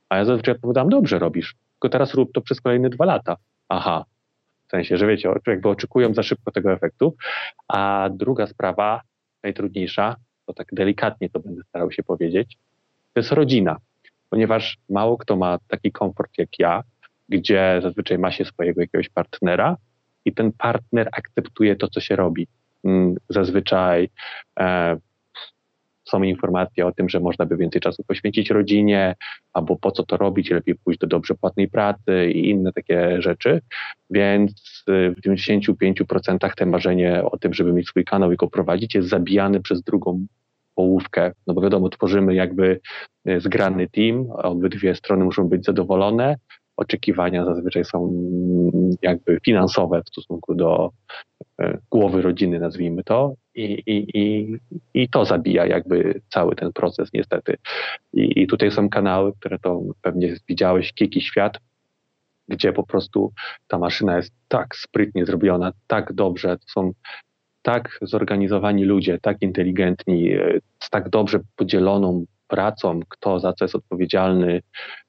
A 0.09 0.17
ja 0.17 0.25
zazwyczaj 0.25 0.55
odpowiadam, 0.55 0.89
dobrze 0.89 1.19
robisz, 1.19 1.55
tylko 1.73 1.89
teraz 1.89 2.13
rób 2.13 2.31
to 2.33 2.41
przez 2.41 2.61
kolejne 2.61 2.89
dwa 2.89 3.05
lata. 3.05 3.37
Aha, 3.69 4.05
w 4.67 4.71
sensie, 4.71 4.97
że 4.97 5.07
wiecie, 5.07 5.33
jakby 5.47 5.69
oczekują 5.69 6.13
za 6.13 6.23
szybko 6.23 6.51
tego 6.51 6.71
efektu. 6.71 7.15
A 7.67 8.09
druga 8.13 8.47
sprawa, 8.47 9.01
najtrudniejsza, 9.43 10.15
to 10.45 10.53
tak 10.53 10.67
delikatnie 10.71 11.29
to 11.29 11.39
będę 11.39 11.63
starał 11.63 11.91
się 11.91 12.03
powiedzieć, 12.03 12.57
to 13.13 13.19
jest 13.19 13.31
rodzina. 13.31 13.77
Ponieważ 14.29 14.77
mało 14.89 15.17
kto 15.17 15.35
ma 15.35 15.57
taki 15.67 15.91
komfort 15.91 16.31
jak 16.37 16.59
ja, 16.59 16.83
gdzie 17.31 17.79
zazwyczaj 17.83 18.17
ma 18.17 18.31
się 18.31 18.45
swojego 18.45 18.81
jakiegoś 18.81 19.09
partnera 19.09 19.77
i 20.25 20.33
ten 20.33 20.51
partner 20.51 21.09
akceptuje 21.11 21.75
to, 21.75 21.87
co 21.87 21.99
się 22.01 22.15
robi. 22.15 22.47
Mm, 22.83 23.15
zazwyczaj 23.29 24.09
e, 24.59 24.97
są 26.09 26.23
informacje 26.23 26.85
o 26.85 26.91
tym, 26.91 27.09
że 27.09 27.19
można 27.19 27.45
by 27.45 27.57
więcej 27.57 27.81
czasu 27.81 28.03
poświęcić 28.03 28.49
rodzinie, 28.49 29.15
albo 29.53 29.75
po 29.75 29.91
co 29.91 30.03
to 30.03 30.17
robić, 30.17 30.49
lepiej 30.49 30.75
pójść 30.75 30.99
do 30.99 31.07
dobrze 31.07 31.35
płatnej 31.35 31.67
pracy 31.69 32.31
i 32.31 32.49
inne 32.49 32.73
takie 32.73 33.21
rzeczy. 33.21 33.61
Więc 34.09 34.83
w 34.87 35.21
95% 35.27 36.53
te 36.55 36.65
marzenie 36.65 37.23
o 37.23 37.37
tym, 37.37 37.53
żeby 37.53 37.73
mieć 37.73 37.87
swój 37.87 38.05
kanał 38.05 38.31
i 38.31 38.35
go 38.35 38.47
prowadzić, 38.47 38.95
jest 38.95 39.09
zabijane 39.09 39.59
przez 39.59 39.81
drugą 39.81 40.25
połówkę. 40.75 41.31
No 41.47 41.53
bo 41.53 41.61
wiadomo, 41.61 41.89
tworzymy 41.89 42.35
jakby 42.35 42.79
e, 43.25 43.39
zgrany 43.39 43.89
team, 43.89 44.31
obydwie 44.31 44.95
strony 44.95 45.25
muszą 45.25 45.47
być 45.47 45.65
zadowolone, 45.65 46.35
oczekiwania 46.77 47.45
zazwyczaj 47.45 47.85
są 47.85 48.07
mm, 48.07 48.95
jakby 49.01 49.39
finansowe 49.45 50.01
w 50.03 50.09
stosunku 50.09 50.55
do 50.55 50.91
e, 51.59 51.77
głowy 51.89 52.21
rodziny, 52.21 52.59
nazwijmy 52.59 53.03
to, 53.03 53.33
i, 53.55 53.63
i, 53.63 54.17
i, 54.19 54.57
i 54.93 55.09
to 55.09 55.25
zabija 55.25 55.65
jakby 55.65 56.21
cały 56.29 56.55
ten 56.55 56.73
proces 56.73 57.09
niestety. 57.13 57.57
I, 58.13 58.41
I 58.41 58.47
tutaj 58.47 58.71
są 58.71 58.89
kanały, 58.89 59.33
które 59.33 59.59
to 59.59 59.81
pewnie 60.01 60.35
widziałeś, 60.47 60.93
Kiki 60.93 61.21
Świat, 61.21 61.57
gdzie 62.47 62.73
po 62.73 62.83
prostu 62.83 63.31
ta 63.67 63.79
maszyna 63.79 64.17
jest 64.17 64.33
tak 64.47 64.75
sprytnie 64.75 65.25
zrobiona, 65.25 65.71
tak 65.87 66.13
dobrze, 66.13 66.57
to 66.57 66.65
są 66.67 66.93
tak 67.61 67.99
zorganizowani 68.01 68.85
ludzie, 68.85 69.19
tak 69.21 69.41
inteligentni, 69.41 70.33
e, 70.33 70.59
z 70.79 70.89
tak 70.89 71.09
dobrze 71.09 71.39
podzieloną 71.55 72.25
pracą, 72.51 72.99
kto 73.09 73.39
za 73.39 73.53
co 73.53 73.65
jest 73.65 73.75
odpowiedzialny, 73.75 74.61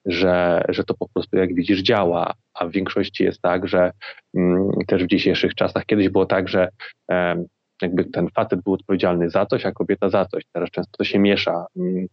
że, 0.07 0.65
że 0.69 0.85
to 0.85 0.95
po 0.95 1.09
prostu 1.09 1.37
jak 1.37 1.55
widzisz 1.55 1.83
działa, 1.83 2.33
a 2.55 2.67
w 2.67 2.71
większości 2.71 3.25
jest 3.25 3.43
tak, 3.43 3.69
że 3.69 3.93
mm, 4.37 4.71
też 4.87 5.05
w 5.05 5.07
dzisiejszych 5.07 5.55
czasach 5.55 5.87
kiedyś 5.87 6.09
było 6.09 6.27
tak, 6.27 6.49
że 6.49 6.69
e, 7.11 7.45
jakby 7.83 8.05
ten 8.05 8.29
facet 8.37 8.63
był 8.63 8.73
odpowiedzialny 8.73 9.31
za 9.31 9.47
coś, 9.47 9.67
a 9.67 9.73
kobieta 9.73 10.09
za 10.09 10.25
coś. 10.25 10.43
Teraz 10.53 10.71
często 10.71 10.97
to 10.99 11.05
się 11.05 11.19
miesza, 11.19 11.67
mm, 11.77 12.07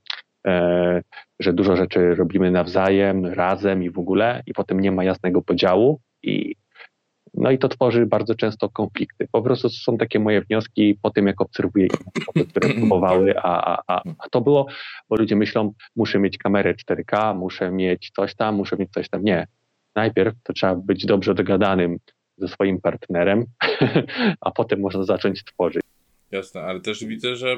e, 0.47 1.01
że 1.39 1.53
dużo 1.53 1.75
rzeczy 1.75 2.15
robimy 2.15 2.51
nawzajem, 2.51 3.25
razem 3.25 3.83
i 3.83 3.89
w 3.89 3.99
ogóle 3.99 4.43
i 4.45 4.53
potem 4.53 4.79
nie 4.79 4.91
ma 4.91 5.03
jasnego 5.03 5.41
podziału 5.41 5.99
no 7.39 7.51
i 7.51 7.57
to 7.57 7.67
tworzy 7.67 8.05
bardzo 8.05 8.35
często 8.35 8.69
konflikty. 8.69 9.27
Po 9.31 9.41
prostu 9.41 9.69
są 9.69 9.97
takie 9.97 10.19
moje 10.19 10.41
wnioski 10.41 10.99
po 11.01 11.09
tym, 11.09 11.27
jak 11.27 11.41
obserwuję 11.41 11.87
osoby, 12.17 12.45
które 12.45 12.69
próbowały, 12.73 13.39
a, 13.39 13.75
a, 13.75 13.83
a, 13.87 14.01
a 14.19 14.29
to 14.29 14.41
było, 14.41 14.67
bo 15.09 15.15
ludzie 15.15 15.35
myślą, 15.35 15.73
muszę 15.95 16.19
mieć 16.19 16.37
kamerę 16.37 16.73
4K, 16.73 17.35
muszę 17.35 17.71
mieć 17.71 18.11
coś 18.15 18.35
tam, 18.35 18.55
muszę 18.55 18.77
mieć 18.77 18.91
coś 18.91 19.09
tam. 19.09 19.23
Nie. 19.23 19.47
Najpierw 19.95 20.35
to 20.43 20.53
trzeba 20.53 20.75
być 20.75 21.05
dobrze 21.05 21.33
dogadanym 21.33 21.97
ze 22.37 22.47
swoim 22.47 22.81
partnerem, 22.81 23.45
a 24.41 24.51
potem 24.51 24.79
można 24.79 25.03
zacząć 25.03 25.43
tworzyć. 25.43 25.83
Jasne, 26.31 26.61
ale 26.61 26.79
też 26.79 27.05
widzę, 27.05 27.35
że 27.35 27.57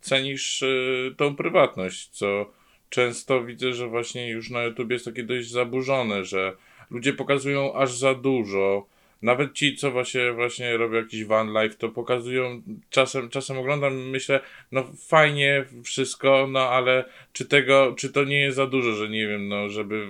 cenisz 0.00 0.62
y, 0.62 1.14
tą 1.16 1.36
prywatność, 1.36 2.08
co 2.08 2.50
często 2.88 3.44
widzę, 3.44 3.72
że 3.72 3.88
właśnie 3.88 4.30
już 4.30 4.50
na 4.50 4.62
YouTube 4.62 4.90
jest 4.90 5.04
takie 5.04 5.22
dość 5.22 5.50
zaburzone, 5.50 6.24
że 6.24 6.52
ludzie 6.90 7.12
pokazują 7.12 7.74
aż 7.74 7.98
za 7.98 8.14
dużo, 8.14 8.86
nawet 9.22 9.52
ci, 9.52 9.76
co 9.76 9.90
właśnie, 9.90 10.32
właśnie 10.32 10.76
robią 10.76 10.96
jakiś 10.96 11.24
van 11.24 11.62
life, 11.62 11.74
to 11.74 11.88
pokazują, 11.88 12.62
czasem, 12.90 13.28
czasem 13.28 13.58
oglądam 13.58 13.92
i 13.92 14.10
myślę, 14.10 14.40
no 14.72 14.84
fajnie 15.08 15.64
wszystko, 15.84 16.46
no 16.50 16.60
ale 16.60 17.04
czy 17.32 17.44
tego, 17.44 17.94
czy 17.98 18.12
to 18.12 18.24
nie 18.24 18.40
jest 18.40 18.56
za 18.56 18.66
dużo, 18.66 18.92
że 18.92 19.08
nie 19.08 19.28
wiem, 19.28 19.48
no 19.48 19.68
żeby 19.68 20.06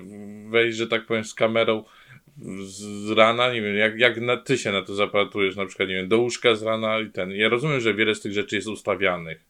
wejść, 0.51 0.77
że 0.79 0.87
tak 0.87 1.07
powiem, 1.07 1.25
z 1.25 1.35
kamerą 1.35 1.85
z 2.63 3.11
rana, 3.11 3.53
nie 3.53 3.63
wiem, 3.63 3.77
jak, 3.77 3.99
jak 3.99 4.21
na, 4.21 4.37
ty 4.37 4.59
się 4.59 4.73
na 4.73 4.83
to 4.83 4.95
zapatrujesz, 4.95 5.57
na 5.57 5.67
przykład, 5.67 5.89
nie 5.89 5.95
wiem, 5.95 6.09
do 6.09 6.19
łóżka 6.19 6.55
z 6.55 6.63
rana 6.63 7.01
i 7.01 7.11
ten. 7.11 7.31
Ja 7.31 7.49
rozumiem, 7.49 7.81
że 7.81 7.95
wiele 7.95 8.15
z 8.15 8.21
tych 8.21 8.33
rzeczy 8.33 8.57
jest 8.57 8.69
ustawianych, 8.69 9.45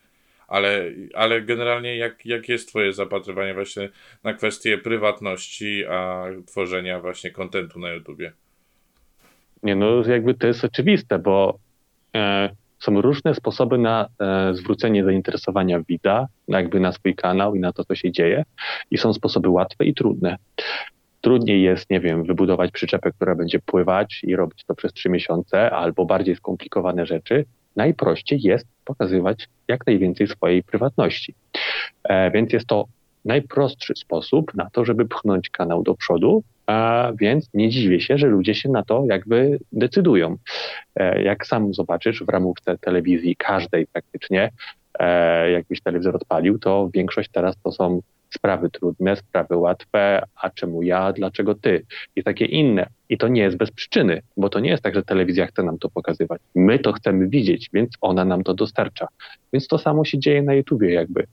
ale, 0.48 0.92
ale 1.14 1.42
generalnie 1.42 1.96
jak, 1.96 2.26
jak 2.26 2.48
jest 2.48 2.68
twoje 2.68 2.92
zapatrywanie 2.92 3.54
właśnie 3.54 3.88
na 4.24 4.34
kwestie 4.34 4.78
prywatności, 4.78 5.84
a 5.86 6.24
tworzenia 6.46 7.00
właśnie 7.00 7.30
kontentu 7.30 7.78
na 7.78 7.92
YouTubie? 7.92 8.32
Nie, 9.62 9.74
no 9.76 10.02
jakby 10.02 10.34
to 10.34 10.46
jest 10.46 10.64
oczywiste, 10.64 11.18
bo 11.18 11.58
e, 12.16 12.50
są 12.78 13.00
różne 13.00 13.34
sposoby 13.34 13.78
na 13.78 14.08
e, 14.20 14.54
zwrócenie 14.54 15.04
zainteresowania 15.04 15.80
widza, 15.80 16.28
jakby 16.48 16.80
na 16.80 16.92
swój 16.92 17.14
kanał 17.14 17.54
i 17.54 17.60
na 17.60 17.72
to, 17.72 17.84
co 17.84 17.94
się 17.94 18.12
dzieje 18.12 18.44
i 18.90 18.98
są 18.98 19.14
sposoby 19.14 19.48
łatwe 19.48 19.84
i 19.84 19.94
trudne. 19.94 20.36
Trudniej 21.20 21.62
jest, 21.62 21.90
nie 21.90 22.00
wiem, 22.00 22.24
wybudować 22.24 22.70
przyczepę, 22.70 23.12
która 23.12 23.34
będzie 23.34 23.58
pływać 23.58 24.20
i 24.24 24.36
robić 24.36 24.64
to 24.64 24.74
przez 24.74 24.92
trzy 24.92 25.08
miesiące, 25.08 25.70
albo 25.70 26.04
bardziej 26.04 26.36
skomplikowane 26.36 27.06
rzeczy. 27.06 27.44
Najprościej 27.76 28.40
jest 28.42 28.66
pokazywać 28.84 29.48
jak 29.68 29.86
najwięcej 29.86 30.26
swojej 30.26 30.62
prywatności. 30.62 31.34
E, 32.04 32.30
więc 32.30 32.52
jest 32.52 32.66
to 32.66 32.84
najprostszy 33.24 33.94
sposób 33.96 34.54
na 34.54 34.70
to, 34.70 34.84
żeby 34.84 35.04
pchnąć 35.08 35.50
kanał 35.50 35.82
do 35.82 35.94
przodu, 35.94 36.42
a 36.66 37.08
więc 37.20 37.48
nie 37.54 37.68
dziwię 37.68 38.00
się, 38.00 38.18
że 38.18 38.26
ludzie 38.26 38.54
się 38.54 38.68
na 38.68 38.82
to 38.82 39.04
jakby 39.08 39.58
decydują. 39.72 40.36
E, 40.96 41.22
jak 41.22 41.46
sam 41.46 41.74
zobaczysz 41.74 42.24
w 42.24 42.28
ramówce 42.28 42.78
telewizji, 42.78 43.36
każdej 43.36 43.86
praktycznie, 43.86 44.50
e, 44.98 45.50
jakbyś 45.50 45.80
telewizor 45.80 46.16
odpalił, 46.16 46.58
to 46.58 46.90
większość 46.94 47.30
teraz 47.32 47.56
to 47.64 47.72
są 47.72 48.00
sprawy 48.34 48.70
trudne, 48.70 49.16
sprawy 49.16 49.56
łatwe, 49.56 50.22
a 50.42 50.50
czemu 50.50 50.82
ja, 50.82 51.12
dlaczego 51.12 51.54
ty 51.54 51.84
i 52.16 52.22
takie 52.22 52.44
inne. 52.44 52.86
I 53.08 53.18
to 53.18 53.28
nie 53.28 53.42
jest 53.42 53.56
bez 53.56 53.70
przyczyny, 53.70 54.22
bo 54.36 54.48
to 54.48 54.60
nie 54.60 54.70
jest 54.70 54.82
tak, 54.82 54.94
że 54.94 55.02
telewizja 55.02 55.46
chce 55.46 55.62
nam 55.62 55.78
to 55.78 55.90
pokazywać. 55.90 56.40
My 56.54 56.78
to 56.78 56.92
chcemy 56.92 57.28
widzieć, 57.28 57.70
więc 57.72 57.90
ona 58.00 58.24
nam 58.24 58.42
to 58.42 58.54
dostarcza. 58.54 59.08
Więc 59.52 59.68
to 59.68 59.78
samo 59.78 60.04
się 60.04 60.18
dzieje 60.18 60.42
na 60.42 60.54
YouTubie 60.54 60.92
jakby. 60.92 61.26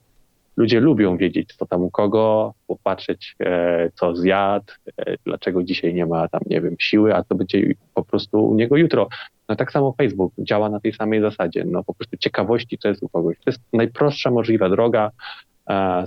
Ludzie 0.56 0.80
lubią 0.80 1.16
wiedzieć, 1.16 1.54
co 1.54 1.66
tam 1.66 1.82
u 1.82 1.90
kogo, 1.90 2.54
popatrzeć, 2.66 3.36
e, 3.40 3.90
co 3.94 4.16
zjadł, 4.16 4.72
e, 4.96 5.16
dlaczego 5.24 5.62
dzisiaj 5.62 5.94
nie 5.94 6.06
ma 6.06 6.28
tam, 6.28 6.40
nie 6.46 6.60
wiem, 6.60 6.76
siły, 6.78 7.14
a 7.14 7.24
to 7.24 7.34
będzie 7.34 7.74
po 7.94 8.04
prostu 8.04 8.48
u 8.48 8.54
niego 8.54 8.76
jutro. 8.76 9.08
No 9.48 9.56
tak 9.56 9.72
samo 9.72 9.94
Facebook 9.98 10.32
działa 10.38 10.68
na 10.68 10.80
tej 10.80 10.92
samej 10.92 11.20
zasadzie. 11.20 11.64
No 11.64 11.84
po 11.84 11.94
prostu 11.94 12.16
ciekawości, 12.16 12.78
co 12.78 12.88
jest 12.88 13.02
u 13.02 13.08
kogoś. 13.08 13.36
To 13.36 13.50
jest 13.50 13.60
najprostsza 13.72 14.30
możliwa 14.30 14.68
droga 14.68 15.10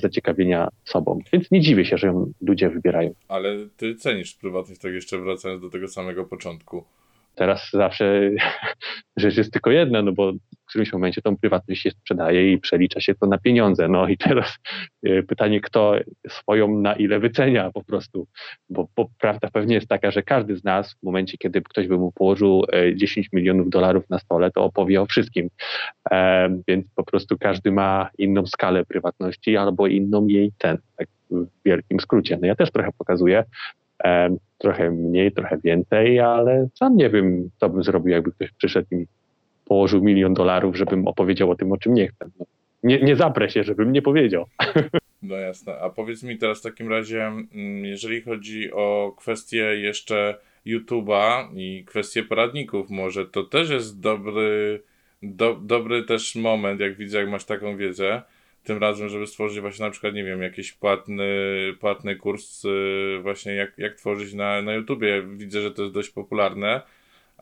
zaciekawienia 0.02 0.68
sobą. 0.86 1.20
Więc 1.34 1.52
nie 1.52 1.62
dziwię 1.62 1.86
się, 1.86 1.98
że 1.98 2.08
ją 2.08 2.32
ludzie 2.41 2.70
wybierają. 2.70 3.14
Ale 3.28 3.56
ty 3.78 3.96
cenisz 3.96 4.34
prywatność, 4.34 4.82
tak 4.82 4.94
jeszcze 4.94 5.18
wracając 5.18 5.62
do 5.62 5.70
tego 5.70 5.88
samego 5.88 6.26
początku. 6.26 6.84
Teraz 7.36 7.70
zawsze 7.74 8.32
rzecz 9.18 9.38
jest 9.38 9.54
tylko 9.54 9.72
jedna, 9.72 10.02
no 10.02 10.12
bo 10.12 10.32
którymś 10.74 10.93
momencie 10.93 11.21
tą 11.21 11.38
prywatność 11.38 11.82
się 11.82 11.91
sprzedaje 11.91 12.53
i 12.53 12.57
przelicza 12.57 13.01
się 13.01 13.15
to 13.15 13.28
na 13.28 13.38
pieniądze. 13.38 13.88
No 13.88 14.07
i 14.07 14.17
teraz 14.17 14.57
e, 15.03 15.24
pytanie, 15.24 15.61
kto 15.61 15.95
swoją 16.28 16.80
na 16.80 16.93
ile 16.93 17.19
wycenia 17.19 17.71
po 17.71 17.84
prostu. 17.84 18.28
Bo, 18.69 18.88
bo 18.95 19.09
prawda 19.19 19.49
pewnie 19.53 19.76
jest 19.76 19.88
taka, 19.88 20.11
że 20.11 20.24
każdy 20.24 20.57
z 20.57 20.63
nas 20.63 20.93
w 20.93 21.03
momencie, 21.03 21.38
kiedy 21.38 21.61
ktoś 21.61 21.88
by 21.88 21.97
mu 21.97 22.11
położył 22.11 22.63
10 22.95 23.28
e, 23.28 23.30
milionów 23.38 23.69
dolarów 23.69 24.09
na 24.09 24.19
stole, 24.19 24.51
to 24.51 24.63
opowie 24.63 25.01
o 25.01 25.05
wszystkim. 25.05 25.49
E, 26.11 26.49
więc 26.67 26.86
po 26.95 27.03
prostu 27.03 27.38
każdy 27.38 27.71
ma 27.71 28.09
inną 28.17 28.45
skalę 28.45 28.86
prywatności 28.86 29.57
albo 29.57 29.88
inną 29.88 30.28
jej 30.28 30.51
ten, 30.57 30.78
tak 30.97 31.07
w 31.32 31.47
wielkim 31.65 31.99
skrócie. 31.99 32.38
No 32.41 32.47
ja 32.47 32.55
też 32.55 32.71
trochę 32.71 32.89
pokazuję, 32.97 33.43
trochę 34.57 34.91
mniej, 34.91 35.32
trochę 35.32 35.57
więcej, 35.57 36.19
ale 36.19 36.67
sam 36.80 36.97
nie 36.97 37.09
wiem, 37.09 37.49
co 37.59 37.69
bym 37.69 37.84
zrobił, 37.84 38.13
jakby 38.13 38.32
ktoś 38.32 38.51
przyszedł 38.51 38.88
i 38.91 39.07
położył 39.66 40.03
milion 40.03 40.34
dolarów, 40.34 40.78
żebym 40.78 41.07
opowiedział 41.07 41.51
o 41.51 41.55
tym, 41.55 41.72
o 41.72 41.78
czym 41.78 41.93
nie 41.93 42.07
chcę. 42.07 42.26
Nie, 42.84 42.99
nie 43.01 43.16
zaprę 43.16 43.49
się, 43.49 43.64
żebym 43.64 43.91
nie 43.91 44.01
powiedział. 44.01 44.45
No 45.24 45.36
jasne. 45.36 45.80
A 45.80 45.89
powiedz 45.89 46.24
mi 46.24 46.38
teraz 46.38 46.59
w 46.59 46.64
takim 46.64 46.89
razie, 46.89 47.26
mm, 47.26 47.86
jeżeli 47.86 48.22
chodzi 48.22 48.72
o 48.72 49.16
kwestie 49.18 49.57
jeszcze 49.57 50.38
YouTube'a 50.66 51.47
i 51.55 51.86
kwestie 51.86 52.24
poradników, 52.24 52.89
może 52.89 53.26
to 53.26 53.43
też 53.43 53.70
jest 53.70 53.99
dobry, 53.99 54.82
do, 55.22 55.55
dobry 55.55 56.03
też 56.03 56.36
moment, 56.36 56.80
jak 56.80 56.97
widzę, 56.97 57.18
jak 57.18 57.30
masz 57.30 57.45
taką 57.45 57.78
wiedzę, 57.78 58.22
tym 58.64 58.78
razem, 58.78 59.09
żeby 59.09 59.28
stworzyć 59.28 59.59
właśnie 59.59 59.86
na 59.86 59.91
przykład, 59.91 60.14
nie 60.14 60.24
wiem, 60.24 60.41
jakiś 60.41 60.72
płatny, 60.74 61.28
płatny 61.80 62.16
kurs 62.16 62.66
y, 62.66 63.20
właśnie 63.22 63.53
jak, 63.53 63.78
jak 63.78 63.95
tworzyć 63.95 64.34
na, 64.34 64.61
na 64.61 64.74
YouTubie. 64.74 65.24
Widzę, 65.36 65.61
że 65.61 65.72
to 65.72 65.82
jest 65.82 65.93
dość 65.93 66.09
popularne, 66.09 66.82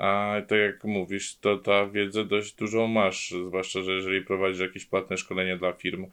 a 0.02 0.42
tak 0.48 0.60
jak 0.60 0.84
mówisz, 0.84 1.36
to 1.36 1.58
ta 1.58 1.88
wiedzę 1.88 2.26
dość 2.26 2.56
dużą 2.56 2.88
masz, 2.88 3.34
zwłaszcza, 3.48 3.82
że 3.82 3.92
jeżeli 3.92 4.22
prowadzisz 4.22 4.60
jakieś 4.60 4.86
płatne 4.86 5.18
szkolenie 5.18 5.58
dla 5.58 5.74
firm, 5.74 6.06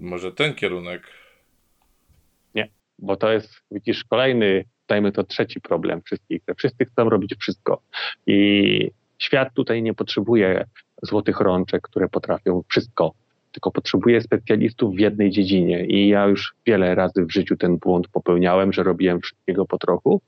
może 0.00 0.32
ten 0.32 0.54
kierunek. 0.54 1.02
Nie, 2.54 2.68
bo 2.98 3.16
to 3.16 3.32
jest, 3.32 3.62
widzisz, 3.70 4.04
kolejny, 4.04 4.64
dajmy 4.88 5.12
to 5.12 5.24
trzeci 5.24 5.60
problem 5.60 6.02
wszystkich. 6.02 6.42
Wszyscy 6.56 6.84
chcą 6.84 7.08
robić 7.08 7.34
wszystko 7.40 7.82
i 8.26 8.90
świat 9.18 9.54
tutaj 9.54 9.82
nie 9.82 9.94
potrzebuje 9.94 10.64
złotych 11.02 11.40
rączek, 11.40 11.82
które 11.82 12.08
potrafią 12.08 12.62
wszystko 12.68 13.12
tylko 13.52 13.70
potrzebuję 13.70 14.20
specjalistów 14.20 14.94
w 14.94 14.98
jednej 14.98 15.30
dziedzinie. 15.30 15.86
I 15.86 16.08
ja 16.08 16.26
już 16.26 16.54
wiele 16.66 16.94
razy 16.94 17.24
w 17.24 17.32
życiu 17.32 17.56
ten 17.56 17.76
błąd 17.76 18.08
popełniałem, 18.08 18.72
że 18.72 18.82
robiłem 18.82 19.20
wszystkiego 19.20 19.66
po 19.66 19.78
trochu 19.78 20.20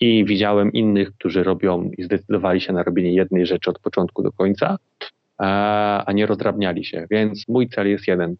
i 0.00 0.24
widziałem 0.24 0.72
innych, 0.72 1.12
którzy 1.12 1.42
robią 1.42 1.90
i 1.98 2.02
zdecydowali 2.02 2.60
się 2.60 2.72
na 2.72 2.82
robienie 2.82 3.12
jednej 3.12 3.46
rzeczy 3.46 3.70
od 3.70 3.78
początku 3.78 4.22
do 4.22 4.32
końca, 4.32 4.78
a 5.38 6.12
nie 6.14 6.26
rozdrabniali 6.26 6.84
się. 6.84 7.06
Więc 7.10 7.48
mój 7.48 7.68
cel 7.68 7.88
jest 7.88 8.08
jeden: 8.08 8.36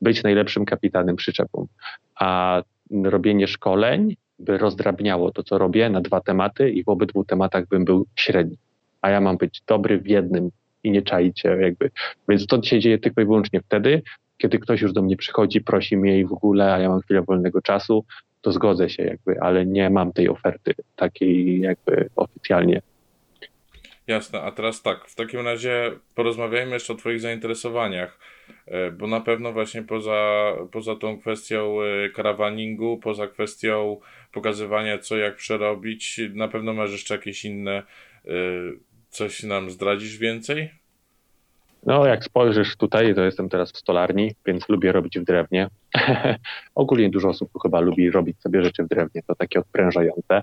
być 0.00 0.22
najlepszym 0.22 0.64
kapitanem 0.64 1.16
przyczepą. 1.16 1.66
A 2.14 2.62
robienie 3.04 3.46
szkoleń 3.46 4.16
by 4.38 4.58
rozdrabniało 4.58 5.30
to, 5.30 5.42
co 5.42 5.58
robię 5.58 5.90
na 5.90 6.00
dwa 6.00 6.20
tematy 6.20 6.70
i 6.70 6.84
w 6.84 6.88
obydwu 6.88 7.24
tematach 7.24 7.68
bym 7.68 7.84
był 7.84 8.06
średni. 8.16 8.56
A 9.02 9.10
ja 9.10 9.20
mam 9.20 9.36
być 9.36 9.62
dobry 9.66 10.00
w 10.00 10.06
jednym 10.06 10.50
i 10.84 10.90
nie 10.90 11.02
czaicie 11.02 11.48
jakby. 11.48 11.90
Więc 12.28 12.46
to 12.46 12.62
się 12.62 12.80
dzieje 12.80 12.98
tylko 12.98 13.20
i 13.20 13.24
wyłącznie 13.24 13.60
wtedy, 13.60 14.02
kiedy 14.38 14.58
ktoś 14.58 14.80
już 14.80 14.92
do 14.92 15.02
mnie 15.02 15.16
przychodzi, 15.16 15.60
prosi 15.60 15.96
mnie 15.96 16.18
i 16.18 16.24
w 16.24 16.32
ogóle, 16.32 16.74
a 16.74 16.78
ja 16.78 16.88
mam 16.88 17.00
chwilę 17.00 17.22
wolnego 17.22 17.62
czasu, 17.62 18.04
to 18.40 18.52
zgodzę 18.52 18.90
się 18.90 19.02
jakby, 19.02 19.40
ale 19.40 19.66
nie 19.66 19.90
mam 19.90 20.12
tej 20.12 20.28
oferty 20.28 20.74
takiej 20.96 21.60
jakby 21.60 22.08
oficjalnie. 22.16 22.82
Jasne, 24.06 24.42
a 24.42 24.52
teraz 24.52 24.82
tak, 24.82 25.08
w 25.08 25.14
takim 25.14 25.40
razie 25.40 25.92
porozmawiajmy 26.14 26.72
jeszcze 26.72 26.92
o 26.92 26.96
Twoich 26.96 27.20
zainteresowaniach, 27.20 28.18
e, 28.66 28.90
bo 28.90 29.06
na 29.06 29.20
pewno 29.20 29.52
właśnie 29.52 29.82
poza, 29.82 30.52
poza 30.72 30.96
tą 30.96 31.20
kwestią 31.20 31.78
e, 31.82 32.10
karawaningu, 32.10 32.98
poza 32.98 33.26
kwestią 33.26 34.00
pokazywania 34.32 34.98
co 34.98 35.16
jak 35.16 35.36
przerobić, 35.36 36.20
na 36.34 36.48
pewno 36.48 36.72
masz 36.72 36.92
jeszcze 36.92 37.14
jakieś 37.14 37.44
inne 37.44 37.82
e, 38.24 38.30
Coś 39.14 39.42
nam 39.42 39.70
zdradzisz 39.70 40.18
więcej? 40.18 40.70
No, 41.86 42.06
jak 42.06 42.24
spojrzysz 42.24 42.76
tutaj, 42.76 43.14
to 43.14 43.24
jestem 43.24 43.48
teraz 43.48 43.72
w 43.72 43.76
stolarni, 43.76 44.34
więc 44.46 44.68
lubię 44.68 44.92
robić 44.92 45.18
w 45.18 45.24
drewnie. 45.24 45.68
Ogólnie 46.74 47.10
dużo 47.10 47.28
osób 47.28 47.50
chyba 47.62 47.80
lubi 47.80 48.10
robić 48.10 48.40
sobie 48.40 48.64
rzeczy 48.64 48.84
w 48.84 48.88
drewnie, 48.88 49.22
to 49.26 49.34
takie 49.34 49.60
odprężające. 49.60 50.42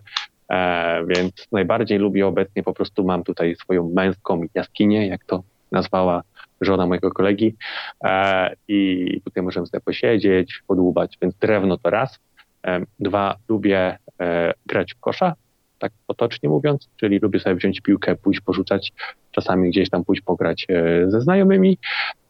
E, 0.50 1.06
więc 1.06 1.48
najbardziej 1.52 2.00
lubię 2.00 2.28
obecnie, 2.28 2.64
po 2.64 2.74
prostu 2.74 3.04
mam 3.04 3.24
tutaj 3.24 3.56
swoją 3.56 3.90
męską 3.90 4.42
jaskinię, 4.54 5.08
jak 5.08 5.26
to 5.26 5.44
nazwała 5.72 6.24
żona 6.62 6.88
mojego 6.88 7.12
kolegi. 7.12 7.56
E, 8.04 8.54
I 8.68 9.22
tutaj 9.26 9.44
możemy 9.44 9.68
sobie 9.68 9.82
posiedzieć, 9.82 10.64
podłubać, 10.68 11.18
więc 11.22 11.36
drewno 11.36 11.78
to 11.78 11.90
raz. 11.90 12.20
E, 12.68 12.82
dwa, 13.00 13.36
lubię 13.50 13.98
e, 14.22 14.54
grać 14.66 14.94
w 14.94 15.00
kosza, 15.00 15.34
tak 15.82 15.92
potocznie 16.08 16.50
mówiąc, 16.50 16.90
czyli 16.96 17.20
lubię 17.20 17.40
sobie 17.40 17.56
wziąć 17.56 17.82
piłkę, 17.82 18.16
pójść 18.16 18.42
porzucać, 18.42 18.94
czasami 19.32 19.70
gdzieś 19.70 19.90
tam 19.90 20.06
pójść 20.06 20.22
pograć 20.22 20.68
e, 20.70 21.12
ze 21.12 21.22
znajomymi, 21.22 21.78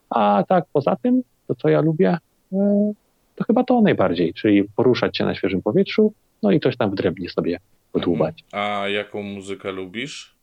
a 0.10 0.44
tak 0.48 0.66
poza 0.74 0.96
tym, 0.96 1.24
to 1.48 1.56
co 1.56 1.70
ja 1.70 1.82
lubię, 1.82 2.18
e, 2.54 2.94
to 3.36 3.44
chyba 3.44 3.64
to 3.64 3.82
najbardziej, 3.82 4.34
czyli 4.34 4.64
poruszać 4.64 5.18
się 5.18 5.26
na 5.26 5.36
świeżym 5.36 5.62
powietrzu, 5.62 6.14
no 6.44 6.52
i 6.52 6.60
coś 6.60 6.78
tam 6.78 6.92
w 6.92 6.96
drewnie 6.96 7.30
sobie 7.30 7.60
podłubać. 7.92 8.44
Mhm. 8.54 8.82
A 8.84 8.90
jaką 8.90 9.24
muzykę 9.24 9.72
lubisz? 9.72 10.36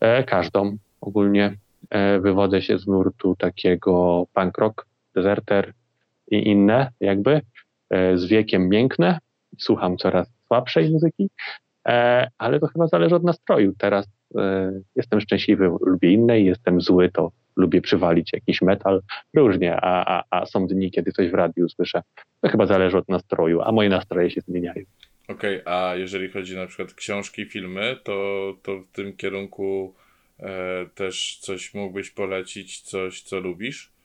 E, 0.00 0.24
każdą. 0.24 0.76
Ogólnie 1.00 1.56
e, 1.90 2.20
wywodzę 2.20 2.62
się 2.62 2.78
z 2.78 2.86
nurtu 2.86 3.36
takiego 3.38 4.24
punk 4.34 4.58
rock, 4.58 4.86
deserter 5.14 5.72
i 6.30 6.48
inne 6.48 6.92
jakby. 7.00 7.40
E, 7.90 8.18
z 8.18 8.26
wiekiem 8.26 8.68
mięknę, 8.68 9.18
słucham 9.58 9.96
coraz 9.96 10.35
słabszej 10.46 10.90
muzyki, 10.90 11.30
e, 11.88 12.28
ale 12.38 12.60
to 12.60 12.66
chyba 12.66 12.86
zależy 12.86 13.14
od 13.14 13.24
nastroju. 13.24 13.74
Teraz 13.78 14.06
e, 14.38 14.72
jestem 14.96 15.20
szczęśliwy, 15.20 15.70
lubię 15.80 16.12
innej, 16.12 16.44
jestem 16.44 16.80
zły, 16.80 17.10
to 17.10 17.30
lubię 17.56 17.80
przywalić 17.80 18.32
jakiś 18.32 18.62
metal, 18.62 19.02
różnie, 19.34 19.76
a, 19.76 20.18
a, 20.18 20.24
a 20.30 20.46
są 20.46 20.66
dni, 20.66 20.90
kiedy 20.90 21.12
coś 21.12 21.30
w 21.30 21.34
radiu 21.34 21.68
słyszę. 21.68 22.02
To 22.40 22.48
chyba 22.48 22.66
zależy 22.66 22.98
od 22.98 23.08
nastroju, 23.08 23.62
a 23.62 23.72
moje 23.72 23.88
nastroje 23.88 24.30
się 24.30 24.40
zmieniają. 24.40 24.84
Okej, 25.28 25.62
okay, 25.62 25.74
a 25.74 25.96
jeżeli 25.96 26.28
chodzi 26.28 26.56
na 26.56 26.66
przykład 26.66 26.94
książki, 26.94 27.46
filmy, 27.46 27.96
to, 28.04 28.54
to 28.62 28.80
w 28.80 28.92
tym 28.92 29.16
kierunku 29.16 29.94
e, 30.38 30.86
też 30.94 31.38
coś 31.40 31.74
mógłbyś 31.74 32.10
polecić, 32.10 32.80
coś 32.80 33.22
co 33.22 33.40
lubisz? 33.40 33.95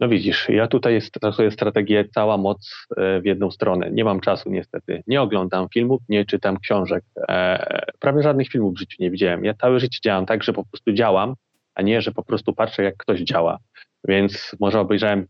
No 0.00 0.08
widzisz, 0.08 0.48
ja 0.48 0.66
tutaj 0.66 1.00
stosuję 1.00 1.50
strategię 1.50 2.04
cała 2.14 2.36
moc 2.36 2.86
e, 2.96 3.20
w 3.20 3.24
jedną 3.24 3.50
stronę. 3.50 3.90
Nie 3.90 4.04
mam 4.04 4.20
czasu 4.20 4.50
niestety. 4.50 5.02
Nie 5.06 5.22
oglądam 5.22 5.66
filmów, 5.74 6.00
nie 6.08 6.24
czytam 6.24 6.58
książek. 6.58 7.04
E, 7.28 7.86
prawie 7.98 8.22
żadnych 8.22 8.48
filmów 8.48 8.74
w 8.74 8.78
życiu 8.78 8.96
nie 9.00 9.10
widziałem. 9.10 9.44
Ja 9.44 9.54
całe 9.54 9.80
życie 9.80 9.98
działam 10.04 10.26
tak, 10.26 10.42
że 10.42 10.52
po 10.52 10.64
prostu 10.64 10.92
działam, 10.92 11.34
a 11.74 11.82
nie, 11.82 12.02
że 12.02 12.12
po 12.12 12.24
prostu 12.24 12.52
patrzę, 12.52 12.82
jak 12.82 12.96
ktoś 12.96 13.20
działa. 13.20 13.58
Więc 14.04 14.56
może 14.60 14.80
obejrzałem 14.80 15.26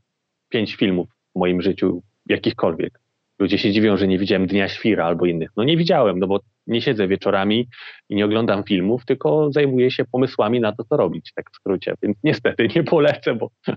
pięć 0.49 0.75
filmów 0.75 1.09
w 1.37 1.39
moim 1.39 1.63
życiu, 1.63 2.03
jakichkolwiek. 2.27 3.01
Ludzie 3.39 3.59
się 3.59 3.73
dziwią, 3.73 3.97
że 3.97 4.09
nie 4.09 4.19
widziałem 4.19 4.47
Dnia 4.47 4.69
Świra 4.69 5.05
albo 5.05 5.27
innych. 5.27 5.51
No 5.57 5.65
nie 5.65 5.77
widziałem, 5.77 6.19
no 6.19 6.27
bo 6.27 6.41
nie 6.67 6.83
siedzę 6.83 7.09
wieczorami 7.09 7.69
i 8.09 8.17
nie 8.17 8.25
oglądam 8.25 8.65
filmów, 8.65 9.05
tylko 9.05 9.53
zajmuję 9.53 9.91
się 9.91 10.05
pomysłami 10.05 10.61
na 10.61 10.73
to, 10.73 10.85
co 10.85 10.97
robić, 10.97 11.33
tak 11.35 11.51
w 11.51 11.55
skrócie. 11.55 11.95
Więc 12.03 12.17
niestety 12.25 12.69
nie 12.77 12.85
polecę, 12.85 13.35
bo... 13.35 13.51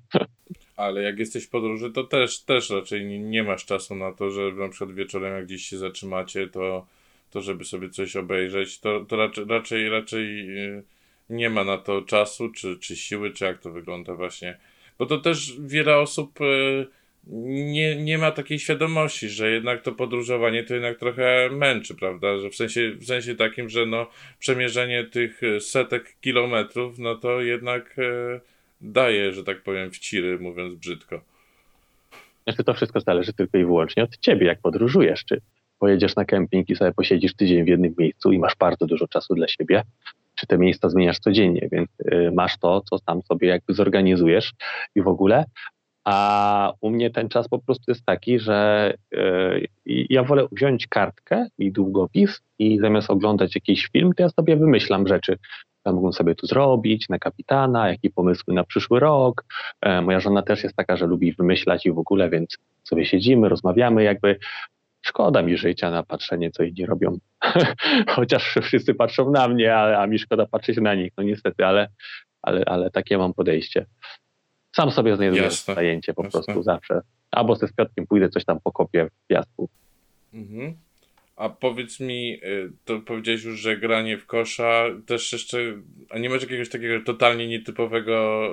Ale 0.81 1.01
jak 1.01 1.19
jesteś 1.19 1.45
w 1.45 1.49
podróży, 1.49 1.91
to 1.91 2.03
też, 2.03 2.43
też 2.43 2.69
raczej 2.69 3.05
nie, 3.05 3.19
nie 3.19 3.43
masz 3.43 3.65
czasu 3.65 3.95
na 3.95 4.11
to, 4.11 4.31
że 4.31 4.51
na 4.51 4.69
przykład 4.69 4.95
wieczorem 4.95 5.33
jak 5.33 5.45
gdzieś 5.45 5.65
się 5.65 5.77
zatrzymacie, 5.77 6.47
to, 6.47 6.87
to 7.29 7.41
żeby 7.41 7.65
sobie 7.65 7.89
coś 7.89 8.15
obejrzeć, 8.15 8.79
to, 8.79 9.05
to 9.05 9.15
raczej, 9.17 9.45
raczej, 9.45 9.89
raczej 9.89 10.57
y, 10.59 10.83
nie 11.29 11.49
ma 11.49 11.63
na 11.63 11.77
to 11.77 12.01
czasu, 12.01 12.49
czy, 12.49 12.77
czy 12.79 12.95
siły, 12.95 13.31
czy 13.31 13.45
jak 13.45 13.59
to 13.59 13.71
wygląda 13.71 14.15
właśnie. 14.15 14.57
Bo 14.99 15.05
to 15.05 15.17
też 15.17 15.53
wiele 15.59 15.97
osób 15.97 16.41
y, 16.41 16.87
nie, 17.27 17.95
nie 17.95 18.17
ma 18.17 18.31
takiej 18.31 18.59
świadomości, 18.59 19.29
że 19.29 19.51
jednak 19.51 19.81
to 19.81 19.91
podróżowanie 19.91 20.63
to 20.63 20.73
jednak 20.73 20.97
trochę 20.97 21.49
męczy, 21.51 21.95
prawda? 21.95 22.39
Że 22.39 22.49
w 22.49 22.55
sensie, 22.55 22.91
w 22.91 23.05
sensie 23.05 23.35
takim, 23.35 23.69
że 23.69 23.85
no, 23.85 24.09
przemierzenie 24.39 25.03
tych 25.03 25.41
setek 25.59 26.15
kilometrów, 26.21 26.99
no 26.99 27.15
to 27.15 27.41
jednak 27.41 27.95
daje, 28.81 29.33
że 29.33 29.43
tak 29.43 29.63
powiem, 29.63 29.91
wciry, 29.91 30.39
mówiąc 30.39 30.75
brzydko. 30.75 31.21
Znaczy 32.43 32.63
to 32.63 32.73
wszystko 32.73 32.99
zależy 32.99 33.33
tylko 33.33 33.57
i 33.57 33.65
wyłącznie 33.65 34.03
od 34.03 34.17
ciebie, 34.17 34.47
jak 34.47 34.61
podróżujesz. 34.61 35.25
Czy 35.25 35.41
pojedziesz 35.79 36.15
na 36.15 36.25
kemping 36.25 36.69
i 36.69 36.75
sobie 36.75 36.91
posiedzisz 36.91 37.35
tydzień 37.35 37.63
w 37.63 37.67
jednym 37.67 37.93
miejscu 37.97 38.31
i 38.31 38.39
masz 38.39 38.55
bardzo 38.55 38.85
dużo 38.85 39.07
czasu 39.07 39.35
dla 39.35 39.47
siebie, 39.47 39.83
czy 40.35 40.47
te 40.47 40.57
miejsca 40.57 40.89
zmieniasz 40.89 41.19
codziennie, 41.19 41.69
więc 41.71 41.89
y, 41.99 42.31
masz 42.33 42.57
to, 42.59 42.81
co 42.81 42.99
tam 42.99 43.21
sobie 43.21 43.47
jakby 43.47 43.73
zorganizujesz 43.73 44.51
i 44.95 45.01
w 45.01 45.07
ogóle, 45.07 45.45
a 46.03 46.73
u 46.81 46.89
mnie 46.89 47.09
ten 47.09 47.29
czas 47.29 47.47
po 47.47 47.59
prostu 47.59 47.91
jest 47.91 48.05
taki, 48.05 48.39
że 48.39 48.93
yy, 49.11 49.67
ja 49.85 50.23
wolę 50.23 50.47
wziąć 50.51 50.87
kartkę 50.87 51.47
i 51.57 51.71
długopis 51.71 52.41
i 52.59 52.79
zamiast 52.79 53.09
oglądać 53.09 53.55
jakiś 53.55 53.87
film, 53.87 54.13
to 54.17 54.23
ja 54.23 54.29
sobie 54.29 54.57
wymyślam 54.57 55.07
rzeczy. 55.07 55.37
Co 55.83 55.93
mógłbym 55.93 56.13
sobie 56.13 56.35
tu 56.35 56.47
zrobić 56.47 57.09
na 57.09 57.19
kapitana, 57.19 57.89
jakie 57.89 58.09
pomysły 58.09 58.53
na 58.53 58.63
przyszły 58.63 58.99
rok. 58.99 59.45
Yy, 59.85 60.01
moja 60.01 60.19
żona 60.19 60.41
też 60.41 60.63
jest 60.63 60.75
taka, 60.75 60.97
że 60.97 61.05
lubi 61.05 61.33
wymyślać 61.33 61.85
i 61.85 61.91
w 61.91 61.99
ogóle, 61.99 62.29
więc 62.29 62.57
sobie 62.83 63.05
siedzimy, 63.05 63.49
rozmawiamy, 63.49 64.03
jakby 64.03 64.39
szkoda 65.01 65.41
mi 65.41 65.57
życia 65.57 65.91
na 65.91 66.03
patrzenie, 66.03 66.51
co 66.51 66.63
inni 66.63 66.85
robią. 66.85 67.17
Chociaż 68.15 68.55
wszyscy 68.61 68.93
patrzą 68.93 69.31
na 69.31 69.47
mnie, 69.47 69.75
a, 69.75 70.01
a 70.01 70.07
mi 70.07 70.19
szkoda 70.19 70.45
patrzeć 70.45 70.77
na 70.77 70.95
nich, 70.95 71.13
no 71.17 71.23
niestety, 71.23 71.65
ale, 71.65 71.89
ale, 72.41 72.63
ale 72.65 72.91
takie 72.91 73.17
mam 73.17 73.33
podejście. 73.33 73.85
Sam 74.75 74.91
sobie 74.91 75.15
znajduję 75.15 75.41
Jasne. 75.41 75.75
zajęcie 75.75 76.13
po 76.13 76.23
Jasne. 76.23 76.43
prostu 76.43 76.63
zawsze. 76.63 77.01
Albo 77.31 77.55
ze 77.55 77.67
Piotkiem 77.67 78.07
pójdę 78.07 78.29
coś 78.29 78.45
tam 78.45 78.59
pokopię 78.63 79.05
w 79.05 79.27
piasku. 79.27 79.69
Mhm. 80.33 80.75
A 81.41 81.49
powiedz 81.49 81.99
mi, 81.99 82.33
y, 82.43 82.71
to 82.85 82.99
powiedziałeś 82.99 83.43
już, 83.43 83.59
że 83.59 83.77
granie 83.77 84.17
w 84.17 84.25
kosza, 84.25 84.85
też 85.05 85.33
jeszcze, 85.33 85.57
a 86.09 86.19
nie 86.19 86.29
masz 86.29 86.41
jakiegoś 86.41 86.69
takiego 86.69 87.05
totalnie 87.05 87.47
nietypowego 87.47 88.47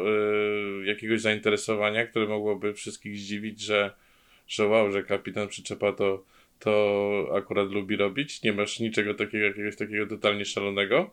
y, 0.83 0.87
jakiegoś 0.87 1.21
zainteresowania, 1.21 2.07
które 2.07 2.27
mogłoby 2.27 2.75
wszystkich 2.75 3.17
zdziwić, 3.17 3.61
że, 3.61 3.95
że 4.47 4.67
wow, 4.67 4.91
że 4.93 5.03
kapitan 5.03 5.49
przyczepa 5.49 5.93
to, 5.93 6.25
to 6.59 7.33
akurat 7.37 7.71
lubi 7.71 7.97
robić? 7.97 8.43
Nie 8.43 8.53
masz 8.53 8.81
niczego 8.81 9.15
takiego, 9.15 9.45
jakiegoś 9.45 9.77
takiego 9.77 10.07
totalnie 10.07 10.45
szalonego? 10.45 11.11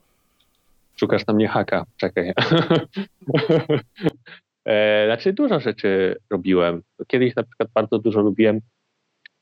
Szukasz 0.99 1.27
na 1.27 1.33
mnie 1.33 1.47
haka, 1.47 1.85
czekaj. 1.97 2.33
E, 4.67 5.05
znaczy 5.05 5.33
dużo 5.33 5.59
rzeczy 5.59 6.15
robiłem. 6.29 6.81
Kiedyś 7.07 7.35
na 7.35 7.43
przykład 7.43 7.69
bardzo 7.73 7.99
dużo 7.99 8.21
lubiłem 8.21 8.59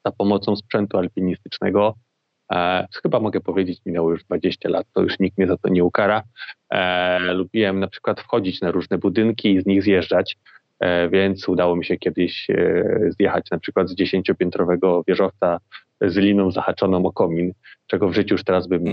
za 0.05 0.11
pomocą 0.11 0.55
sprzętu 0.55 0.97
alpinistycznego. 0.97 1.95
E, 2.51 2.87
chyba 3.03 3.19
mogę 3.19 3.41
powiedzieć, 3.41 3.81
minęło 3.85 4.11
już 4.11 4.23
20 4.23 4.69
lat, 4.69 4.87
to 4.93 5.01
już 5.01 5.19
nikt 5.19 5.37
mnie 5.37 5.47
za 5.47 5.57
to 5.57 5.69
nie 5.69 5.83
ukara. 5.83 6.23
E, 6.69 7.33
lubiłem 7.33 7.79
na 7.79 7.87
przykład 7.87 8.21
wchodzić 8.21 8.61
na 8.61 8.71
różne 8.71 8.97
budynki 8.97 9.53
i 9.53 9.61
z 9.61 9.65
nich 9.65 9.83
zjeżdżać. 9.83 10.37
E, 10.79 11.09
więc 11.09 11.49
udało 11.49 11.75
mi 11.75 11.85
się 11.85 11.97
kiedyś 11.97 12.49
e, 12.49 12.83
zjechać 13.19 13.51
na 13.51 13.59
przykład 13.59 13.89
z 13.89 13.95
dziesięciopiętrowego 13.95 15.03
wieżowca 15.07 15.59
z 16.01 16.17
liną 16.17 16.51
zahaczoną 16.51 17.05
o 17.05 17.11
komin, 17.11 17.53
czego 17.87 18.09
w 18.09 18.13
życiu 18.13 18.33
już 18.33 18.43
teraz 18.43 18.67
bym 18.67 18.85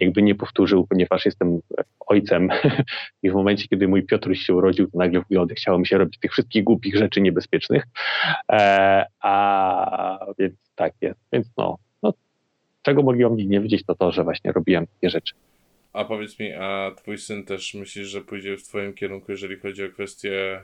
jakby 0.00 0.22
nie 0.22 0.34
powtórzył, 0.34 0.86
ponieważ 0.86 1.24
jestem 1.24 1.60
ojcem 2.06 2.48
i 3.22 3.30
w 3.30 3.34
momencie, 3.34 3.68
kiedy 3.68 3.88
mój 3.88 4.02
Piotruś 4.02 4.38
się 4.38 4.54
urodził, 4.54 4.90
to 4.90 4.98
nagle 4.98 5.20
w 5.20 5.54
chciało 5.54 5.78
mi 5.78 5.86
się 5.86 5.98
robić 5.98 6.18
tych 6.18 6.32
wszystkich 6.32 6.64
głupich 6.64 6.96
rzeczy 6.96 7.20
niebezpiecznych, 7.20 7.84
e, 8.52 9.04
a 9.20 10.26
więc 10.38 10.54
tak 10.74 10.92
jest, 11.00 11.20
więc 11.32 11.46
no 11.56 11.78
czego 12.82 13.02
mogli 13.02 13.24
o 13.24 13.30
mnie 13.30 13.46
nie 13.46 13.60
widzieć, 13.60 13.82
to 13.86 13.94
to, 13.94 14.12
że 14.12 14.24
właśnie 14.24 14.52
robiłem 14.52 14.86
takie 14.86 15.10
rzeczy. 15.10 15.34
A 15.92 16.04
powiedz 16.04 16.38
mi, 16.38 16.52
a 16.52 16.90
twój 16.96 17.18
syn 17.18 17.44
też 17.44 17.74
myślisz, 17.74 18.08
że 18.08 18.20
pójdzie 18.20 18.56
w 18.56 18.62
twoim 18.62 18.94
kierunku, 18.94 19.32
jeżeli 19.32 19.56
chodzi 19.56 19.84
o 19.84 19.88
kwestie 19.88 20.60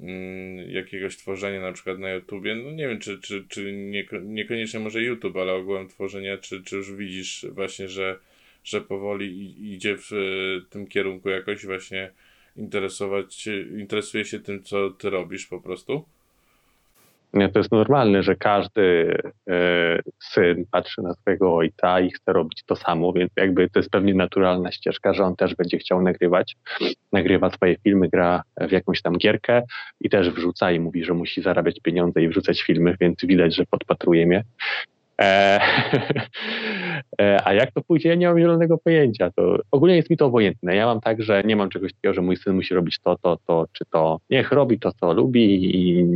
Mm, 0.00 0.70
jakiegoś 0.70 1.16
tworzenia 1.16 1.60
na 1.60 1.72
przykład 1.72 1.98
na 1.98 2.10
YouTubie, 2.10 2.54
no 2.54 2.70
nie 2.70 2.88
wiem, 2.88 2.98
czy, 2.98 3.18
czy, 3.18 3.44
czy 3.48 3.72
nie, 3.72 4.04
niekoniecznie 4.22 4.80
może 4.80 5.02
YouTube, 5.02 5.36
ale 5.36 5.52
ogółem 5.52 5.88
tworzenia, 5.88 6.38
czy, 6.38 6.62
czy 6.62 6.76
już 6.76 6.92
widzisz 6.92 7.46
właśnie, 7.52 7.88
że, 7.88 8.18
że 8.64 8.80
powoli 8.80 9.54
idzie 9.74 9.96
w 9.98 10.10
tym 10.70 10.86
kierunku 10.86 11.28
jakoś 11.28 11.66
właśnie 11.66 12.10
interesować, 12.56 13.48
interesuje 13.78 14.24
się 14.24 14.40
tym, 14.40 14.62
co 14.62 14.90
ty 14.90 15.10
robisz 15.10 15.46
po 15.46 15.60
prostu? 15.60 16.04
To 17.32 17.58
jest 17.58 17.72
normalne, 17.72 18.22
że 18.22 18.36
każdy 18.36 19.16
e, 19.50 19.98
syn 20.18 20.64
patrzy 20.70 21.02
na 21.02 21.14
swojego 21.14 21.56
ojca 21.56 22.00
i 22.00 22.10
chce 22.10 22.32
robić 22.32 22.62
to 22.66 22.76
samo, 22.76 23.12
więc 23.12 23.30
jakby 23.36 23.70
to 23.70 23.78
jest 23.78 23.90
pewnie 23.90 24.14
naturalna 24.14 24.72
ścieżka, 24.72 25.14
że 25.14 25.24
on 25.24 25.36
też 25.36 25.54
będzie 25.54 25.78
chciał 25.78 26.02
nagrywać. 26.02 26.56
Nagrywa 27.12 27.50
swoje 27.50 27.76
filmy, 27.76 28.08
gra 28.08 28.42
w 28.60 28.70
jakąś 28.70 29.02
tam 29.02 29.18
gierkę 29.18 29.62
i 30.00 30.10
też 30.10 30.30
wrzuca 30.30 30.72
i 30.72 30.80
mówi, 30.80 31.04
że 31.04 31.14
musi 31.14 31.42
zarabiać 31.42 31.80
pieniądze 31.80 32.22
i 32.22 32.28
wrzucać 32.28 32.62
filmy, 32.62 32.96
więc 33.00 33.18
widać, 33.24 33.56
że 33.56 33.64
podpatruje 33.66 34.26
mnie. 34.26 34.44
E, 35.20 35.60
e, 37.20 37.46
a 37.46 37.54
jak 37.54 37.72
to 37.72 37.80
pójdzie, 37.82 38.08
ja 38.08 38.14
nie 38.14 38.28
mam 38.28 38.38
zielonego 38.38 38.78
pojęcia. 38.78 39.30
To 39.30 39.58
ogólnie 39.70 39.96
jest 39.96 40.10
mi 40.10 40.16
to 40.16 40.26
obojętne. 40.26 40.76
Ja 40.76 40.86
mam 40.86 41.00
tak, 41.00 41.22
że 41.22 41.42
nie 41.44 41.56
mam 41.56 41.68
czegoś 41.68 41.92
takiego, 41.92 42.14
że 42.14 42.22
mój 42.22 42.36
syn 42.36 42.54
musi 42.54 42.74
robić 42.74 42.98
to, 43.04 43.16
to, 43.22 43.38
to, 43.46 43.66
czy 43.72 43.84
to. 43.84 44.20
Niech 44.30 44.52
robi 44.52 44.78
to, 44.78 44.92
co 44.92 45.12
lubi 45.12 45.76
i 45.76 46.06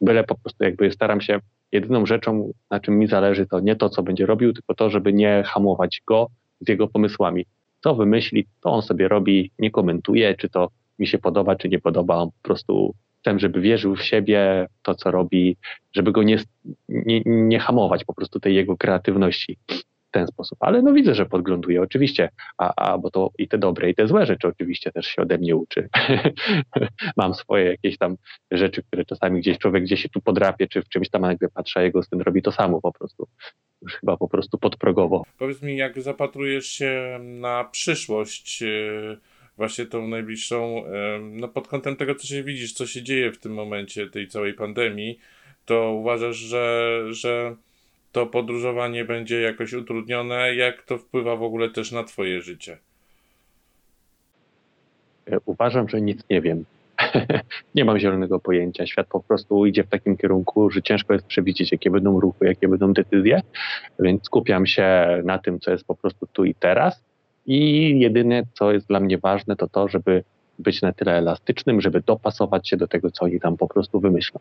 byle 0.00 0.24
po 0.24 0.34
prostu 0.34 0.64
jakby 0.64 0.90
staram 0.90 1.20
się, 1.20 1.40
jedyną 1.72 2.06
rzeczą, 2.06 2.52
na 2.70 2.80
czym 2.80 2.98
mi 2.98 3.06
zależy, 3.06 3.46
to 3.46 3.60
nie 3.60 3.76
to, 3.76 3.88
co 3.88 4.02
będzie 4.02 4.26
robił, 4.26 4.52
tylko 4.52 4.74
to, 4.74 4.90
żeby 4.90 5.12
nie 5.12 5.42
hamować 5.46 6.02
go 6.06 6.26
z 6.60 6.68
jego 6.68 6.88
pomysłami. 6.88 7.46
Co 7.80 7.94
wymyśli, 7.94 8.46
to 8.60 8.70
on 8.70 8.82
sobie 8.82 9.08
robi, 9.08 9.50
nie 9.58 9.70
komentuje, 9.70 10.34
czy 10.34 10.48
to 10.48 10.68
mi 10.98 11.06
się 11.06 11.18
podoba, 11.18 11.56
czy 11.56 11.68
nie 11.68 11.78
podoba. 11.78 12.16
On 12.16 12.28
po 12.28 12.42
prostu 12.42 12.94
chcę, 13.20 13.38
żeby 13.38 13.60
wierzył 13.60 13.96
w 13.96 14.02
siebie, 14.02 14.66
to 14.82 14.94
co 14.94 15.10
robi, 15.10 15.56
żeby 15.92 16.12
go 16.12 16.22
nie, 16.22 16.38
nie, 16.88 17.22
nie 17.26 17.58
hamować 17.58 18.04
po 18.04 18.14
prostu 18.14 18.40
tej 18.40 18.54
jego 18.54 18.76
kreatywności 18.76 19.58
w 20.10 20.12
ten 20.12 20.26
sposób. 20.26 20.58
Ale 20.60 20.82
no 20.82 20.92
widzę, 20.92 21.14
że 21.14 21.26
podgląduje 21.26 21.82
oczywiście, 21.82 22.28
a, 22.58 22.72
a 22.76 22.98
bo 22.98 23.10
to 23.10 23.30
i 23.38 23.48
te 23.48 23.58
dobre, 23.58 23.90
i 23.90 23.94
te 23.94 24.08
złe 24.08 24.26
rzeczy 24.26 24.48
oczywiście 24.48 24.92
też 24.92 25.06
się 25.06 25.22
ode 25.22 25.38
mnie 25.38 25.56
uczy. 25.56 25.88
Mam 27.16 27.34
swoje 27.34 27.64
jakieś 27.64 27.98
tam 27.98 28.16
rzeczy, 28.50 28.82
które 28.82 29.04
czasami 29.04 29.40
gdzieś 29.40 29.58
człowiek 29.58 29.82
gdzieś 29.84 30.02
się 30.02 30.08
tu 30.08 30.20
podrapie, 30.20 30.68
czy 30.68 30.82
w 30.82 30.88
czymś 30.88 31.08
tam 31.08 31.22
nagle 31.22 31.48
patrzy, 31.48 31.78
a 31.78 31.82
jego 31.82 32.02
syn 32.02 32.20
robi 32.20 32.42
to 32.42 32.52
samo 32.52 32.80
po 32.80 32.92
prostu. 32.92 33.28
Już 33.82 33.94
chyba 33.94 34.16
po 34.16 34.28
prostu 34.28 34.58
podprogowo. 34.58 35.22
Powiedz 35.38 35.62
mi, 35.62 35.76
jak 35.76 36.02
zapatrujesz 36.02 36.66
się 36.66 37.18
na 37.22 37.64
przyszłość, 37.64 38.62
e, 38.62 39.16
właśnie 39.56 39.86
tą 39.86 40.08
najbliższą, 40.08 40.86
e, 40.86 41.18
no 41.20 41.48
pod 41.48 41.68
kątem 41.68 41.96
tego, 41.96 42.14
co 42.14 42.26
się 42.26 42.42
widzisz, 42.42 42.72
co 42.72 42.86
się 42.86 43.02
dzieje 43.02 43.32
w 43.32 43.38
tym 43.38 43.54
momencie 43.54 44.10
tej 44.10 44.28
całej 44.28 44.54
pandemii, 44.54 45.18
to 45.64 45.92
uważasz, 45.92 46.36
że, 46.36 46.98
że 47.10 47.56
to 48.12 48.26
podróżowanie 48.26 49.04
będzie 49.04 49.40
jakoś 49.40 49.72
utrudnione? 49.72 50.54
Jak 50.54 50.82
to 50.82 50.98
wpływa 50.98 51.36
w 51.36 51.42
ogóle 51.42 51.70
też 51.70 51.92
na 51.92 52.04
Twoje 52.04 52.42
życie? 52.42 52.78
Uważam, 55.46 55.88
że 55.88 56.00
nic 56.00 56.20
nie 56.30 56.40
wiem. 56.40 56.64
nie 57.74 57.84
mam 57.84 57.98
zielonego 57.98 58.40
pojęcia. 58.40 58.86
Świat 58.86 59.06
po 59.06 59.20
prostu 59.20 59.66
idzie 59.66 59.84
w 59.84 59.88
takim 59.88 60.16
kierunku, 60.16 60.70
że 60.70 60.82
ciężko 60.82 61.12
jest 61.12 61.26
przewidzieć, 61.26 61.72
jakie 61.72 61.90
będą 61.90 62.20
ruchy, 62.20 62.46
jakie 62.46 62.68
będą 62.68 62.92
decyzje, 62.92 63.40
więc 63.98 64.24
skupiam 64.24 64.66
się 64.66 65.06
na 65.24 65.38
tym, 65.38 65.60
co 65.60 65.70
jest 65.70 65.84
po 65.84 65.94
prostu 65.94 66.26
tu 66.32 66.44
i 66.44 66.54
teraz. 66.54 67.04
I 67.46 68.00
jedyne, 68.00 68.42
co 68.54 68.72
jest 68.72 68.86
dla 68.86 69.00
mnie 69.00 69.18
ważne, 69.18 69.56
to 69.56 69.68
to, 69.68 69.88
żeby 69.88 70.24
być 70.58 70.82
na 70.82 70.92
tyle 70.92 71.12
elastycznym, 71.12 71.80
żeby 71.80 72.00
dopasować 72.00 72.68
się 72.68 72.76
do 72.76 72.88
tego, 72.88 73.10
co 73.10 73.24
oni 73.24 73.40
tam 73.40 73.56
po 73.56 73.68
prostu 73.68 74.00
wymyślą. 74.00 74.40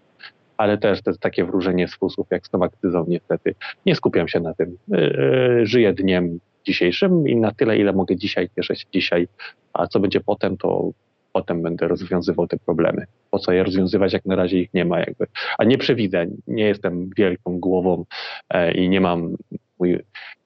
Ale 0.60 0.78
też 0.78 1.02
to 1.02 1.10
jest 1.10 1.22
takie 1.22 1.46
wróżenie 1.46 1.88
z 1.88 1.96
fusów, 1.96 2.28
jak 2.32 2.48
z 2.48 2.50
tą 2.50 2.64
akcyzą 2.64 3.06
niestety. 3.08 3.56
Nie 3.86 3.96
skupiam 3.96 4.28
się 4.28 4.40
na 4.40 4.54
tym. 4.54 4.78
Yy, 4.88 5.66
żyję 5.66 5.94
dniem 5.94 6.40
dzisiejszym 6.66 7.28
i 7.28 7.36
na 7.36 7.52
tyle, 7.52 7.78
ile 7.78 7.94
mogę 7.94 8.16
dzisiaj, 8.16 8.50
cieszę 8.56 8.76
się 8.76 8.86
dzisiaj, 8.94 9.28
a 9.74 9.88
co 9.88 10.00
będzie 10.00 10.20
potem, 10.20 10.58
to 10.58 10.92
potem 11.34 11.62
będę 11.62 11.88
rozwiązywał 11.88 12.48
te 12.48 12.58
problemy. 12.58 13.06
Po 13.32 13.40
co 13.40 13.52
je 13.52 13.64
rozwiązywać, 13.64 14.14
jak 14.14 14.26
na 14.26 14.36
razie 14.36 14.60
ich 14.60 14.74
nie 14.74 14.86
ma 14.86 15.00
jakby. 15.00 15.26
A 15.58 15.64
nie 15.64 15.78
przewidzę, 15.78 16.26
nie 16.48 16.64
jestem 16.64 17.10
wielką 17.18 17.60
głową 17.60 18.06
e, 18.50 18.72
i 18.74 18.90
nie 18.90 19.02
mam, 19.02 19.36
mój, 19.80 20.00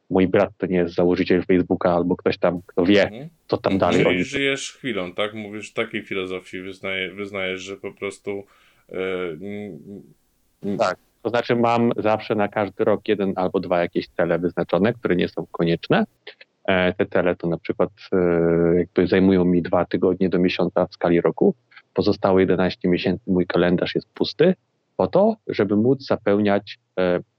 mój 0.10 0.28
brat 0.28 0.50
to 0.58 0.66
nie 0.66 0.78
jest 0.78 0.96
założyciel 0.96 1.44
Facebooka 1.44 1.92
albo 1.92 2.16
ktoś 2.16 2.38
tam, 2.38 2.62
kto 2.66 2.86
wie, 2.86 3.04
mhm. 3.04 3.30
co 3.48 3.58
tam 3.58 3.78
dalej. 3.78 4.06
Oni... 4.06 4.24
żyjesz 4.24 4.74
chwilą, 4.74 5.14
tak? 5.14 5.34
Mówisz 5.34 5.74
takiej 5.74 6.04
filozofii, 6.04 6.62
wyznaje, 6.62 7.12
wyznajesz, 7.12 7.62
że 7.62 7.78
po 7.78 7.92
prostu... 7.94 8.44
Yy, 8.94 10.78
tak. 10.78 10.98
To 11.22 11.30
znaczy 11.30 11.56
mam 11.56 11.92
zawsze 11.98 12.36
na 12.36 12.48
każdy 12.48 12.84
rok 12.84 13.08
jeden 13.08 13.34
albo 13.36 13.60
dwa 13.60 13.82
jakieś 13.82 14.08
cele 14.08 14.40
wyznaczone, 14.40 14.94
które 14.94 15.16
nie 15.16 15.30
są 15.30 15.46
konieczne. 15.52 16.06
E, 16.66 16.94
te 16.94 17.06
cele 17.06 17.36
to 17.36 17.48
na 17.48 17.58
przykład 17.58 17.90
e, 18.14 18.18
jakby 18.78 19.08
zajmują 19.08 19.46
mi 19.46 19.62
dwa 19.62 19.86
tygodnie 19.86 20.30
do 20.30 20.40
miesiąca 20.40 20.86
w 20.86 20.94
skali 20.94 21.22
roku. 21.22 21.56
Pozostałe 21.94 22.42
11 22.42 22.90
miesięcy 22.90 23.24
mój 23.28 23.48
kalendarz 23.48 23.96
jest 23.96 24.10
pusty 24.14 24.56
po 24.98 25.08
to, 25.08 25.36
żeby 25.48 25.76
móc 25.76 26.06
zapełniać 26.06 26.78
e, 26.78 26.83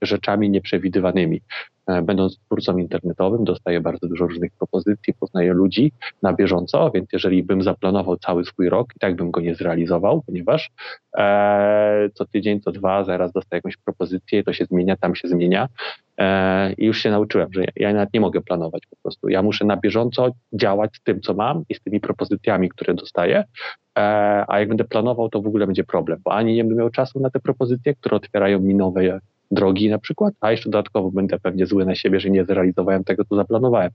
rzeczami 0.02 0.50
nieprzewidywanymi. 0.50 1.40
E, 1.86 2.02
będąc 2.02 2.38
twórcą 2.38 2.76
internetowym, 2.76 3.44
dostaję 3.44 3.80
bardzo 3.80 4.08
dużo 4.08 4.26
różnych 4.26 4.52
propozycji, 4.52 5.14
poznaję 5.14 5.52
ludzi 5.52 5.92
na 6.22 6.32
bieżąco, 6.32 6.90
więc 6.90 7.12
jeżeli 7.12 7.42
bym 7.42 7.62
zaplanował 7.62 8.16
cały 8.16 8.44
swój 8.44 8.68
rok, 8.68 8.92
i 8.96 8.98
tak 8.98 9.16
bym 9.16 9.30
go 9.30 9.40
nie 9.40 9.54
zrealizował, 9.54 10.22
ponieważ 10.26 10.70
e, 11.16 12.08
co 12.14 12.24
tydzień, 12.24 12.60
co 12.60 12.72
dwa, 12.72 13.04
zaraz 13.04 13.32
dostaję 13.32 13.58
jakąś 13.58 13.76
propozycję, 13.76 14.44
to 14.44 14.52
się 14.52 14.64
zmienia, 14.64 14.96
tam 14.96 15.14
się 15.14 15.28
zmienia. 15.28 15.68
E, 16.18 16.72
I 16.72 16.86
już 16.86 16.98
się 16.98 17.10
nauczyłem, 17.10 17.48
że 17.52 17.64
ja 17.76 17.92
nawet 17.92 18.14
nie 18.14 18.20
mogę 18.20 18.40
planować 18.40 18.82
po 18.90 18.96
prostu. 19.02 19.28
Ja 19.28 19.42
muszę 19.42 19.64
na 19.64 19.76
bieżąco 19.76 20.30
działać 20.52 20.96
z 20.96 21.02
tym, 21.02 21.20
co 21.20 21.34
mam 21.34 21.64
i 21.68 21.74
z 21.74 21.80
tymi 21.80 22.00
propozycjami, 22.00 22.68
które 22.68 22.94
dostaję. 22.94 23.44
E, 23.98 24.44
a 24.48 24.58
jak 24.58 24.68
będę 24.68 24.84
planował, 24.84 25.28
to 25.28 25.42
w 25.42 25.46
ogóle 25.46 25.66
będzie 25.66 25.84
problem, 25.84 26.20
bo 26.24 26.32
ani 26.32 26.54
nie 26.54 26.64
będę 26.64 26.78
miał 26.78 26.90
czasu 26.90 27.20
na 27.20 27.30
te 27.30 27.40
propozycje, 27.40 27.94
które 27.94 28.16
otwierają 28.16 28.60
mi 28.60 28.74
nowe 28.74 29.20
drogi 29.54 29.90
na 29.90 29.98
przykład, 29.98 30.34
a 30.40 30.50
jeszcze 30.50 30.70
dodatkowo 30.70 31.10
będę 31.10 31.38
pewnie 31.38 31.66
zły 31.66 31.84
na 31.84 31.94
siebie, 31.94 32.20
że 32.20 32.30
nie 32.30 32.44
zrealizowałem 32.44 33.04
tego, 33.04 33.24
co 33.24 33.36
zaplanowałem. 33.36 33.90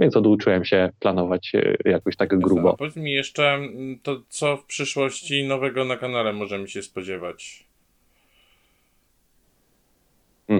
Więc 0.00 0.16
oduczyłem 0.16 0.64
się 0.64 0.90
planować 1.00 1.52
e, 1.54 1.76
jakoś 1.84 2.16
tak 2.16 2.38
grubo. 2.38 2.72
A 2.72 2.76
powiedz 2.76 2.96
mi 2.96 3.12
jeszcze, 3.12 3.54
mm, 3.54 3.98
to 4.02 4.22
co 4.28 4.56
w 4.56 4.64
przyszłości 4.64 5.44
nowego 5.44 5.84
na 5.84 5.96
kanale 5.96 6.32
możemy 6.32 6.68
się 6.68 6.82
spodziewać? 6.82 7.66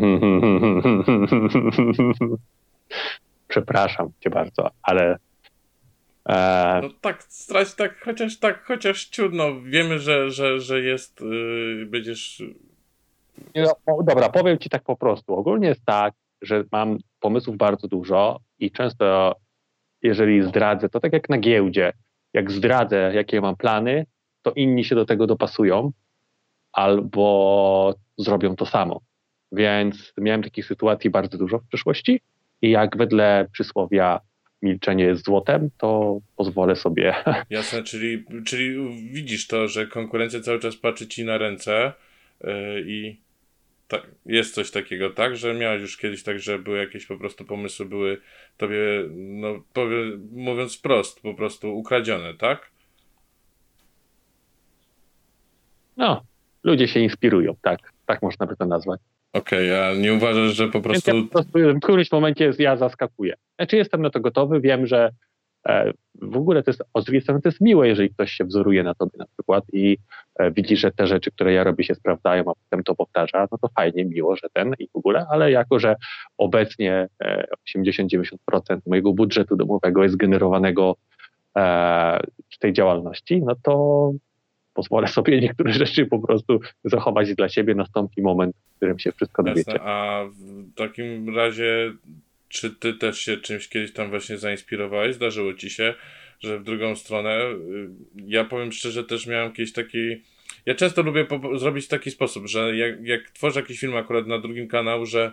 Przepraszam 3.49 4.11
cię 4.21 4.31
bardzo, 4.31 4.71
ale. 4.83 5.19
E... 6.29 6.81
No 6.83 6.89
tak, 7.01 7.23
strać 7.23 7.75
tak, 7.75 8.01
chociaż 8.05 8.39
tak, 8.39 8.65
chociaż 8.65 9.05
ciudno. 9.05 9.61
Wiemy, 9.63 9.99
że, 9.99 10.31
że, 10.31 10.61
że 10.61 10.81
jest, 10.81 11.21
yy, 11.21 11.87
będziesz 11.87 12.43
dobra, 14.05 14.29
powiem 14.29 14.59
ci 14.59 14.69
tak 14.69 14.83
po 14.83 14.97
prostu. 14.97 15.35
Ogólnie 15.35 15.69
jest 15.69 15.85
tak, 15.85 16.15
że 16.43 16.65
mam 16.73 16.99
pomysłów 17.21 17.57
bardzo 17.57 17.89
dużo 17.89 18.41
i 18.59 18.71
często, 18.71 19.37
jeżeli 20.03 20.43
zdradzę, 20.43 20.89
to 20.89 21.01
tak 21.01 21.13
jak 21.13 21.29
na 21.29 21.39
giełdzie, 21.39 21.93
jak 22.33 22.51
zdradzę, 22.51 23.13
jakie 23.15 23.41
mam 23.41 23.57
plany, 23.57 24.07
to 24.43 24.53
inni 24.53 24.85
się 24.85 24.95
do 24.95 25.05
tego 25.05 25.27
dopasują 25.27 25.93
albo 26.73 27.95
zrobią 28.19 28.57
to 28.57 28.67
samo. 28.67 29.01
Więc 29.53 30.13
miałem 30.19 30.43
takich 30.43 30.67
sytuacji 30.67 31.11
bardzo 31.11 31.39
dużo 31.39 31.59
w 31.59 31.69
przyszłości 31.69 32.21
i 32.63 32.71
jak 32.71 32.97
wedle 32.97 33.47
przysłowia 33.53 34.21
milczenie 34.63 35.05
jest 35.05 35.25
złotem, 35.25 35.71
to 35.79 36.21
pozwolę 36.37 36.77
sobie. 36.77 37.15
Jasne, 37.51 37.83
czyli, 37.83 38.25
czyli 38.45 38.97
widzisz 39.13 39.47
to, 39.47 39.69
że 39.69 39.87
konkurencja 39.87 40.41
cały 40.41 40.59
czas 40.59 40.77
patrzy 40.77 41.07
ci 41.07 41.25
na 41.25 41.39
ręce 41.39 41.93
yy, 42.41 42.51
i 42.87 43.26
tak, 43.89 44.07
jest 44.27 44.55
coś 44.55 44.71
takiego, 44.71 45.11
tak? 45.11 45.37
Że 45.37 45.55
miałeś 45.55 45.83
już 45.83 45.97
kiedyś 45.97 46.23
tak, 46.23 46.39
że 46.39 46.59
były 46.59 46.79
jakieś 46.79 47.07
po 47.07 47.17
prostu 47.17 47.45
pomysły, 47.45 47.87
były 47.87 48.21
tobie, 48.57 48.79
no 49.15 49.63
powiem, 49.73 50.29
mówiąc 50.33 50.77
wprost, 50.79 51.21
po 51.21 51.35
prostu 51.35 51.77
ukradzione, 51.77 52.35
tak? 52.35 52.71
No, 55.97 56.23
ludzie 56.65 56.89
się 56.89 57.01
inspirują, 57.01 57.57
tak. 57.63 57.93
Tak 58.07 58.23
można 58.23 58.47
by 58.47 58.57
to 58.57 58.67
nazwać. 58.67 59.01
Okej, 59.33 59.73
okay, 59.73 59.87
a 59.87 59.95
nie 59.95 60.15
uważasz, 60.15 60.55
że 60.55 60.69
po 60.69 60.81
prostu... 60.81 61.17
Ja 61.17 61.23
po 61.23 61.29
prostu 61.29 61.59
w 61.59 61.81
którymś 61.81 62.13
momencie 62.13 62.53
ja 62.59 62.77
zaskakuję. 62.77 63.35
Znaczy 63.57 63.77
jestem 63.77 64.03
na 64.03 64.11
to 64.11 64.21
gotowy, 64.21 64.61
wiem, 64.61 64.87
że 64.87 65.11
w 66.23 66.37
ogóle 66.37 66.63
to 66.63 66.71
jest, 66.71 66.83
z 66.99 67.05
drugiej 67.05 67.23
strony 67.23 67.41
to 67.41 67.49
jest 67.49 67.61
miłe, 67.61 67.89
jeżeli 67.89 68.11
ktoś 68.11 68.33
się 68.33 68.45
wzoruje 68.45 68.83
na 68.83 68.95
tobie 68.95 69.13
na 69.19 69.27
przykład 69.27 69.65
i 69.73 69.99
e, 70.39 70.51
widzi, 70.51 70.77
że 70.77 70.93
te 70.93 71.07
rzeczy, 71.07 71.31
które 71.31 71.53
ja 71.53 71.65
robię 71.65 71.85
się 71.85 71.95
sprawdzają, 71.95 72.43
a 72.43 72.55
potem 72.65 72.85
to 72.85 72.95
powtarza, 72.95 73.49
no 73.53 73.59
to 73.59 73.69
fajnie, 73.69 74.05
miło, 74.05 74.37
że 74.37 74.49
ten 74.53 74.75
i 74.79 74.89
w 74.89 74.97
ogóle, 74.97 75.27
ale 75.31 75.51
jako, 75.51 75.79
że 75.79 75.97
obecnie 76.39 77.09
80-90% 77.77 78.27
e, 78.71 78.79
mojego 78.87 79.13
budżetu 79.13 79.57
domowego 79.57 80.03
jest 80.03 80.17
generowanego 80.17 80.97
z 82.51 82.59
tej 82.59 82.73
działalności, 82.73 83.43
no 83.43 83.55
to 83.63 84.13
pozwolę 84.75 85.09
sobie 85.09 85.41
niektóre 85.41 85.73
rzeczy 85.83 86.07
po 86.07 86.19
prostu 86.19 86.61
zachować 86.85 87.35
dla 87.35 87.49
siebie, 87.49 87.75
nastąpi 87.75 88.23
moment, 88.23 88.57
w 88.57 88.77
którym 88.77 88.99
się 88.99 89.13
wszystko 89.13 89.43
dowiecie. 89.43 89.81
A 89.83 90.25
w 90.25 90.75
takim 90.75 91.37
razie 91.37 91.93
czy 92.57 92.71
ty 92.71 92.95
też 92.95 93.21
się 93.21 93.37
czymś 93.37 93.69
kiedyś 93.69 93.93
tam 93.93 94.11
właśnie 94.11 94.39
zainspirowałeś? 94.39 95.15
Zdarzyło 95.15 95.55
ci 95.55 95.71
się, 95.71 95.95
że 96.41 96.59
w 96.59 96.65
drugą 96.65 96.97
stronę, 96.97 97.51
y, 97.51 97.89
ja 98.27 98.45
powiem 98.45 98.73
szczerze, 98.73 99.05
też 99.05 99.27
miałem 99.27 99.53
kiedyś 99.53 99.73
taki, 99.73 100.23
ja 100.67 100.75
często 100.75 101.03
lubię 101.03 101.27
zrobić 101.55 101.85
w 101.85 101.89
taki 101.89 102.11
sposób, 102.11 102.47
że 102.47 102.77
jak, 102.77 103.07
jak 103.07 103.31
tworzę 103.31 103.61
jakiś 103.61 103.81
film 103.81 103.97
akurat 103.97 104.27
na 104.27 104.39
drugim 104.39 104.69
kanału, 104.69 105.07
że 105.07 105.33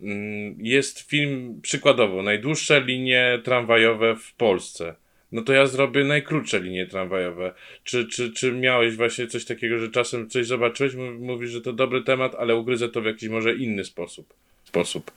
mm, 0.00 0.56
jest 0.58 1.10
film 1.10 1.60
przykładowo, 1.62 2.22
najdłuższe 2.22 2.80
linie 2.80 3.40
tramwajowe 3.44 4.16
w 4.16 4.34
Polsce. 4.34 4.94
No 5.32 5.42
to 5.42 5.52
ja 5.52 5.66
zrobię 5.66 6.04
najkrótsze 6.04 6.60
linie 6.60 6.86
tramwajowe. 6.86 7.54
Czy, 7.84 8.06
czy, 8.06 8.32
czy 8.32 8.52
miałeś 8.52 8.96
właśnie 8.96 9.26
coś 9.26 9.44
takiego, 9.44 9.78
że 9.78 9.88
czasem 9.88 10.30
coś 10.30 10.46
zobaczyłeś, 10.46 10.94
mówisz, 11.18 11.50
że 11.50 11.60
to 11.60 11.72
dobry 11.72 12.02
temat, 12.02 12.34
ale 12.34 12.56
ugryzę 12.56 12.88
to 12.88 13.00
w 13.00 13.04
jakiś 13.04 13.28
może 13.28 13.54
inny 13.54 13.84
sposób? 13.84 14.34
sposób. 14.68 15.10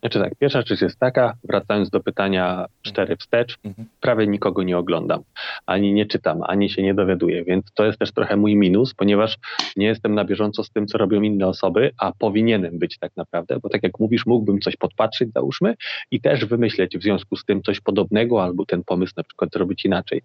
Znaczy 0.00 0.18
tak, 0.20 0.32
pierwsza 0.38 0.62
rzecz 0.66 0.80
jest 0.80 0.98
taka, 0.98 1.34
wracając 1.44 1.90
do 1.90 2.00
pytania 2.00 2.66
cztery 2.82 3.16
wstecz, 3.16 3.58
mhm. 3.64 3.88
prawie 4.00 4.26
nikogo 4.26 4.62
nie 4.62 4.78
oglądam, 4.78 5.22
ani 5.66 5.92
nie 5.92 6.06
czytam, 6.06 6.42
ani 6.42 6.70
się 6.70 6.82
nie 6.82 6.94
dowiaduję, 6.94 7.44
więc 7.44 7.72
to 7.74 7.84
jest 7.84 7.98
też 7.98 8.12
trochę 8.12 8.36
mój 8.36 8.56
minus, 8.56 8.94
ponieważ 8.94 9.38
nie 9.76 9.86
jestem 9.86 10.14
na 10.14 10.24
bieżąco 10.24 10.64
z 10.64 10.70
tym, 10.70 10.86
co 10.86 10.98
robią 10.98 11.22
inne 11.22 11.46
osoby, 11.46 11.90
a 11.98 12.12
powinienem 12.12 12.78
być 12.78 12.98
tak 12.98 13.12
naprawdę, 13.16 13.58
bo 13.62 13.68
tak 13.68 13.82
jak 13.82 14.00
mówisz, 14.00 14.26
mógłbym 14.26 14.60
coś 14.60 14.76
podpatrzyć, 14.76 15.32
załóżmy, 15.32 15.74
i 16.10 16.20
też 16.20 16.44
wymyśleć 16.44 16.98
w 16.98 17.02
związku 17.02 17.36
z 17.36 17.44
tym 17.44 17.62
coś 17.62 17.80
podobnego, 17.80 18.42
albo 18.42 18.66
ten 18.66 18.84
pomysł 18.84 19.12
na 19.16 19.22
przykład 19.22 19.52
zrobić 19.52 19.84
inaczej. 19.84 20.22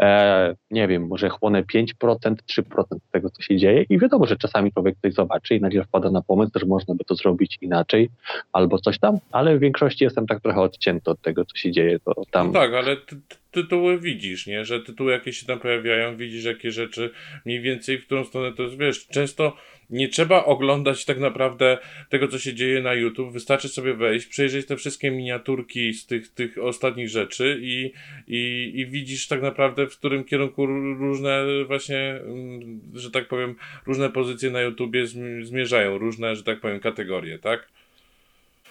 E, 0.00 0.54
nie 0.70 0.88
wiem, 0.88 1.06
może 1.06 1.28
chłonę 1.28 1.62
5%, 1.62 2.34
3% 2.50 2.84
tego, 3.10 3.30
co 3.30 3.42
się 3.42 3.56
dzieje 3.56 3.84
i 3.88 3.98
wiadomo, 3.98 4.26
że 4.26 4.36
czasami 4.36 4.72
człowiek 4.72 4.96
coś 5.02 5.14
zobaczy 5.14 5.54
i 5.54 5.60
nagle 5.60 5.84
wpada 5.84 6.10
na 6.10 6.22
pomysł, 6.22 6.52
że 6.56 6.66
można 6.66 6.94
by 6.94 7.04
to 7.04 7.14
zrobić 7.14 7.58
inaczej, 7.60 8.10
albo 8.52 8.78
coś 8.78 8.98
tam, 8.98 9.13
ale 9.32 9.56
w 9.56 9.60
większości 9.60 10.04
jestem 10.04 10.26
tak 10.26 10.40
trochę 10.40 10.60
odcięty 10.60 11.10
od 11.10 11.20
tego, 11.20 11.44
co 11.44 11.56
się 11.56 11.70
dzieje. 11.70 11.98
To 11.98 12.22
tam... 12.30 12.46
No 12.46 12.52
tak, 12.52 12.74
ale 12.74 12.96
ty, 12.96 13.16
tytuły 13.50 14.00
widzisz, 14.00 14.46
nie? 14.46 14.64
Że 14.64 14.80
tytuły 14.80 15.12
jakieś 15.12 15.38
się 15.38 15.46
tam 15.46 15.58
pojawiają, 15.58 16.16
widzisz 16.16 16.44
jakie 16.44 16.70
rzeczy, 16.70 17.10
mniej 17.44 17.60
więcej 17.60 17.98
w 17.98 18.06
którą 18.06 18.24
stronę 18.24 18.52
to 18.52 18.62
jest, 18.62 18.78
wiesz, 18.78 19.06
często 19.06 19.56
nie 19.90 20.08
trzeba 20.08 20.44
oglądać 20.44 21.04
tak 21.04 21.18
naprawdę 21.18 21.78
tego, 22.08 22.28
co 22.28 22.38
się 22.38 22.54
dzieje 22.54 22.82
na 22.82 22.94
YouTube, 22.94 23.32
wystarczy 23.32 23.68
sobie 23.68 23.94
wejść, 23.94 24.26
przejrzeć 24.26 24.66
te 24.66 24.76
wszystkie 24.76 25.10
miniaturki 25.10 25.92
z 25.92 26.06
tych, 26.06 26.28
tych 26.28 26.58
ostatnich 26.58 27.08
rzeczy 27.08 27.58
i, 27.62 27.92
i, 28.28 28.72
i 28.74 28.86
widzisz 28.86 29.28
tak 29.28 29.42
naprawdę, 29.42 29.86
w 29.86 29.98
którym 29.98 30.24
kierunku 30.24 30.66
różne 30.66 31.44
właśnie, 31.66 31.98
mm, 31.98 32.80
że 32.94 33.10
tak 33.10 33.28
powiem, 33.28 33.54
różne 33.86 34.10
pozycje 34.10 34.50
na 34.50 34.60
YouTubie 34.60 35.06
zmierzają, 35.42 35.98
różne, 35.98 36.36
że 36.36 36.42
tak 36.42 36.60
powiem, 36.60 36.80
kategorie, 36.80 37.38
tak? 37.38 37.68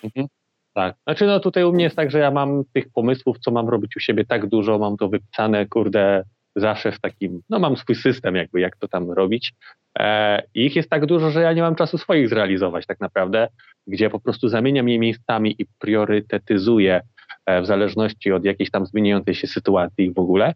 Mhm. 0.03 0.27
Tak. 0.73 0.95
Znaczy, 1.03 1.25
no 1.25 1.39
tutaj 1.39 1.63
u 1.63 1.73
mnie 1.73 1.83
jest 1.83 1.95
tak, 1.95 2.11
że 2.11 2.19
ja 2.19 2.31
mam 2.31 2.63
tych 2.73 2.89
pomysłów, 2.93 3.39
co 3.39 3.51
mam 3.51 3.69
robić 3.69 3.95
u 3.95 3.99
siebie 3.99 4.25
tak 4.25 4.47
dużo, 4.47 4.79
mam 4.79 4.97
to 4.97 5.09
wypisane, 5.09 5.65
kurde, 5.65 6.23
zawsze 6.55 6.91
w 6.91 6.99
takim, 6.99 7.41
no 7.49 7.59
mam 7.59 7.77
swój 7.77 7.95
system 7.95 8.35
jakby, 8.35 8.59
jak 8.59 8.77
to 8.77 8.87
tam 8.87 9.11
robić. 9.11 9.53
E, 9.99 10.43
ich 10.53 10.75
jest 10.75 10.89
tak 10.89 11.05
dużo, 11.05 11.31
że 11.31 11.41
ja 11.41 11.53
nie 11.53 11.61
mam 11.61 11.75
czasu 11.75 11.97
swoich 11.97 12.29
zrealizować 12.29 12.85
tak 12.85 12.99
naprawdę, 12.99 13.47
gdzie 13.87 14.09
po 14.09 14.19
prostu 14.19 14.49
zamieniam 14.49 14.89
je 14.89 14.99
miejscami 14.99 15.55
i 15.59 15.65
priorytetyzuję 15.79 17.01
e, 17.45 17.61
w 17.61 17.65
zależności 17.65 18.31
od 18.31 18.45
jakiejś 18.45 18.71
tam 18.71 18.85
zmieniającej 18.85 19.35
się 19.35 19.47
sytuacji 19.47 20.13
w 20.13 20.19
ogóle, 20.19 20.53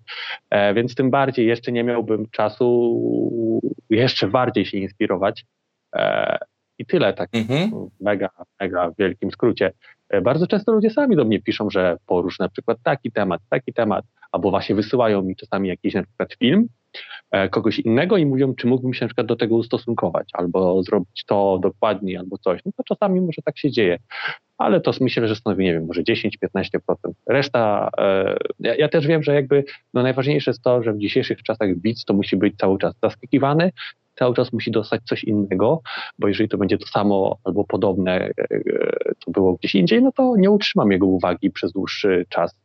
e, 0.50 0.74
więc 0.74 0.96
tym 0.96 1.12
bardziej 1.12 1.48
jeszcze 1.48 1.72
nie 1.72 1.84
miałbym 1.84 2.30
czasu 2.30 3.62
jeszcze 3.90 4.28
bardziej 4.28 4.66
się 4.66 4.78
inspirować. 4.78 5.46
I 6.80 6.86
tyle, 6.86 7.14
tak 7.14 7.30
mhm. 7.34 7.90
mega, 8.02 8.30
mega 8.60 8.90
w 8.92 8.98
wielkim 8.98 9.32
skrócie. 9.32 9.72
E, 10.10 10.22
bardzo 10.22 10.48
często 10.48 10.72
ludzie 10.72 10.90
sami 10.90 11.16
do 11.16 11.26
mnie 11.26 11.42
piszą, 11.42 11.70
że 11.70 11.98
porusz 12.06 12.40
na 12.40 12.50
przykład 12.50 12.78
taki 12.84 13.12
temat, 13.12 13.42
taki 13.50 13.74
temat, 13.74 14.06
albo 14.32 14.50
właśnie 14.50 14.76
wysyłają 14.76 15.22
mi 15.22 15.36
czasami 15.36 15.70
jakiś 15.70 15.94
na 15.94 16.04
przykład 16.04 16.34
film 16.34 16.68
e, 17.32 17.50
kogoś 17.50 17.80
innego 17.80 18.18
i 18.18 18.26
mówią, 18.26 18.54
czy 18.56 18.68
mógłbym 18.68 18.94
się 18.94 19.06
na 19.06 19.08
przykład 19.08 19.28
do 19.28 19.36
tego 19.36 19.56
ustosunkować, 19.56 20.30
albo 20.34 20.84
zrobić 20.84 21.26
to 21.26 21.60
dokładniej, 21.62 22.18
albo 22.18 22.38
coś. 22.38 22.62
No 22.66 22.72
to 22.78 22.84
czasami 22.84 23.22
może 23.22 23.42
tak 23.46 23.58
się 23.58 23.72
dzieje, 23.72 24.00
ale 24.58 24.82
to 24.82 24.92
myślę, 25.02 25.28
że 25.28 25.36
stanowi, 25.36 25.64
nie 25.64 25.74
wiem, 25.74 25.86
może 25.86 26.04
10-15%. 26.04 26.80
Reszta, 27.28 27.90
e, 27.98 28.38
ja, 28.60 28.76
ja, 28.76 28.90
też 28.90 29.08
wiem, 29.08 29.24
że 29.24 29.36
jakby 29.36 29.64
no 29.94 30.04
najważniejsze 30.04 30.52
jest 30.52 30.64
to, 30.64 30.84
że 30.84 30.94
w 30.94 30.98
dzisiejszych 30.98 31.44
czasach 31.44 31.82
widz 31.82 32.06
to 32.06 32.14
musi 32.14 32.38
być 32.38 32.58
cały 32.58 32.78
czas 32.78 32.94
zaskakiwany, 33.04 33.72
cały 34.20 34.36
czas 34.36 34.54
musi 34.54 34.72
dostać 34.72 35.02
coś 35.04 35.24
innego, 35.24 35.82
bo 36.20 36.28
jeżeli 36.28 36.50
to 36.50 36.58
będzie 36.58 36.78
to 36.78 36.88
samo 36.88 37.38
albo 37.44 37.64
podobne, 37.64 38.30
e, 38.38 38.60
co 39.26 39.32
było 39.32 39.54
gdzieś 39.54 39.76
indziej, 39.76 40.04
no 40.04 40.12
to 40.12 40.34
nie 40.38 40.52
utrzymam 40.52 40.92
jego 40.92 41.06
uwagi 41.06 41.52
przez 41.52 41.72
dłuższy 41.72 42.26
czas 42.30 42.56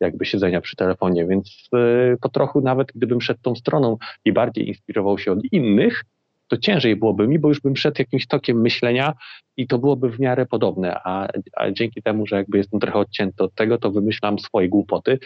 jakby 0.00 0.24
siedzenia 0.24 0.60
przy 0.60 0.76
telefonie, 0.76 1.26
więc 1.26 1.68
e, 1.74 2.16
po 2.16 2.28
trochu 2.28 2.60
nawet 2.60 2.88
gdybym 2.94 3.20
szedł 3.20 3.40
tą 3.42 3.54
stroną 3.54 3.96
i 4.24 4.32
bardziej 4.32 4.68
inspirował 4.68 5.18
się 5.18 5.32
od 5.32 5.52
innych, 5.52 6.04
to 6.48 6.56
ciężej 6.56 6.96
byłoby 6.96 7.28
mi, 7.28 7.38
bo 7.38 7.48
już 7.48 7.60
bym 7.60 7.76
szedł 7.76 7.96
jakimś 7.98 8.26
tokiem 8.26 8.60
myślenia 8.60 9.12
i 9.56 9.66
to 9.66 9.78
byłoby 9.78 10.10
w 10.10 10.20
miarę 10.20 10.46
podobne, 10.46 11.00
a, 11.04 11.28
a 11.56 11.70
dzięki 11.70 12.02
temu, 12.02 12.26
że 12.26 12.36
jakby 12.36 12.58
jestem 12.58 12.80
trochę 12.80 12.98
odcięty 12.98 13.44
od 13.44 13.54
tego, 13.54 13.78
to 13.78 13.90
wymyślam 13.90 14.38
swoje 14.38 14.68
głupoty, 14.68 15.18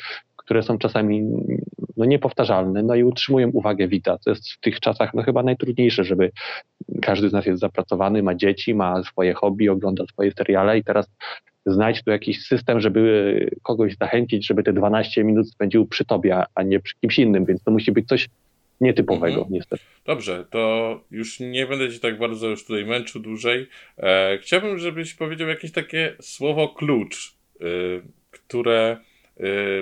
które 0.44 0.62
są 0.62 0.78
czasami 0.78 1.22
no, 1.96 2.04
niepowtarzalne, 2.04 2.82
no 2.82 2.94
i 2.94 3.04
utrzymują 3.04 3.50
uwagę 3.50 3.88
widza. 3.88 4.18
To 4.18 4.30
jest 4.30 4.52
w 4.52 4.60
tych 4.60 4.80
czasach 4.80 5.14
no, 5.14 5.22
chyba 5.22 5.42
najtrudniejsze, 5.42 6.04
żeby 6.04 6.30
każdy 7.02 7.28
z 7.28 7.32
nas 7.32 7.46
jest 7.46 7.60
zapracowany, 7.60 8.22
ma 8.22 8.34
dzieci, 8.34 8.74
ma 8.74 9.02
swoje 9.02 9.34
hobby, 9.34 9.68
ogląda 9.68 10.04
swoje 10.06 10.32
seriale 10.32 10.78
i 10.78 10.84
teraz 10.84 11.10
znajdź 11.66 12.02
tu 12.02 12.10
jakiś 12.10 12.46
system, 12.46 12.80
żeby 12.80 13.50
kogoś 13.62 13.96
zachęcić, 13.96 14.46
żeby 14.46 14.62
te 14.62 14.72
12 14.72 15.24
minut 15.24 15.50
spędził 15.50 15.86
przy 15.86 16.04
tobie, 16.04 16.42
a 16.54 16.62
nie 16.62 16.80
przy 16.80 16.94
kimś 17.00 17.18
innym, 17.18 17.44
więc 17.44 17.62
to 17.62 17.70
musi 17.70 17.92
być 17.92 18.08
coś 18.08 18.28
nietypowego, 18.80 19.36
mhm. 19.36 19.52
niestety. 19.52 19.82
Dobrze, 20.06 20.44
to 20.50 21.00
już 21.10 21.40
nie 21.40 21.66
będę 21.66 21.90
ci 21.90 22.00
tak 22.00 22.18
bardzo 22.18 22.48
już 22.48 22.66
tutaj 22.66 22.84
męczył 22.84 23.22
dłużej. 23.22 23.68
E, 23.98 24.38
chciałbym, 24.42 24.78
żebyś 24.78 25.14
powiedział 25.14 25.48
jakieś 25.48 25.72
takie 25.72 26.16
słowo 26.20 26.68
klucz, 26.68 27.36
y, 27.60 28.02
które 28.30 28.96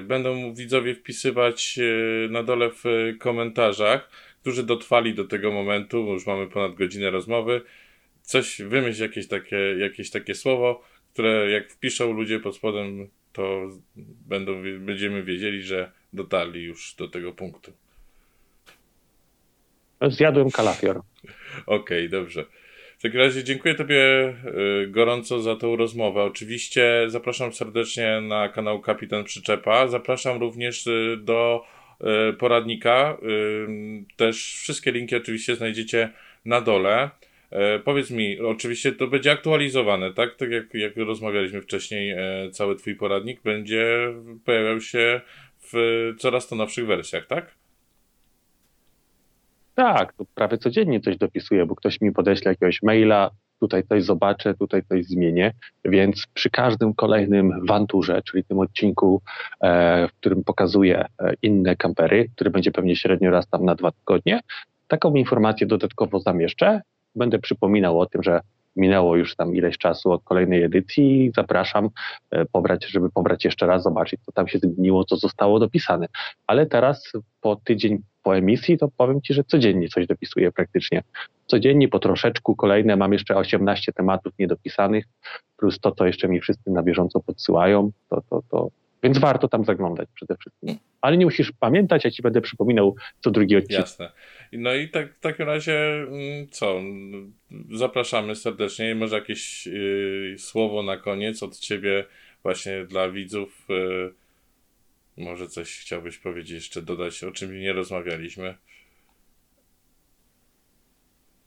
będą 0.02 0.54
widzowie 0.54 0.94
wpisywać 0.94 1.78
y, 1.78 2.28
na 2.30 2.42
dole 2.42 2.70
w 2.70 2.84
komentarzach, 3.18 4.10
którzy 4.40 4.62
dotrwali 4.62 5.14
do 5.14 5.24
tego 5.24 5.52
momentu, 5.52 6.04
bo 6.04 6.12
już 6.12 6.26
mamy 6.26 6.46
ponad 6.46 6.74
godzinę 6.74 7.10
rozmowy. 7.10 7.60
Coś, 8.22 8.62
wymyśl 8.62 9.02
jakieś 9.02 9.28
takie, 9.28 9.56
jakieś 9.56 10.10
takie 10.10 10.34
słowo, 10.34 10.84
które 11.12 11.50
jak 11.50 11.72
wpiszą 11.72 12.12
ludzie 12.12 12.40
pod 12.40 12.56
spodem, 12.56 13.08
to 13.32 13.68
będą, 14.28 14.62
będziemy 14.78 15.22
wiedzieli, 15.22 15.62
że 15.62 15.92
dotarli 16.12 16.62
już 16.62 16.94
do 16.94 17.08
tego 17.08 17.32
punktu. 17.32 17.72
Zjadłem 20.08 20.50
kalafior. 20.50 20.96
Okej, 21.66 22.06
okay, 22.06 22.08
dobrze. 22.08 22.44
W 23.02 23.04
takim 23.04 23.20
razie 23.20 23.44
dziękuję 23.44 23.74
Tobie 23.74 24.34
y, 24.84 24.86
gorąco 24.86 25.40
za 25.40 25.56
tę 25.56 25.76
rozmowę. 25.76 26.22
Oczywiście 26.22 27.04
zapraszam 27.06 27.52
serdecznie 27.52 28.20
na 28.20 28.48
kanał 28.48 28.80
Kapitan 28.80 29.24
Przyczepa. 29.24 29.88
Zapraszam 29.88 30.40
również 30.40 30.86
y, 30.86 31.18
do 31.20 31.64
y, 32.30 32.32
poradnika. 32.32 33.18
Też 34.16 34.54
wszystkie 34.54 34.92
linki 34.92 35.16
oczywiście 35.16 35.56
znajdziecie 35.56 36.10
na 36.44 36.60
dole. 36.60 37.10
Powiedz 37.84 38.10
mi, 38.10 38.40
oczywiście 38.40 38.92
to 38.92 39.06
będzie 39.06 39.30
aktualizowane, 39.30 40.12
tak? 40.12 40.36
Tak 40.36 40.50
jak, 40.50 40.74
jak 40.74 40.96
rozmawialiśmy 40.96 41.62
wcześniej, 41.62 42.16
cały 42.52 42.76
Twój 42.76 42.94
poradnik 42.94 43.42
będzie 43.42 44.14
pojawiał 44.44 44.80
się 44.80 45.20
w 45.72 45.74
coraz 46.18 46.48
to 46.48 46.56
nowszych 46.56 46.86
wersjach, 46.86 47.26
tak? 47.26 47.61
Tak, 49.74 50.12
to 50.12 50.24
prawie 50.34 50.58
codziennie 50.58 51.00
coś 51.00 51.16
dopisuję, 51.16 51.66
bo 51.66 51.76
ktoś 51.76 52.00
mi 52.00 52.12
podeśle 52.12 52.50
jakiegoś 52.50 52.82
maila, 52.82 53.30
tutaj 53.60 53.82
coś 53.88 54.04
zobaczę, 54.04 54.54
tutaj 54.54 54.82
coś 54.88 55.06
zmienię, 55.06 55.52
więc 55.84 56.26
przy 56.34 56.50
każdym 56.50 56.94
kolejnym 56.94 57.66
wanturze, 57.66 58.22
czyli 58.22 58.44
tym 58.44 58.58
odcinku, 58.58 59.22
e, 59.60 60.08
w 60.08 60.12
którym 60.12 60.44
pokazuję 60.44 61.04
e, 61.18 61.34
inne 61.42 61.76
kampery, 61.76 62.28
który 62.34 62.50
będzie 62.50 62.70
pewnie 62.70 62.96
średnio 62.96 63.30
raz 63.30 63.48
tam 63.48 63.64
na 63.64 63.74
dwa 63.74 63.92
tygodnie, 63.92 64.40
taką 64.88 65.14
informację 65.14 65.66
dodatkowo 65.66 66.20
zamieszczę. 66.20 66.80
Będę 67.14 67.38
przypominał 67.38 68.00
o 68.00 68.06
tym, 68.06 68.22
że 68.22 68.40
minęło 68.76 69.16
już 69.16 69.36
tam 69.36 69.54
ileś 69.54 69.78
czasu 69.78 70.12
od 70.12 70.24
kolejnej 70.24 70.62
edycji. 70.62 71.32
Zapraszam 71.36 71.88
e, 72.30 72.44
pobrać, 72.44 72.86
żeby 72.86 73.10
pobrać 73.10 73.44
jeszcze 73.44 73.66
raz, 73.66 73.82
zobaczyć, 73.82 74.20
co 74.26 74.32
tam 74.32 74.48
się 74.48 74.58
zmieniło, 74.58 75.04
co 75.04 75.16
zostało 75.16 75.58
dopisane. 75.58 76.06
Ale 76.46 76.66
teraz 76.66 77.12
po 77.40 77.56
tydzień 77.56 78.02
po 78.22 78.36
emisji, 78.36 78.78
to 78.78 78.88
powiem 78.96 79.22
Ci, 79.22 79.34
że 79.34 79.44
codziennie 79.44 79.88
coś 79.88 80.06
dopisuję 80.06 80.52
praktycznie. 80.52 81.02
Codziennie 81.46 81.88
po 81.88 81.98
troszeczku, 81.98 82.56
kolejne 82.56 82.96
mam 82.96 83.12
jeszcze 83.12 83.36
18 83.36 83.92
tematów 83.92 84.32
niedopisanych, 84.38 85.04
plus 85.56 85.80
to, 85.80 85.92
co 85.92 86.06
jeszcze 86.06 86.28
mi 86.28 86.40
wszyscy 86.40 86.70
na 86.70 86.82
bieżąco 86.82 87.20
podsyłają, 87.20 87.90
to, 88.08 88.22
to, 88.30 88.42
to, 88.50 88.70
więc 89.02 89.18
warto 89.18 89.48
tam 89.48 89.64
zaglądać 89.64 90.08
przede 90.14 90.36
wszystkim. 90.36 90.76
Ale 91.00 91.16
nie 91.16 91.24
musisz 91.24 91.52
pamiętać, 91.52 92.04
ja 92.04 92.10
ci 92.10 92.22
będę 92.22 92.40
przypominał 92.40 92.96
co 93.20 93.30
drugi 93.30 93.56
odcinek. 93.56 93.80
Jasne. 93.80 94.12
No 94.52 94.74
i 94.74 94.88
tak, 94.88 95.14
w 95.14 95.20
takim 95.20 95.46
razie 95.46 95.92
mm, 95.92 96.48
co? 96.50 96.80
Zapraszamy 97.70 98.36
serdecznie. 98.36 98.94
Może 98.94 99.16
jakieś 99.16 99.66
yy, 99.66 100.36
słowo 100.38 100.82
na 100.82 100.96
koniec 100.96 101.42
od 101.42 101.58
ciebie 101.58 102.04
właśnie 102.42 102.84
dla 102.84 103.10
widzów. 103.10 103.66
Yy, 103.68 104.14
może 105.22 105.48
coś 105.48 105.78
chciałbyś 105.78 106.18
powiedzieć 106.18 106.50
jeszcze, 106.50 106.82
dodać, 106.82 107.24
o 107.24 107.30
czym 107.30 107.60
nie 107.60 107.72
rozmawialiśmy? 107.72 108.54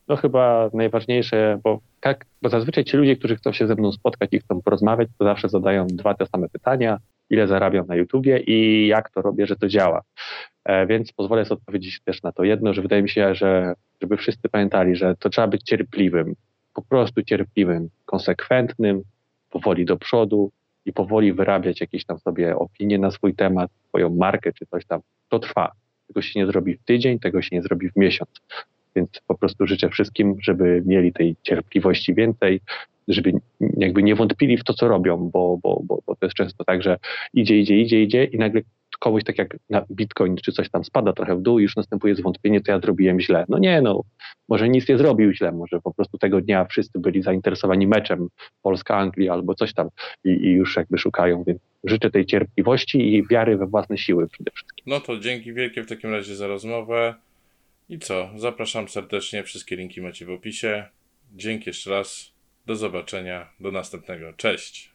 No 0.07 0.15
chyba 0.15 0.69
najważniejsze, 0.73 1.59
bo, 1.63 1.79
tak, 2.01 2.25
bo 2.41 2.49
zazwyczaj 2.49 2.83
ci 2.83 2.97
ludzie, 2.97 3.15
którzy 3.15 3.35
chcą 3.35 3.53
się 3.53 3.67
ze 3.67 3.75
mną 3.75 3.91
spotkać 3.91 4.29
i 4.33 4.39
chcą 4.39 4.61
porozmawiać, 4.61 5.09
to 5.17 5.25
zawsze 5.25 5.49
zadają 5.49 5.87
dwa 5.87 6.13
te 6.13 6.25
same 6.25 6.49
pytania. 6.49 6.99
Ile 7.29 7.47
zarabiam 7.47 7.87
na 7.87 7.95
YouTubie 7.95 8.39
i 8.39 8.87
jak 8.87 9.09
to 9.09 9.21
robię, 9.21 9.47
że 9.47 9.55
to 9.55 9.67
działa. 9.67 10.01
E, 10.65 10.87
więc 10.87 11.11
pozwolę 11.11 11.45
sobie 11.45 11.59
odpowiedzieć 11.59 12.01
też 12.01 12.23
na 12.23 12.31
to 12.31 12.43
jedno, 12.43 12.73
że 12.73 12.81
wydaje 12.81 13.03
mi 13.03 13.09
się, 13.09 13.35
że 13.35 13.73
żeby 14.01 14.17
wszyscy 14.17 14.49
pamiętali, 14.49 14.95
że 14.95 15.15
to 15.19 15.29
trzeba 15.29 15.47
być 15.47 15.63
cierpliwym, 15.63 16.35
po 16.73 16.81
prostu 16.81 17.23
cierpliwym, 17.23 17.89
konsekwentnym, 18.05 19.01
powoli 19.49 19.85
do 19.85 19.97
przodu, 19.97 20.51
i 20.85 20.93
powoli 20.93 21.33
wyrabiać 21.33 21.81
jakieś 21.81 22.05
tam 22.05 22.19
sobie 22.19 22.55
opinie 22.55 22.97
na 22.97 23.11
swój 23.11 23.35
temat, 23.35 23.71
swoją 23.87 24.09
markę 24.09 24.53
czy 24.53 24.65
coś 24.65 24.85
tam, 24.85 25.01
to 25.29 25.39
trwa. 25.39 25.71
Tego 26.07 26.21
się 26.21 26.39
nie 26.39 26.45
zrobi 26.45 26.77
w 26.77 26.83
tydzień, 26.83 27.19
tego 27.19 27.41
się 27.41 27.55
nie 27.55 27.61
zrobi 27.61 27.89
w 27.89 27.95
miesiąc. 27.95 28.31
Więc 28.95 29.09
po 29.27 29.37
prostu 29.37 29.67
życzę 29.67 29.89
wszystkim, 29.89 30.35
żeby 30.41 30.83
mieli 30.85 31.13
tej 31.13 31.35
cierpliwości 31.43 32.13
więcej, 32.13 32.61
żeby 33.07 33.33
jakby 33.77 34.03
nie 34.03 34.15
wątpili 34.15 34.57
w 34.57 34.63
to, 34.63 34.73
co 34.73 34.87
robią, 34.87 35.29
bo, 35.33 35.59
bo, 35.63 35.81
bo, 35.83 35.99
bo 36.07 36.15
to 36.15 36.25
jest 36.25 36.35
często 36.35 36.63
tak, 36.63 36.83
że 36.83 36.97
idzie, 37.33 37.59
idzie, 37.59 37.77
idzie, 37.79 38.03
idzie 38.03 38.23
i 38.23 38.37
nagle 38.37 38.61
komuś 38.97 39.23
tak 39.23 39.37
jak 39.37 39.57
na 39.69 39.85
Bitcoin 39.91 40.35
czy 40.35 40.51
coś 40.51 40.69
tam 40.69 40.83
spada 40.83 41.13
trochę 41.13 41.35
w 41.35 41.41
dół 41.41 41.59
i 41.59 41.63
już 41.63 41.75
następuje 41.75 42.15
zwątpienie, 42.15 42.61
to 42.61 42.71
ja 42.71 42.79
zrobiłem 42.79 43.19
źle. 43.19 43.45
No 43.49 43.57
nie, 43.57 43.81
no 43.81 44.01
może 44.49 44.69
nic 44.69 44.89
nie 44.89 44.97
zrobił 44.97 45.33
źle, 45.33 45.51
może 45.51 45.81
po 45.81 45.93
prostu 45.93 46.17
tego 46.17 46.41
dnia 46.41 46.65
wszyscy 46.65 46.99
byli 46.99 47.21
zainteresowani 47.21 47.87
meczem 47.87 48.27
Polska-Anglia 48.61 49.33
albo 49.33 49.55
coś 49.55 49.73
tam 49.73 49.89
i, 50.23 50.29
i 50.29 50.51
już 50.51 50.75
jakby 50.75 50.97
szukają, 50.97 51.43
więc 51.43 51.59
życzę 51.83 52.11
tej 52.11 52.25
cierpliwości 52.25 53.15
i 53.15 53.27
wiary 53.27 53.57
we 53.57 53.67
własne 53.67 53.97
siły 53.97 54.27
przede 54.27 54.51
wszystkim. 54.51 54.83
No 54.87 54.99
to 54.99 55.19
dzięki 55.19 55.53
wielkie 55.53 55.83
w 55.83 55.89
takim 55.89 56.11
razie 56.11 56.35
za 56.35 56.47
rozmowę 56.47 57.15
i 57.89 57.99
co, 57.99 58.29
zapraszam 58.35 58.87
serdecznie, 58.87 59.43
wszystkie 59.43 59.75
linki 59.75 60.01
macie 60.01 60.25
w 60.25 60.29
opisie. 60.29 60.85
Dzięki 61.33 61.69
jeszcze 61.69 61.89
raz, 61.89 62.31
do 62.65 62.75
zobaczenia, 62.75 63.49
do 63.59 63.71
następnego, 63.71 64.33
cześć. 64.33 64.94